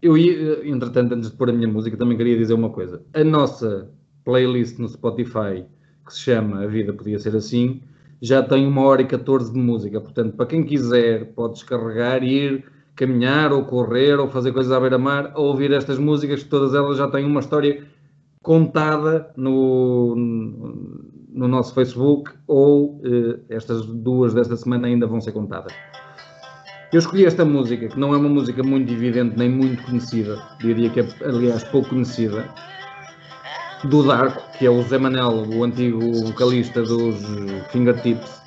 Eu 0.00 0.16
ia, 0.16 0.66
entretanto, 0.66 1.12
antes 1.12 1.30
de 1.30 1.36
pôr 1.36 1.50
a 1.50 1.52
minha 1.52 1.68
música, 1.68 1.98
também 1.98 2.16
queria 2.16 2.38
dizer 2.38 2.54
uma 2.54 2.70
coisa. 2.70 3.02
A 3.12 3.22
nossa 3.22 3.90
playlist 4.24 4.78
no 4.78 4.88
Spotify, 4.88 5.66
que 6.06 6.14
se 6.14 6.20
chama 6.20 6.64
A 6.64 6.66
Vida 6.66 6.94
Podia 6.94 7.18
Ser 7.18 7.36
Assim, 7.36 7.82
já 8.20 8.42
tem 8.42 8.66
uma 8.66 8.82
hora 8.82 9.02
e 9.02 9.06
14 9.06 9.52
de 9.52 9.58
música. 9.58 10.00
Portanto, 10.00 10.36
para 10.36 10.46
quem 10.46 10.64
quiser, 10.64 11.32
pode 11.34 11.54
descarregar 11.54 12.22
e 12.22 12.34
ir 12.34 12.64
caminhar 12.94 13.52
ou 13.52 13.64
correr 13.64 14.18
ou 14.18 14.28
fazer 14.28 14.52
coisas 14.52 14.72
à 14.72 14.80
beira-mar 14.80 15.32
ou 15.34 15.48
ouvir 15.48 15.70
estas 15.72 15.98
músicas, 15.98 16.42
que 16.42 16.48
todas 16.48 16.74
elas 16.74 16.96
já 16.96 17.08
têm 17.08 17.26
uma 17.26 17.40
história 17.40 17.84
contada 18.42 19.30
no, 19.36 20.14
no 20.16 21.46
nosso 21.46 21.74
Facebook 21.74 22.30
ou 22.46 23.00
eh, 23.04 23.40
estas 23.50 23.84
duas 23.84 24.32
desta 24.32 24.56
semana 24.56 24.86
ainda 24.86 25.06
vão 25.06 25.20
ser 25.20 25.32
contadas. 25.32 25.74
Eu 26.92 27.00
escolhi 27.00 27.26
esta 27.26 27.44
música, 27.44 27.88
que 27.88 27.98
não 27.98 28.14
é 28.14 28.16
uma 28.16 28.28
música 28.28 28.62
muito 28.62 28.90
evidente 28.92 29.36
nem 29.36 29.50
muito 29.50 29.82
conhecida, 29.82 30.40
diria 30.60 30.88
que 30.88 31.00
é, 31.00 31.08
aliás, 31.24 31.64
pouco 31.64 31.90
conhecida, 31.90 32.48
do 33.84 34.02
Darko, 34.02 34.42
que 34.58 34.66
é 34.66 34.70
o 34.70 34.82
Zé 34.82 34.98
Manel, 34.98 35.44
o 35.48 35.62
antigo 35.62 36.00
vocalista 36.24 36.82
dos 36.82 37.16
Fingertips, 37.70 38.40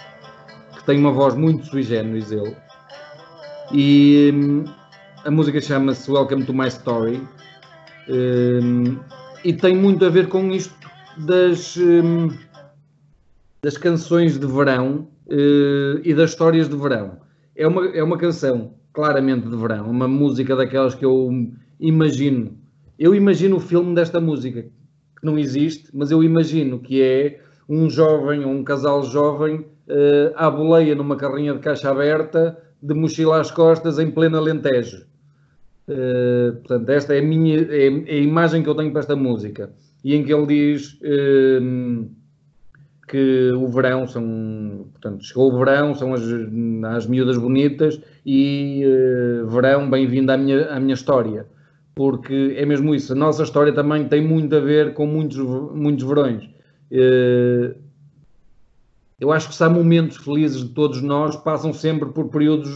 que 0.76 0.84
tem 0.86 1.00
uma 1.00 1.12
voz 1.12 1.36
muito 1.36 1.68
sui 1.68 1.84
generis 1.84 2.32
ele. 2.32 2.56
E 3.72 4.32
hum, 4.34 4.66
a 5.24 5.30
música 5.32 5.62
chama-se 5.62 6.12
Welcome 6.12 6.46
to 6.46 6.54
My 6.54 6.68
Story 6.68 7.22
hum, 8.10 8.98
e 9.44 9.54
tem 9.54 9.76
muito 9.76 10.04
a 10.06 10.10
ver 10.10 10.28
com 10.28 10.52
isto 10.52 10.74
das, 11.18 11.78
hum, 11.78 12.30
das 13.62 13.78
canções 13.78 14.40
de 14.40 14.48
verão 14.48 15.08
uh, 15.28 16.02
e 16.04 16.14
das 16.14 16.32
histórias 16.32 16.68
de 16.68 16.76
verão. 16.76 17.20
É 17.56 17.68
uma, 17.68 17.88
é 17.90 18.04
uma 18.04 18.18
canção 18.18 18.74
claramente 18.94 19.48
de 19.48 19.56
verão, 19.56 19.90
uma 19.90 20.08
música 20.08 20.56
daquelas 20.56 20.96
que 20.96 21.06
eu 21.06 21.30
imagino. 21.80 22.58
Eu 22.98 23.14
imagino 23.14 23.58
o 23.58 23.60
filme 23.60 23.94
desta 23.94 24.20
música, 24.20 24.66
que 25.20 25.26
não 25.26 25.38
existe, 25.38 25.90
mas 25.94 26.12
eu 26.12 26.24
imagino 26.24 26.80
que 26.80 27.02
é 27.02 27.40
um 27.68 27.90
jovem 27.90 28.44
ou 28.46 28.52
um 28.52 28.64
casal 28.64 29.04
jovem 29.04 29.58
uh, 29.58 30.34
à 30.36 30.50
boleia 30.50 30.96
numa 30.96 31.16
carrinha 31.16 31.54
de 31.54 31.60
caixa 31.60 31.90
aberta 31.92 32.58
de 32.82 32.94
mochila 32.94 33.40
às 33.40 33.52
costas 33.52 34.00
em 34.00 34.10
plena 34.10 34.38
Alentejo. 34.38 35.06
Uh, 35.88 36.54
portanto, 36.58 36.90
esta 36.90 37.16
é 37.16 37.20
a, 37.20 37.22
minha, 37.22 37.62
é, 37.62 37.88
é, 37.88 38.14
a 38.14 38.22
imagem 38.22 38.64
que 38.64 38.70
eu 38.70 38.76
tenho 38.76 38.92
para 38.92 39.02
esta 39.02 39.16
música. 39.16 39.72
E 40.04 40.16
em 40.16 40.24
que 40.24 40.34
ele 40.34 40.46
diz 40.46 40.94
uh, 40.94 42.10
que 43.08 43.52
o 43.52 43.68
verão 43.68 44.08
são, 44.08 44.88
portanto, 44.94 45.24
chegou 45.26 45.52
o 45.52 45.58
verão, 45.58 45.94
são 45.96 46.14
as, 46.14 46.22
as 46.96 47.08
miúdas 47.08 47.38
bonitas 47.38 48.00
e 48.26 48.84
uh, 48.86 49.48
verão, 49.48 49.90
bem-vindo 49.90 50.32
à 50.32 50.38
minha, 50.38 50.70
à 50.70 50.80
minha 50.80 50.94
história. 50.94 51.46
Porque 52.00 52.56
é 52.56 52.66
mesmo 52.66 52.96
isso, 52.96 53.12
a 53.12 53.16
nossa 53.16 53.44
história 53.44 53.74
também 53.74 54.08
tem 54.08 54.26
muito 54.26 54.56
a 54.56 54.60
ver 54.62 54.94
com 54.94 55.06
muitos, 55.06 55.36
muitos 55.36 56.08
verões. 56.08 56.46
Uh, 56.90 57.76
eu 59.20 59.34
acho 59.34 59.50
que 59.50 59.56
se 59.56 59.62
há 59.62 59.70
momentos 59.70 60.16
felizes 60.16 60.64
de 60.64 60.70
todos 60.70 61.02
nós, 61.02 61.36
passam 61.36 61.74
sempre 61.74 62.08
por 62.08 62.30
períodos 62.30 62.70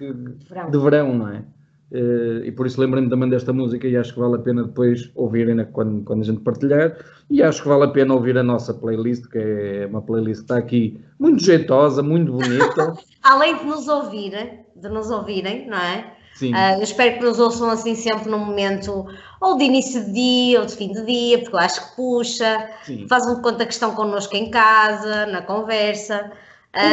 de 0.00 0.78
verão, 0.80 1.14
não 1.14 1.28
é? 1.28 1.44
Uh, 1.92 2.44
e 2.44 2.50
por 2.50 2.66
isso 2.66 2.80
lembrei-me 2.80 3.08
também 3.08 3.28
desta 3.28 3.52
música 3.52 3.86
e 3.86 3.96
acho 3.96 4.12
que 4.12 4.18
vale 4.18 4.34
a 4.34 4.40
pena 4.40 4.64
depois 4.64 5.12
ouvirem 5.14 5.64
quando, 5.66 6.02
quando 6.02 6.22
a 6.22 6.24
gente 6.24 6.40
partilhar. 6.40 6.98
E 7.30 7.44
acho 7.44 7.62
que 7.62 7.68
vale 7.68 7.84
a 7.84 7.88
pena 7.90 8.14
ouvir 8.14 8.36
a 8.36 8.42
nossa 8.42 8.74
playlist, 8.74 9.28
que 9.28 9.38
é 9.38 9.86
uma 9.88 10.02
playlist 10.02 10.40
que 10.40 10.44
está 10.46 10.56
aqui 10.56 11.00
muito 11.20 11.40
jeitosa, 11.40 12.02
muito 12.02 12.32
bonita. 12.32 12.94
Além 13.22 13.58
de 13.58 13.64
nos 13.64 13.86
ouvir, 13.86 14.32
de 14.74 14.88
nos 14.88 15.08
ouvirem, 15.08 15.68
não 15.68 15.78
é? 15.78 16.16
Sim. 16.36 16.52
Uh, 16.52 16.76
eu 16.76 16.82
espero 16.82 17.18
que 17.18 17.24
nos 17.24 17.38
ouçam 17.38 17.70
assim 17.70 17.94
sempre 17.94 18.28
no 18.28 18.38
momento 18.38 19.06
ou 19.40 19.56
de 19.56 19.64
início 19.64 20.04
de 20.04 20.12
dia 20.12 20.60
ou 20.60 20.66
de 20.66 20.76
fim 20.76 20.92
de 20.92 21.04
dia, 21.04 21.38
porque 21.38 21.54
eu 21.54 21.60
acho 21.60 21.88
que 21.88 21.96
puxa, 21.96 22.70
Sim. 22.84 23.06
fazem 23.08 23.40
conta 23.40 23.64
que 23.64 23.72
estão 23.72 23.94
connosco 23.94 24.36
em 24.36 24.50
casa, 24.50 25.26
na 25.26 25.42
conversa. 25.42 26.30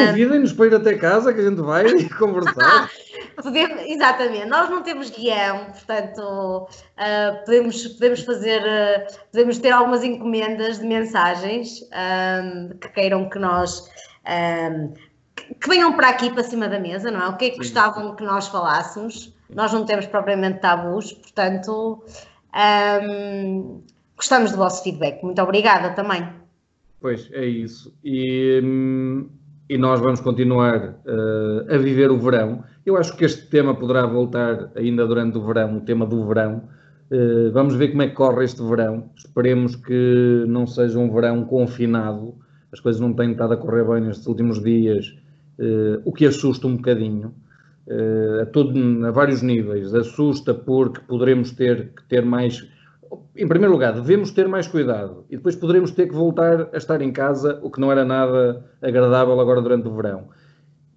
Convidem-nos 0.07 0.53
para 0.53 0.67
ir 0.67 0.75
até 0.75 0.97
casa 0.97 1.33
que 1.33 1.41
a 1.41 1.49
gente 1.49 1.61
vai 1.61 1.83
conversar. 2.17 2.89
podemos, 3.43 3.81
exatamente, 3.81 4.45
nós 4.45 4.69
não 4.69 4.81
temos 4.81 5.09
guião, 5.09 5.65
portanto 5.65 6.19
uh, 6.21 7.45
podemos, 7.45 7.85
podemos 7.87 8.21
fazer, 8.21 8.61
uh, 8.61 9.13
podemos 9.29 9.57
ter 9.57 9.71
algumas 9.71 10.03
encomendas 10.03 10.79
de 10.79 10.85
mensagens 10.85 11.81
um, 11.81 12.77
que 12.77 12.87
queiram 12.89 13.29
que 13.29 13.37
nós 13.37 13.89
um, 14.71 14.93
que 15.59 15.67
venham 15.67 15.93
para 15.93 16.09
aqui 16.09 16.31
para 16.31 16.43
cima 16.43 16.69
da 16.69 16.79
mesa, 16.79 17.11
não 17.11 17.21
é? 17.21 17.27
O 17.27 17.35
que 17.35 17.45
é 17.45 17.49
que 17.49 17.57
gostavam 17.57 18.15
que 18.15 18.23
nós 18.23 18.47
falássemos? 18.47 19.32
Nós 19.49 19.71
não 19.71 19.85
temos 19.85 20.05
propriamente 20.05 20.59
tabus, 20.59 21.13
portanto 21.13 22.03
um, 22.53 23.81
gostamos 24.15 24.51
do 24.51 24.57
vosso 24.57 24.83
feedback. 24.83 25.23
Muito 25.23 25.41
obrigada 25.41 25.91
também. 25.91 26.27
Pois 26.99 27.29
é 27.33 27.45
isso. 27.45 27.93
E, 28.03 28.61
hum, 28.63 29.27
e 29.69 29.77
nós 29.77 29.99
vamos 29.99 30.21
continuar 30.21 31.01
uh, 31.05 31.73
a 31.73 31.77
viver 31.77 32.11
o 32.11 32.17
verão. 32.17 32.63
Eu 32.85 32.97
acho 32.97 33.15
que 33.17 33.25
este 33.25 33.47
tema 33.47 33.75
poderá 33.75 34.05
voltar 34.05 34.71
ainda 34.75 35.05
durante 35.05 35.37
o 35.37 35.45
verão, 35.45 35.77
o 35.77 35.81
tema 35.81 36.05
do 36.05 36.25
verão. 36.25 36.63
Uh, 37.11 37.51
vamos 37.51 37.75
ver 37.75 37.89
como 37.89 38.03
é 38.03 38.07
que 38.07 38.15
corre 38.15 38.45
este 38.45 38.61
verão. 38.63 39.09
Esperemos 39.17 39.75
que 39.75 40.45
não 40.47 40.65
seja 40.65 40.97
um 40.97 41.11
verão 41.11 41.43
confinado. 41.43 42.35
As 42.71 42.79
coisas 42.79 43.01
não 43.01 43.13
têm 43.13 43.31
estado 43.31 43.53
a 43.53 43.57
correr 43.57 43.83
bem 43.83 44.01
nestes 44.01 44.25
últimos 44.25 44.63
dias, 44.63 45.15
uh, 45.59 46.01
o 46.05 46.11
que 46.13 46.25
assusta 46.25 46.67
um 46.67 46.75
bocadinho. 46.75 47.33
A, 48.41 48.45
todo, 48.47 49.05
a 49.05 49.11
vários 49.11 49.41
níveis. 49.41 49.93
Assusta 49.93 50.53
porque 50.53 51.01
poderemos 51.01 51.51
ter 51.51 51.93
que 51.93 52.03
ter 52.03 52.25
mais 52.25 52.67
em 53.35 53.47
primeiro 53.47 53.73
lugar, 53.73 53.93
devemos 53.93 54.31
ter 54.31 54.47
mais 54.47 54.67
cuidado 54.67 55.25
e 55.29 55.35
depois 55.37 55.55
poderemos 55.55 55.91
ter 55.91 56.07
que 56.07 56.15
voltar 56.15 56.69
a 56.73 56.77
estar 56.77 57.01
em 57.01 57.11
casa, 57.11 57.59
o 57.61 57.69
que 57.69 57.79
não 57.79 57.91
era 57.91 58.03
nada 58.03 58.65
agradável 58.81 59.39
agora 59.39 59.61
durante 59.61 59.87
o 59.87 59.95
verão. 59.95 60.29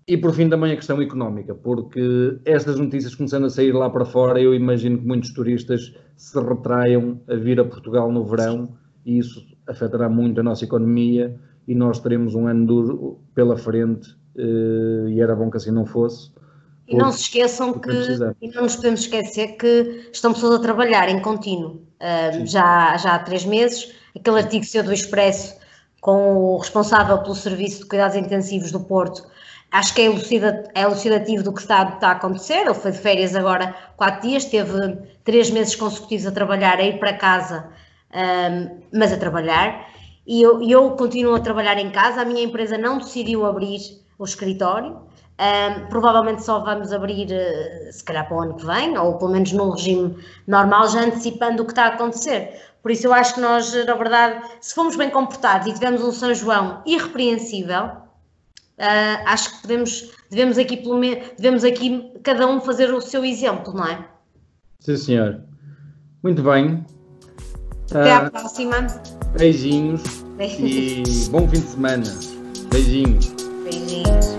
E 0.08 0.16
por 0.16 0.32
fim 0.32 0.48
também 0.48 0.72
a 0.72 0.76
questão 0.76 1.02
económica, 1.02 1.54
porque 1.54 2.38
estas 2.44 2.78
notícias 2.78 3.14
começando 3.14 3.46
a 3.46 3.50
sair 3.50 3.72
lá 3.72 3.90
para 3.90 4.04
fora, 4.04 4.40
eu 4.40 4.54
imagino 4.54 4.98
que 4.98 5.06
muitos 5.06 5.32
turistas 5.32 5.94
se 6.16 6.40
retraiam 6.40 7.20
a 7.28 7.34
vir 7.34 7.58
a 7.58 7.64
Portugal 7.64 8.10
no 8.12 8.24
verão 8.24 8.76
e 9.04 9.18
isso 9.18 9.44
afetará 9.66 10.08
muito 10.08 10.40
a 10.40 10.44
nossa 10.44 10.64
economia 10.64 11.34
e 11.66 11.74
nós 11.74 11.98
teremos 11.98 12.34
um 12.36 12.46
ano 12.46 12.66
duro 12.66 13.20
pela 13.34 13.56
frente 13.56 14.16
eh, 14.36 15.06
e 15.08 15.20
era 15.20 15.34
bom 15.34 15.50
que 15.50 15.56
assim 15.56 15.72
não 15.72 15.84
fosse. 15.84 16.30
E 16.88 16.96
não 16.96 17.10
se 17.10 17.22
esqueçam 17.22 17.72
que, 17.72 17.90
e 18.40 18.48
não 18.48 18.62
nos 18.62 18.76
podemos 18.76 19.00
esquecer 19.00 19.56
que 19.56 20.08
estão 20.12 20.32
pessoas 20.32 20.56
a 20.56 20.62
trabalhar 20.62 21.08
em 21.08 21.20
contínuo 21.20 21.80
já, 22.44 22.96
já 22.96 23.14
há 23.14 23.18
três 23.18 23.44
meses. 23.44 23.92
Aquele 24.14 24.38
artigo 24.38 24.64
seu 24.64 24.82
do 24.82 24.92
Expresso 24.92 25.56
com 26.00 26.36
o 26.36 26.58
responsável 26.58 27.18
pelo 27.18 27.34
Serviço 27.34 27.80
de 27.80 27.86
Cuidados 27.86 28.16
Intensivos 28.16 28.70
do 28.70 28.80
Porto, 28.80 29.26
acho 29.72 29.94
que 29.94 30.02
é, 30.02 30.04
elucida, 30.04 30.64
é 30.74 30.82
elucidativo 30.82 31.42
do 31.42 31.52
que 31.52 31.60
está, 31.60 31.82
está 31.82 32.08
a 32.08 32.12
acontecer. 32.12 32.60
Ele 32.60 32.74
foi 32.74 32.92
de 32.92 32.98
férias 32.98 33.34
agora 33.34 33.74
quatro 33.96 34.28
dias, 34.28 34.44
teve 34.44 34.96
três 35.24 35.50
meses 35.50 35.74
consecutivos 35.74 36.26
a 36.26 36.30
trabalhar, 36.30 36.78
a 36.78 36.84
ir 36.84 36.98
para 36.98 37.12
casa, 37.14 37.68
um, 38.14 38.80
mas 38.92 39.12
a 39.12 39.16
trabalhar. 39.16 39.88
E 40.26 40.42
eu, 40.42 40.62
eu 40.62 40.90
continuo 40.92 41.34
a 41.34 41.40
trabalhar 41.40 41.78
em 41.78 41.90
casa. 41.90 42.22
A 42.22 42.24
minha 42.24 42.42
empresa 42.42 42.76
não 42.78 42.98
decidiu 42.98 43.44
abrir 43.44 43.80
o 44.18 44.24
escritório. 44.24 45.05
Um, 45.38 45.86
provavelmente 45.88 46.42
só 46.42 46.60
vamos 46.60 46.92
abrir, 46.92 47.26
uh, 47.26 47.92
se 47.92 48.02
calhar, 48.02 48.26
para 48.26 48.36
o 48.36 48.40
ano 48.40 48.54
que 48.54 48.64
vem, 48.64 48.96
ou 48.96 49.18
pelo 49.18 49.32
menos 49.32 49.52
num 49.52 49.70
regime 49.70 50.16
normal, 50.46 50.88
já 50.88 51.02
antecipando 51.02 51.62
o 51.62 51.66
que 51.66 51.72
está 51.72 51.84
a 51.84 51.88
acontecer. 51.88 52.58
Por 52.82 52.90
isso, 52.90 53.06
eu 53.06 53.12
acho 53.12 53.34
que 53.34 53.40
nós, 53.40 53.74
na 53.84 53.94
verdade, 53.94 54.48
se 54.60 54.74
fomos 54.74 54.96
bem 54.96 55.10
comportados 55.10 55.66
e 55.66 55.74
tivemos 55.74 56.02
um 56.02 56.10
São 56.12 56.32
João 56.32 56.82
irrepreensível, 56.86 57.84
uh, 57.84 59.22
acho 59.26 59.56
que 59.56 59.62
podemos, 59.62 60.10
devemos, 60.30 60.56
aqui, 60.56 60.78
pelo 60.78 60.96
menos, 60.96 61.26
devemos 61.36 61.64
aqui 61.64 62.12
cada 62.22 62.46
um 62.46 62.60
fazer 62.60 62.94
o 62.94 63.00
seu 63.00 63.22
exemplo, 63.22 63.74
não 63.74 63.86
é? 63.86 64.06
Sim, 64.80 64.96
senhor. 64.96 65.42
Muito 66.22 66.42
bem. 66.42 66.82
Até 67.90 68.14
uh, 68.14 68.26
à 68.26 68.30
próxima. 68.30 68.86
Beijinhos. 69.36 70.02
e 70.40 71.28
bom 71.30 71.46
fim 71.46 71.60
de 71.60 71.66
semana. 71.66 72.04
Beijinhos. 72.70 73.34
Beijinhos. 73.64 74.35